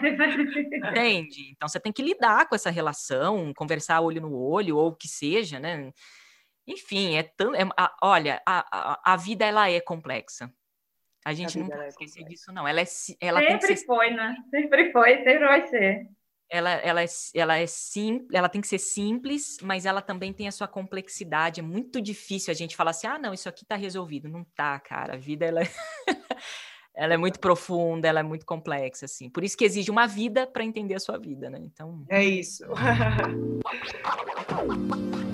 Entende? 0.90 1.52
Então 1.52 1.68
você 1.68 1.80
tem 1.80 1.92
que 1.92 2.02
lidar 2.02 2.46
com 2.46 2.54
essa 2.54 2.70
relação, 2.70 3.52
conversar 3.54 4.00
olho 4.00 4.20
no 4.20 4.36
olho, 4.36 4.76
ou 4.76 4.88
o 4.88 4.96
que 4.96 5.08
seja, 5.08 5.58
né? 5.58 5.90
Enfim, 6.66 7.16
é 7.16 7.22
tão. 7.22 7.54
É, 7.54 7.66
a, 7.78 7.96
olha, 8.02 8.42
a, 8.44 8.92
a, 8.92 9.12
a 9.14 9.16
vida 9.16 9.46
ela 9.46 9.70
é 9.70 9.80
complexa. 9.80 10.52
A 11.24 11.32
gente 11.32 11.58
a 11.58 11.62
não 11.62 11.68
pode 11.68 11.82
é 11.82 11.88
esquecer 11.88 12.24
disso, 12.24 12.52
não. 12.52 12.68
Ela, 12.68 12.82
é, 12.82 12.84
ela 13.20 13.40
sempre 13.40 13.76
ser... 13.76 13.86
foi, 13.86 14.10
né? 14.10 14.36
Sempre 14.50 14.92
foi, 14.92 15.16
sempre 15.16 15.38
vai 15.38 15.66
ser. 15.66 16.06
Ela, 16.50 16.70
ela, 16.70 17.02
é, 17.02 17.06
ela 17.34 17.58
é 17.58 17.66
sim, 17.66 18.26
ela 18.32 18.48
tem 18.48 18.60
que 18.60 18.68
ser 18.68 18.78
simples, 18.78 19.58
mas 19.62 19.84
ela 19.84 20.00
também 20.00 20.32
tem 20.32 20.48
a 20.48 20.52
sua 20.52 20.66
complexidade. 20.66 21.60
É 21.60 21.62
muito 21.62 22.00
difícil 22.00 22.50
a 22.50 22.54
gente 22.54 22.74
falar 22.74 22.92
assim, 22.92 23.06
ah, 23.06 23.18
não, 23.18 23.34
isso 23.34 23.48
aqui 23.48 23.64
tá 23.64 23.76
resolvido. 23.76 24.28
Não 24.28 24.44
tá, 24.56 24.78
cara. 24.80 25.14
A 25.14 25.18
vida 25.18 25.44
ela, 25.44 25.62
é 25.62 25.68
ela 26.94 27.14
é 27.14 27.16
muito 27.16 27.38
profunda, 27.38 28.08
ela 28.08 28.20
é 28.20 28.22
muito 28.22 28.46
complexa, 28.46 29.04
assim. 29.04 29.28
Por 29.28 29.44
isso 29.44 29.56
que 29.56 29.64
exige 29.64 29.90
uma 29.90 30.06
vida 30.06 30.46
para 30.46 30.64
entender 30.64 30.94
a 30.94 31.00
sua 31.00 31.18
vida, 31.18 31.50
né? 31.50 31.58
Então. 31.60 32.04
É 32.08 32.24
isso. 32.24 32.64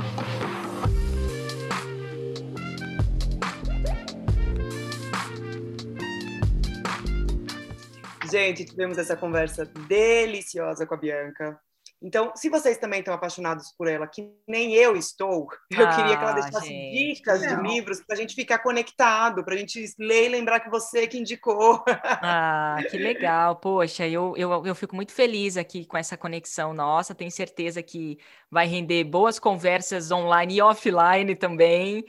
Gente, 8.35 8.65
tivemos 8.65 8.99
essa 8.99 9.17
conversa 9.17 9.65
deliciosa 9.65 10.85
com 10.85 10.95
a 10.95 10.97
Bianca. 10.97 11.57
Então, 12.03 12.33
se 12.35 12.49
vocês 12.49 12.77
também 12.79 12.99
estão 12.99 13.15
apaixonados 13.15 13.73
por 13.79 13.87
ela, 13.87 14.09
que 14.09 14.29
nem 14.49 14.75
eu 14.75 14.97
estou, 14.97 15.47
eu 15.71 15.87
ah, 15.87 15.95
queria 15.95 16.17
que 16.17 16.23
ela 16.25 16.33
ah, 16.33 16.41
deixasse 16.41 16.67
gente, 16.67 17.15
dicas 17.15 17.43
não. 17.43 17.63
de 17.63 17.69
livros 17.69 18.01
para 18.01 18.17
a 18.17 18.19
gente 18.19 18.35
ficar 18.35 18.59
conectado, 18.59 19.45
para 19.45 19.55
a 19.55 19.57
gente 19.57 19.81
ler 20.01 20.25
e 20.25 20.29
lembrar 20.31 20.59
que 20.59 20.69
você 20.69 21.07
que 21.07 21.17
indicou. 21.17 21.85
Ah, 22.27 22.79
que 22.91 22.99
legal. 22.99 23.55
Poxa, 23.55 24.09
eu, 24.09 24.35
eu, 24.37 24.67
eu 24.67 24.75
fico 24.75 24.97
muito 24.97 25.13
feliz 25.13 25.57
aqui 25.57 25.85
com 25.87 25.97
essa 25.97 26.17
conexão 26.17 26.75
nossa. 26.75 27.15
Tenho 27.15 27.31
certeza 27.31 27.83
que 27.85 28.19
vai 28.51 28.67
render 28.67 29.05
boas 29.05 29.39
conversas 29.39 30.11
online 30.11 30.57
e 30.57 30.63
offline 30.63 31.37
também. 31.37 32.05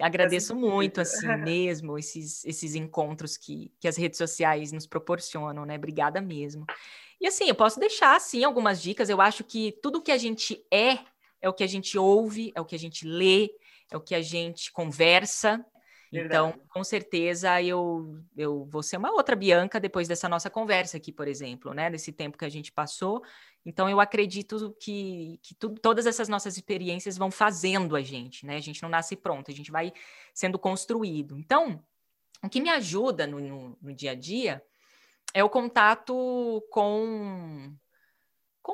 Agradeço 0.00 0.54
muito, 0.54 1.00
assim, 1.02 1.26
mesmo, 1.36 1.98
esses, 1.98 2.44
esses 2.44 2.74
encontros 2.74 3.36
que, 3.36 3.72
que 3.78 3.88
as 3.88 3.96
redes 3.96 4.18
sociais 4.18 4.72
nos 4.72 4.86
proporcionam, 4.86 5.64
né? 5.64 5.76
Obrigada 5.76 6.20
mesmo. 6.20 6.66
E 7.20 7.26
assim, 7.26 7.44
eu 7.48 7.54
posso 7.54 7.78
deixar, 7.78 8.16
assim, 8.16 8.42
algumas 8.44 8.80
dicas. 8.80 9.10
Eu 9.10 9.20
acho 9.20 9.44
que 9.44 9.72
tudo 9.82 10.02
que 10.02 10.10
a 10.10 10.16
gente 10.16 10.64
é, 10.70 10.98
é 11.40 11.48
o 11.48 11.52
que 11.52 11.64
a 11.64 11.66
gente 11.66 11.98
ouve, 11.98 12.50
é 12.54 12.60
o 12.60 12.64
que 12.64 12.74
a 12.74 12.78
gente 12.78 13.06
lê, 13.06 13.50
é 13.90 13.96
o 13.96 14.00
que 14.00 14.14
a 14.14 14.22
gente 14.22 14.72
conversa. 14.72 15.64
Então, 16.12 16.22
Verdade. 16.22 16.48
Então, 16.54 16.66
com 16.68 16.82
certeza, 16.82 17.62
eu, 17.62 18.18
eu 18.36 18.64
vou 18.64 18.82
ser 18.82 18.96
uma 18.96 19.12
outra 19.12 19.36
Bianca 19.36 19.78
depois 19.78 20.08
dessa 20.08 20.28
nossa 20.28 20.50
conversa 20.50 20.96
aqui, 20.96 21.12
por 21.12 21.28
exemplo, 21.28 21.72
né? 21.72 21.88
Desse 21.88 22.10
tempo 22.10 22.36
que 22.36 22.44
a 22.44 22.48
gente 22.48 22.72
passou. 22.72 23.22
Então, 23.64 23.88
eu 23.88 24.00
acredito 24.00 24.74
que, 24.80 25.38
que 25.42 25.54
tu, 25.54 25.70
todas 25.70 26.06
essas 26.06 26.28
nossas 26.28 26.56
experiências 26.56 27.18
vão 27.18 27.30
fazendo 27.30 27.94
a 27.94 28.00
gente, 28.00 28.46
né? 28.46 28.56
A 28.56 28.60
gente 28.60 28.82
não 28.82 28.88
nasce 28.88 29.14
pronto, 29.14 29.50
a 29.50 29.54
gente 29.54 29.70
vai 29.70 29.92
sendo 30.32 30.58
construído. 30.58 31.36
Então, 31.36 31.82
o 32.42 32.48
que 32.48 32.60
me 32.60 32.70
ajuda 32.70 33.26
no, 33.26 33.38
no, 33.38 33.78
no 33.80 33.94
dia 33.94 34.12
a 34.12 34.14
dia 34.14 34.62
é 35.34 35.44
o 35.44 35.50
contato 35.50 36.64
com, 36.70 37.74
com, 38.62 38.72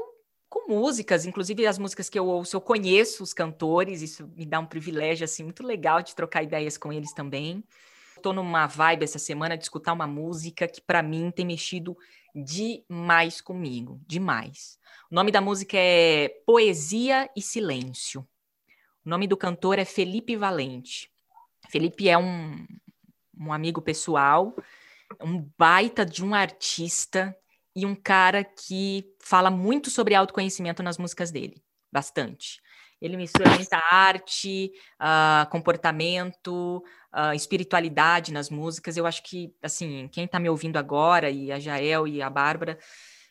com 0.49 0.68
músicas, 0.68 1.26
inclusive 1.26 1.66
as 1.66 1.78
músicas 1.78 2.09
que 2.09 2.18
eu 2.18 2.26
ouço, 2.26 2.57
eu 2.57 2.61
conheço 2.61 3.24
os 3.24 3.34
cantores, 3.34 4.03
isso 4.03 4.28
me 4.37 4.47
dá 4.47 4.61
um 4.61 4.66
privilégio, 4.66 5.24
assim, 5.24 5.43
muito 5.43 5.66
legal 5.66 6.01
de 6.01 6.14
trocar 6.14 6.45
ideias 6.45 6.78
com 6.78 6.93
eles 6.93 7.12
também. 7.12 7.64
Estou 8.27 8.35
numa 8.35 8.66
vibe 8.66 9.05
essa 9.05 9.20
semana 9.20 9.57
de 9.57 9.62
escutar 9.62 9.93
uma 9.93 10.05
música 10.09 10.66
que, 10.66 10.81
para 10.81 11.01
mim, 11.01 11.31
tem 11.31 11.47
mexido 11.47 11.97
demais 12.35 13.41
comigo, 13.41 14.01
demais. 14.05 14.81
O 15.09 15.14
nome 15.14 15.31
da 15.31 15.41
música 15.41 15.77
é 15.79 16.31
Poesia 16.45 17.31
e 17.37 17.41
Silêncio. 17.41 18.27
O 19.05 19.09
nome 19.09 19.29
do 19.29 19.37
cantor 19.37 19.79
é 19.79 19.85
Felipe 19.85 20.35
Valente. 20.35 21.09
Felipe 21.70 22.09
é 22.09 22.18
um, 22.18 22.66
um 23.39 23.53
amigo 23.53 23.81
pessoal, 23.81 24.57
um 25.20 25.49
baita 25.57 26.05
de 26.05 26.24
um 26.24 26.35
artista 26.35 27.33
e 27.77 27.87
um 27.87 27.95
cara 27.95 28.43
que 28.43 29.09
fala 29.22 29.53
muito 29.53 29.89
sobre 29.89 30.16
autoconhecimento 30.16 30.83
nas 30.83 30.99
músicas 30.99 31.31
dele, 31.31 31.62
bastante. 31.93 32.61
Ele 33.01 33.16
mistura 33.16 33.51
muita 33.55 33.79
arte, 33.91 34.72
uh, 35.01 35.49
comportamento, 35.51 36.83
uh, 37.17 37.35
espiritualidade 37.35 38.33
nas 38.33 38.51
músicas. 38.51 38.97
Eu 38.97 39.07
acho 39.07 39.23
que, 39.23 39.55
assim, 39.62 40.09
quem 40.12 40.27
está 40.27 40.39
me 40.39 40.51
ouvindo 40.51 40.77
agora, 40.77 41.31
e 41.31 41.51
a 41.51 41.59
Jael 41.59 42.07
e 42.07 42.21
a 42.21 42.29
Bárbara, 42.29 42.79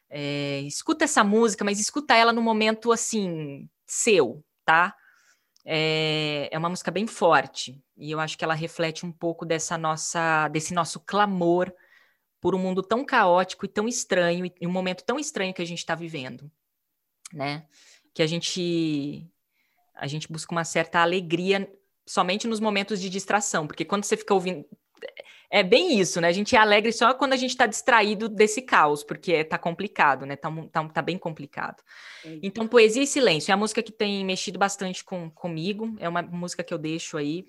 é, 0.10 0.62
escuta 0.62 1.06
essa 1.06 1.24
música, 1.24 1.64
mas 1.64 1.80
escuta 1.80 2.16
ela 2.16 2.34
no 2.34 2.42
momento, 2.42 2.92
assim, 2.92 3.70
seu, 3.86 4.44
tá? 4.66 4.96
É, 5.64 6.50
é 6.52 6.58
uma 6.58 6.70
música 6.70 6.92
bem 6.92 7.08
forte, 7.08 7.82
e 7.98 8.12
eu 8.12 8.20
acho 8.20 8.38
que 8.38 8.44
ela 8.44 8.54
reflete 8.54 9.06
um 9.06 9.12
pouco 9.12 9.46
dessa 9.46 9.78
nossa, 9.78 10.48
desse 10.50 10.74
nosso 10.74 11.00
clamor 11.00 11.72
por 12.40 12.54
um 12.54 12.60
mundo 12.60 12.84
tão 12.84 13.04
caótico 13.04 13.66
e 13.66 13.70
tão 13.70 13.88
estranho, 13.88 14.46
e 14.60 14.68
um 14.68 14.72
momento 14.72 15.04
tão 15.04 15.20
estranho 15.20 15.54
que 15.54 15.62
a 15.62 15.66
gente 15.66 15.80
está 15.80 15.96
vivendo, 15.96 16.52
né? 17.34 17.66
Que 18.14 18.22
a 18.22 18.28
gente 18.28 19.28
a 19.96 20.08
gente 20.08 20.32
busca 20.32 20.52
uma 20.52 20.66
certa 20.66 21.00
alegria 21.00 21.72
somente 22.06 22.47
nos 22.47 22.60
momentos 22.60 23.01
de 23.01 23.10
distração, 23.10 23.66
porque 23.66 23.86
quando 23.86 24.03
você 24.03 24.16
fica 24.16 24.34
ouvindo. 24.34 24.66
É 25.49 25.62
bem 25.62 25.99
isso, 25.99 26.20
né? 26.20 26.28
A 26.28 26.32
gente 26.32 26.56
é 26.56 26.60
alegre 26.60 26.91
só 26.91 27.14
quando 27.14 27.34
a 27.34 27.38
gente 27.38 27.51
está 27.51 27.68
distraído 27.68 28.28
desse 28.28 28.62
caos, 28.62 29.03
porque 29.03 29.32
está 29.32 29.58
complicado, 29.58 30.26
né? 30.26 30.36
Tá, 30.36 30.49
tá, 30.72 30.89
tá 30.89 31.01
bem 31.01 31.18
complicado. 31.18 31.84
Então, 32.41 32.68
Poesia 32.68 33.03
e 33.03 33.08
Silêncio 33.08 33.51
é 33.51 33.53
a 33.53 33.58
música 33.58 33.84
que 33.84 33.91
tem 33.91 34.26
mexido 34.26 34.58
bastante 34.58 35.03
com, 35.03 35.30
comigo, 35.30 35.95
é 35.99 36.10
uma 36.10 36.24
música 36.24 36.64
que 36.64 36.74
eu 36.74 36.78
deixo 36.78 37.16
aí 37.16 37.45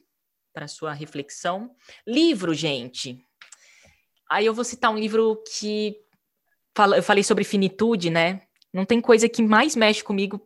para 0.53 0.69
sua 0.69 0.93
reflexão. 0.93 1.75
Livro, 2.07 2.55
gente. 2.55 3.19
Aí 4.31 4.45
eu 4.45 4.55
vou 4.55 4.65
citar 4.65 4.91
um 4.91 4.99
livro 4.99 5.43
que 5.59 5.97
eu 6.95 7.03
falei 7.03 7.25
sobre 7.25 7.45
finitude, 7.45 8.11
né? 8.11 8.43
Não 8.73 8.85
tem 8.85 9.01
coisa 9.01 9.29
que 9.29 9.43
mais 9.43 9.75
mexe 9.75 10.05
comigo 10.05 10.41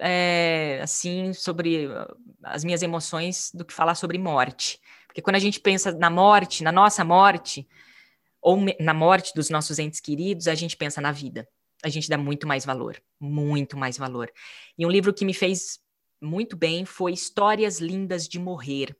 é, 0.00 0.80
assim, 0.82 1.32
sobre 1.32 1.86
uh, 1.86 2.16
as 2.42 2.64
minhas 2.64 2.82
emoções 2.82 3.50
do 3.52 3.64
que 3.64 3.72
falar 3.72 3.94
sobre 3.94 4.18
morte. 4.18 4.80
Porque 5.06 5.20
quando 5.22 5.36
a 5.36 5.40
gente 5.40 5.60
pensa 5.60 5.92
na 5.92 6.08
morte, 6.08 6.62
na 6.62 6.72
nossa 6.72 7.04
morte, 7.04 7.68
ou 8.40 8.58
na 8.80 8.94
morte 8.94 9.32
dos 9.34 9.50
nossos 9.50 9.78
entes 9.78 10.00
queridos, 10.00 10.48
a 10.48 10.54
gente 10.54 10.76
pensa 10.76 11.00
na 11.00 11.12
vida. 11.12 11.46
A 11.82 11.88
gente 11.88 12.08
dá 12.08 12.16
muito 12.16 12.46
mais 12.46 12.64
valor, 12.64 13.00
muito 13.18 13.76
mais 13.76 13.98
valor. 13.98 14.30
E 14.78 14.86
um 14.86 14.90
livro 14.90 15.12
que 15.12 15.24
me 15.24 15.34
fez 15.34 15.78
muito 16.20 16.56
bem 16.56 16.84
foi 16.84 17.12
Histórias 17.12 17.80
Lindas 17.80 18.28
de 18.28 18.38
Morrer. 18.38 18.96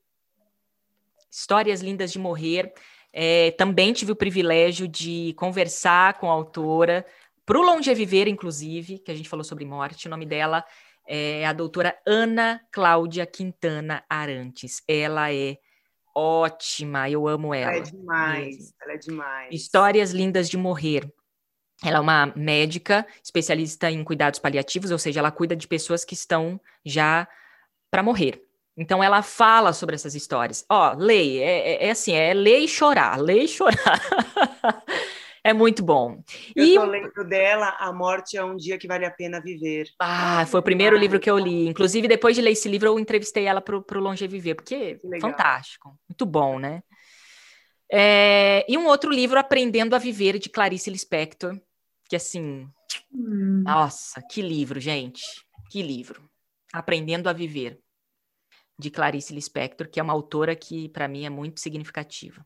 Histórias 1.31 1.81
Lindas 1.81 2.13
de 2.13 2.19
Morrer. 2.19 2.73
É, 3.13 3.51
também 3.53 3.93
tive 3.93 4.13
o 4.13 4.17
privilégio 4.17 4.87
de 4.87 5.35
conversar 5.37 6.19
com 6.19 6.31
a 6.31 6.33
autora, 6.33 7.05
para 7.51 7.59
o 7.59 7.63
Longe 7.63 7.93
Viver, 7.95 8.29
inclusive, 8.29 9.01
que 9.01 9.11
a 9.11 9.15
gente 9.15 9.29
falou 9.29 9.43
sobre 9.43 9.65
morte. 9.65 10.07
O 10.07 10.11
nome 10.11 10.25
dela 10.25 10.65
é 11.13 11.45
a 11.45 11.53
doutora 11.53 11.99
Ana 12.07 12.61
Cláudia 12.71 13.27
Quintana 13.27 14.05
Arantes. 14.09 14.81
Ela 14.87 15.35
é 15.35 15.59
ótima, 16.15 17.11
eu 17.11 17.27
amo 17.27 17.53
ela. 17.53 17.73
Ela 17.73 17.79
é 17.79 17.83
demais, 17.83 18.75
ela 18.81 18.93
é 18.93 18.97
demais. 18.97 19.49
Histórias 19.53 20.13
Lindas 20.13 20.49
de 20.49 20.57
Morrer. 20.57 21.13
Ela 21.85 21.97
é 21.97 22.01
uma 22.01 22.33
médica 22.37 23.05
especialista 23.25 23.91
em 23.91 24.05
cuidados 24.05 24.39
paliativos, 24.39 24.93
ou 24.93 24.99
seja, 24.99 25.19
ela 25.19 25.33
cuida 25.33 25.57
de 25.57 25.67
pessoas 25.67 26.05
que 26.05 26.15
estão 26.15 26.61
já 26.85 27.27
para 27.91 28.05
morrer. 28.05 28.41
Então 28.77 29.03
ela 29.03 29.21
fala 29.21 29.73
sobre 29.73 29.97
essas 29.97 30.15
histórias. 30.15 30.65
Ó, 30.69 30.95
leia, 30.97 31.43
é, 31.43 31.73
é, 31.73 31.87
é 31.89 31.91
assim, 31.91 32.13
é 32.13 32.33
ler 32.33 32.59
e 32.61 32.69
chorar, 32.69 33.21
ler 33.21 33.43
e 33.43 33.49
chorar. 33.49 34.01
É 35.43 35.53
muito 35.53 35.83
bom. 35.83 36.23
Eu 36.55 36.65
e... 36.65 36.75
tô 36.75 36.85
lendo 36.85 37.25
dela, 37.29 37.77
A 37.79 37.93
Morte 37.93 38.37
é 38.37 38.45
um 38.45 38.57
Dia 38.57 38.79
que 38.79 38.87
Vale 38.87 39.07
a 39.07 39.11
Pena 39.11 39.41
Viver. 39.41 39.89
Ah, 39.99 40.45
foi 40.47 40.61
o 40.61 40.63
primeiro 40.63 40.97
livro 40.97 41.19
que 41.19 41.31
eu 41.31 41.39
li. 41.39 41.69
Inclusive, 41.69 42.07
depois 42.07 42.37
de 42.37 42.43
ler 42.43 42.53
esse 42.53 42.69
livro, 42.69 42.89
eu 42.89 42.99
entrevistei 42.99 43.47
ela 43.47 43.61
para 43.61 43.77
o 43.77 44.01
Longe 44.01 44.27
Viver, 44.27 44.55
porque 44.55 44.99
fantástico, 45.21 45.99
muito 46.09 46.27
bom, 46.27 46.59
né? 46.59 46.83
É... 47.91 48.65
E 48.69 48.77
um 48.77 48.87
outro 48.87 49.11
livro, 49.11 49.39
Aprendendo 49.39 49.97
a 49.97 49.99
Viver, 49.99 50.39
de 50.39 50.49
Clarice 50.49 50.91
Lispector, 50.91 51.59
que 52.09 52.17
assim, 52.17 52.69
hum. 53.13 53.63
nossa, 53.65 54.23
que 54.31 54.43
livro, 54.43 54.79
gente, 54.79 55.23
que 55.71 55.83
livro. 55.83 56.23
Aprendendo 56.73 57.29
a 57.29 57.33
Viver, 57.33 57.81
de 58.81 58.91
Clarice 58.91 59.35
Lispector, 59.35 59.89
que 59.89 60.01
é 60.01 60.03
uma 60.03 60.13
autora 60.13 60.57
que, 60.57 60.89
para 60.89 61.07
mim, 61.07 61.27
é 61.27 61.31
muito 61.31 61.61
significativa. 61.61 62.45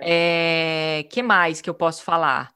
É, 0.00 1.06
que 1.10 1.22
mais 1.22 1.60
que 1.60 1.68
eu 1.68 1.74
posso 1.74 2.02
falar? 2.02 2.52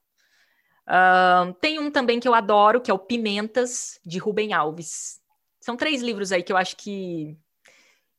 Uh, 0.87 1.53
tem 1.55 1.79
um 1.79 1.91
também 1.91 2.19
que 2.19 2.27
eu 2.27 2.35
adoro, 2.35 2.81
que 2.81 2.91
é 2.91 2.95
o 2.95 2.99
Pimentas, 2.99 4.01
de 4.05 4.19
Rubem 4.19 4.53
Alves. 4.53 5.21
São 5.61 5.77
três 5.77 6.03
livros 6.03 6.33
aí 6.33 6.43
que 6.43 6.53
eu 6.53 6.57
acho 6.57 6.77
que, 6.77 7.37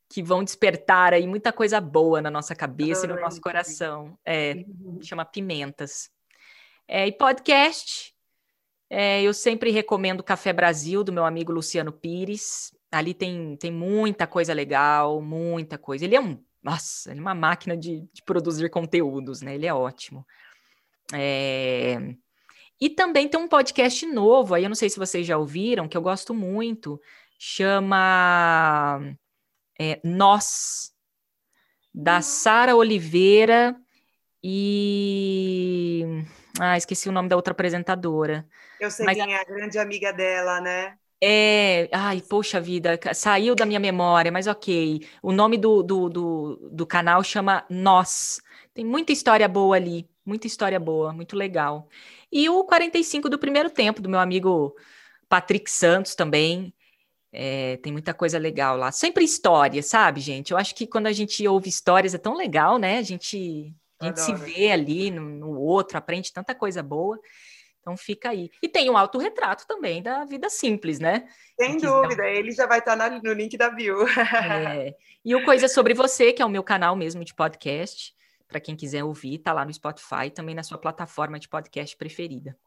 que 0.09 0.23
vão 0.23 0.43
despertar 0.43 1.13
aí 1.13 1.27
muita 1.27 1.51
coisa 1.51 1.81
boa 1.81 2.21
na 2.21 2.31
nossa 2.31 2.55
cabeça 2.55 3.05
e 3.05 3.09
no 3.09 3.19
nosso 3.19 3.41
coração. 3.41 4.17
É, 4.25 4.63
chama 5.01 5.25
Pimentas. 5.25 6.09
É, 6.87 7.05
e 7.07 7.11
podcast, 7.11 8.13
é, 8.89 9.21
eu 9.21 9.33
sempre 9.33 9.71
recomendo 9.71 10.23
Café 10.23 10.53
Brasil, 10.53 11.03
do 11.03 11.11
meu 11.11 11.25
amigo 11.25 11.51
Luciano 11.51 11.91
Pires. 11.91 12.73
Ali 12.91 13.13
tem, 13.13 13.57
tem 13.57 13.71
muita 13.71 14.25
coisa 14.27 14.53
legal, 14.53 15.21
muita 15.21 15.77
coisa. 15.77 16.05
Ele 16.05 16.15
é 16.15 16.21
um 16.21 16.41
nossa, 16.63 17.11
ele 17.11 17.19
é 17.19 17.21
uma 17.21 17.35
máquina 17.35 17.75
de, 17.75 18.07
de 18.13 18.23
produzir 18.23 18.69
conteúdos, 18.69 19.41
né? 19.41 19.55
Ele 19.55 19.65
é 19.65 19.73
ótimo. 19.73 20.25
É... 21.13 22.15
E 22.79 22.89
também 22.89 23.27
tem 23.27 23.39
um 23.39 23.47
podcast 23.47 24.05
novo, 24.05 24.53
aí 24.53 24.63
eu 24.63 24.69
não 24.69 24.75
sei 24.75 24.89
se 24.89 24.99
vocês 24.99 25.25
já 25.25 25.37
ouviram, 25.37 25.87
que 25.87 25.95
eu 25.95 26.01
gosto 26.01 26.33
muito, 26.33 26.99
chama 27.37 28.99
é, 29.79 29.99
Nós, 30.03 30.93
da 31.93 32.21
Sara 32.21 32.75
Oliveira 32.75 33.75
e. 34.43 36.03
Ah, 36.59 36.77
esqueci 36.77 37.07
o 37.09 37.11
nome 37.11 37.29
da 37.29 37.35
outra 37.35 37.51
apresentadora. 37.51 38.47
Eu 38.79 38.91
sei 38.91 39.05
Mas 39.05 39.17
quem 39.17 39.33
é 39.33 39.39
a 39.39 39.45
grande 39.45 39.77
amiga 39.77 40.11
dela, 40.11 40.59
né? 40.59 40.97
É, 41.25 41.87
ai, 41.93 42.19
poxa 42.19 42.59
vida, 42.59 42.99
saiu 43.13 43.55
da 43.55 43.65
minha 43.65 43.79
memória, 43.79 44.29
mas 44.29 44.45
ok. 44.45 45.07
O 45.21 45.31
nome 45.31 45.57
do, 45.57 45.81
do, 45.81 46.09
do, 46.09 46.69
do 46.69 46.85
canal 46.85 47.23
chama 47.23 47.65
Nós. 47.69 48.41
Tem 48.73 48.83
muita 48.83 49.13
história 49.13 49.47
boa 49.47 49.77
ali, 49.77 50.05
muita 50.25 50.47
história 50.47 50.77
boa, 50.77 51.13
muito 51.13 51.37
legal. 51.37 51.87
E 52.29 52.49
o 52.49 52.65
45 52.65 53.29
do 53.29 53.39
primeiro 53.39 53.69
tempo, 53.69 54.01
do 54.01 54.09
meu 54.09 54.19
amigo 54.19 54.75
Patrick 55.29 55.71
Santos 55.71 56.13
também. 56.13 56.73
É, 57.31 57.77
tem 57.77 57.93
muita 57.93 58.13
coisa 58.13 58.37
legal 58.37 58.75
lá. 58.75 58.91
Sempre 58.91 59.23
história, 59.23 59.81
sabe, 59.81 60.19
gente? 60.19 60.51
Eu 60.51 60.57
acho 60.57 60.75
que 60.75 60.85
quando 60.85 61.07
a 61.07 61.13
gente 61.13 61.47
ouve 61.47 61.69
histórias 61.69 62.13
é 62.13 62.17
tão 62.17 62.35
legal, 62.35 62.77
né? 62.77 62.97
A 62.97 63.01
gente, 63.01 63.73
a 63.97 64.07
gente 64.07 64.19
se 64.19 64.33
vê 64.35 64.71
ali 64.71 65.09
no, 65.09 65.21
no 65.21 65.57
outro, 65.57 65.97
aprende 65.97 66.33
tanta 66.33 66.53
coisa 66.53 66.83
boa. 66.83 67.17
Então 67.83 67.97
fica 67.97 68.29
aí. 68.29 68.49
E 68.61 68.69
tem 68.69 68.89
um 68.89 68.97
autorretrato 68.97 69.67
também 69.67 70.01
da 70.01 70.23
vida 70.23 70.49
simples, 70.49 70.99
né? 70.99 71.27
Sem 71.59 71.77
dúvida, 71.77 72.25
ele 72.25 72.53
já 72.53 72.65
vai 72.65 72.79
estar 72.79 72.95
no 72.95 73.33
link 73.33 73.57
da 73.57 73.69
bio. 73.69 74.07
É. 74.07 74.95
E 75.25 75.33
o 75.35 75.45
Coisa 75.45 75.69
Sobre 75.69 75.93
Você, 75.93 76.33
que 76.33 76.41
é 76.41 76.45
o 76.45 76.49
meu 76.49 76.63
canal 76.63 76.97
mesmo 76.97 77.23
de 77.23 77.33
podcast, 77.33 78.13
para 78.45 78.59
quem 78.59 78.75
quiser 78.75 79.05
ouvir, 79.05 79.37
tá 79.37 79.53
lá 79.53 79.63
no 79.63 79.73
Spotify, 79.73 80.29
também 80.29 80.53
na 80.53 80.63
sua 80.63 80.77
plataforma 80.77 81.39
de 81.39 81.47
podcast 81.47 81.95
preferida. 81.95 82.57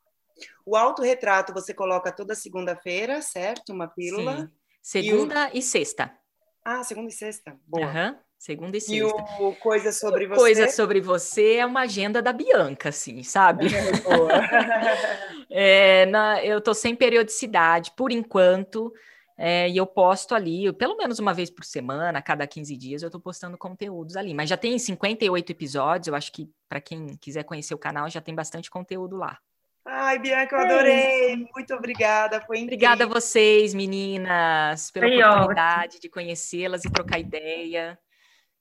O 0.64 0.74
autorretrato 0.74 1.52
você 1.52 1.74
coloca 1.74 2.10
toda 2.10 2.34
segunda-feira, 2.34 3.20
certo? 3.20 3.74
Uma 3.74 3.88
pílula. 3.88 4.50
Sim. 4.82 5.02
Segunda 5.02 5.50
e, 5.52 5.60
sexta. 5.60 6.16
Ah, 6.64 6.82
segunda 6.82 7.08
e 7.08 7.12
sexta. 7.12 7.58
Boa. 7.66 7.86
Aham, 7.86 8.18
Segunda 8.38 8.76
e 8.76 8.78
E 8.78 8.80
sexta. 8.80 9.24
o 9.40 9.54
Coisa 9.56 9.90
Sobre 9.92 10.26
Você. 10.26 10.40
Coisa 10.40 10.68
sobre 10.68 11.00
você 11.00 11.54
é 11.56 11.66
uma 11.66 11.80
agenda 11.80 12.20
da 12.22 12.32
Bianca, 12.32 12.90
assim, 12.90 13.22
sabe? 13.22 13.66
Boa. 14.02 14.28
É, 15.48 16.04
na- 16.06 16.44
eu 16.44 16.60
tô 16.60 16.74
sem 16.74 16.94
periodicidade 16.94 17.92
por 17.96 18.10
enquanto, 18.10 18.92
é, 19.38 19.68
e 19.70 19.76
eu 19.76 19.86
posto 19.86 20.34
ali, 20.34 20.70
pelo 20.72 20.96
menos 20.96 21.18
uma 21.18 21.32
vez 21.32 21.48
por 21.48 21.64
semana, 21.64 22.18
a 22.18 22.22
cada 22.22 22.46
15 22.46 22.76
dias, 22.76 23.02
eu 23.02 23.10
tô 23.10 23.20
postando 23.20 23.56
conteúdos 23.56 24.16
ali. 24.16 24.34
Mas 24.34 24.48
já 24.50 24.56
tem 24.56 24.76
58 24.78 25.50
episódios, 25.52 26.08
eu 26.08 26.14
acho 26.14 26.32
que 26.32 26.50
para 26.68 26.80
quem 26.80 27.16
quiser 27.20 27.44
conhecer 27.44 27.72
o 27.74 27.78
canal, 27.78 28.08
já 28.10 28.20
tem 28.20 28.34
bastante 28.34 28.68
conteúdo 28.70 29.16
lá. 29.16 29.38
Ai, 29.84 30.18
Bianca, 30.18 30.56
eu 30.56 30.60
adorei. 30.60 31.36
Muito 31.54 31.72
obrigada. 31.74 32.40
Foi 32.40 32.56
incrível. 32.58 32.74
Obrigada 32.74 33.04
a 33.04 33.06
vocês, 33.06 33.72
meninas, 33.72 34.90
pela 34.90 35.06
Foi 35.06 35.22
oportunidade 35.22 36.00
de 36.00 36.08
conhecê-las 36.08 36.84
e 36.84 36.90
trocar 36.90 37.20
ideia. 37.20 37.96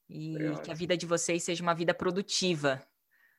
E 0.10 0.36
Foi 0.38 0.62
que 0.64 0.72
a 0.72 0.76
vida 0.76 0.96
de 0.96 1.06
vocês 1.06 1.44
seja 1.44 1.64
uma 1.64 1.74
vida 1.74 1.94
produtiva. 1.94 2.82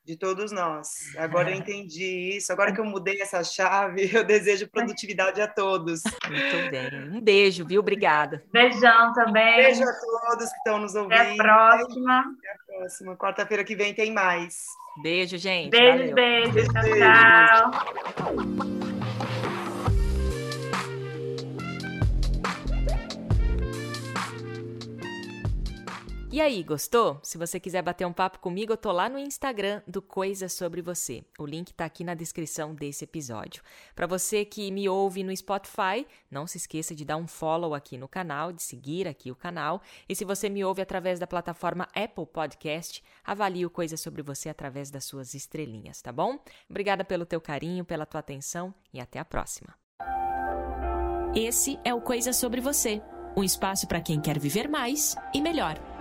De 0.05 0.17
todos 0.17 0.53
nós. 0.53 0.89
Agora 1.17 1.51
eu 1.51 1.57
entendi 1.59 2.37
isso. 2.37 2.53
Agora 2.53 2.73
que 2.73 2.81
eu 2.81 2.85
mudei 2.85 3.21
essa 3.21 3.43
chave, 3.43 4.09
eu 4.15 4.25
desejo 4.25 4.69
produtividade 4.71 5.41
a 5.41 5.49
todos. 5.49 6.03
Muito 6.29 6.71
bem. 6.71 7.11
Um 7.13 7.21
beijo, 7.21 7.67
viu? 7.67 7.81
Obrigada. 7.81 8.45
Beijão 8.53 9.13
também. 9.15 9.57
Beijo 9.57 9.83
a 9.83 9.93
todos 9.93 10.49
que 10.49 10.57
estão 10.59 10.79
nos 10.79 10.95
ouvindo. 10.95 11.13
Até 11.15 11.33
a 11.33 11.37
próxima. 11.37 12.21
Até 12.21 12.53
a 12.53 12.79
próxima. 12.79 13.17
Quarta-feira 13.17 13.65
que 13.65 13.75
vem 13.75 13.93
tem 13.95 14.13
mais. 14.13 14.65
Beijo, 15.03 15.37
gente. 15.39 15.71
Beijos, 15.71 16.11
Valeu. 16.11 16.15
beijos. 16.15 16.69
Tchau, 16.69 16.83
Beijo. 16.83 16.99
tchau. 17.01 18.76
E 26.37 26.41
aí, 26.43 26.63
gostou? 26.63 27.19
Se 27.23 27.39
você 27.39 27.59
quiser 27.59 27.81
bater 27.81 28.07
um 28.07 28.13
papo 28.13 28.41
comigo, 28.41 28.71
eu 28.71 28.77
tô 28.77 28.93
lá 28.93 29.09
no 29.09 29.19
Instagram 29.19 29.81
do 29.87 30.03
Coisa 30.03 30.51
Sobre 30.51 30.83
Você. 30.83 31.25
O 31.39 31.47
link 31.47 31.73
tá 31.73 31.87
aqui 31.87 32.05
na 32.05 32.13
descrição 32.13 32.75
desse 32.75 33.05
episódio. 33.05 33.63
Para 33.95 34.07
você 34.07 34.45
que 34.45 34.71
me 34.71 34.87
ouve 34.87 35.25
no 35.25 35.35
Spotify, 35.35 36.07
não 36.31 36.47
se 36.47 36.59
esqueça 36.59 36.95
de 36.95 37.07
dar 37.07 37.17
um 37.17 37.27
follow 37.27 37.75
aqui 37.75 37.97
no 37.97 38.07
canal, 38.07 38.53
de 38.53 38.63
seguir 38.63 39.09
aqui 39.09 39.31
o 39.31 39.35
canal. 39.35 39.81
E 40.07 40.15
se 40.15 40.27
você 40.27 40.51
me 40.51 40.63
ouve 40.63 40.83
através 40.83 41.19
da 41.19 41.27
plataforma 41.27 41.89
Apple 41.95 42.27
Podcast, 42.27 43.03
avalie 43.25 43.65
o 43.65 43.71
Coisa 43.71 43.97
Sobre 43.97 44.21
Você 44.21 44.51
através 44.51 44.91
das 44.91 45.07
suas 45.07 45.33
estrelinhas, 45.33 46.03
tá 46.03 46.13
bom? 46.13 46.39
Obrigada 46.69 47.03
pelo 47.03 47.25
teu 47.25 47.41
carinho, 47.41 47.83
pela 47.83 48.05
tua 48.05 48.21
atenção 48.21 48.75
e 48.93 49.01
até 49.01 49.19
a 49.19 49.25
próxima. 49.25 49.75
Esse 51.35 51.81
é 51.83 51.95
o 51.95 52.01
Coisa 52.03 52.35
Sobre 52.35 52.61
Você, 52.61 53.01
um 53.35 53.43
espaço 53.43 53.89
para 53.89 54.03
quem 54.03 54.21
quer 54.21 54.39
viver 54.39 54.69
mais 54.69 55.17
e 55.33 55.41
melhor. 55.41 55.96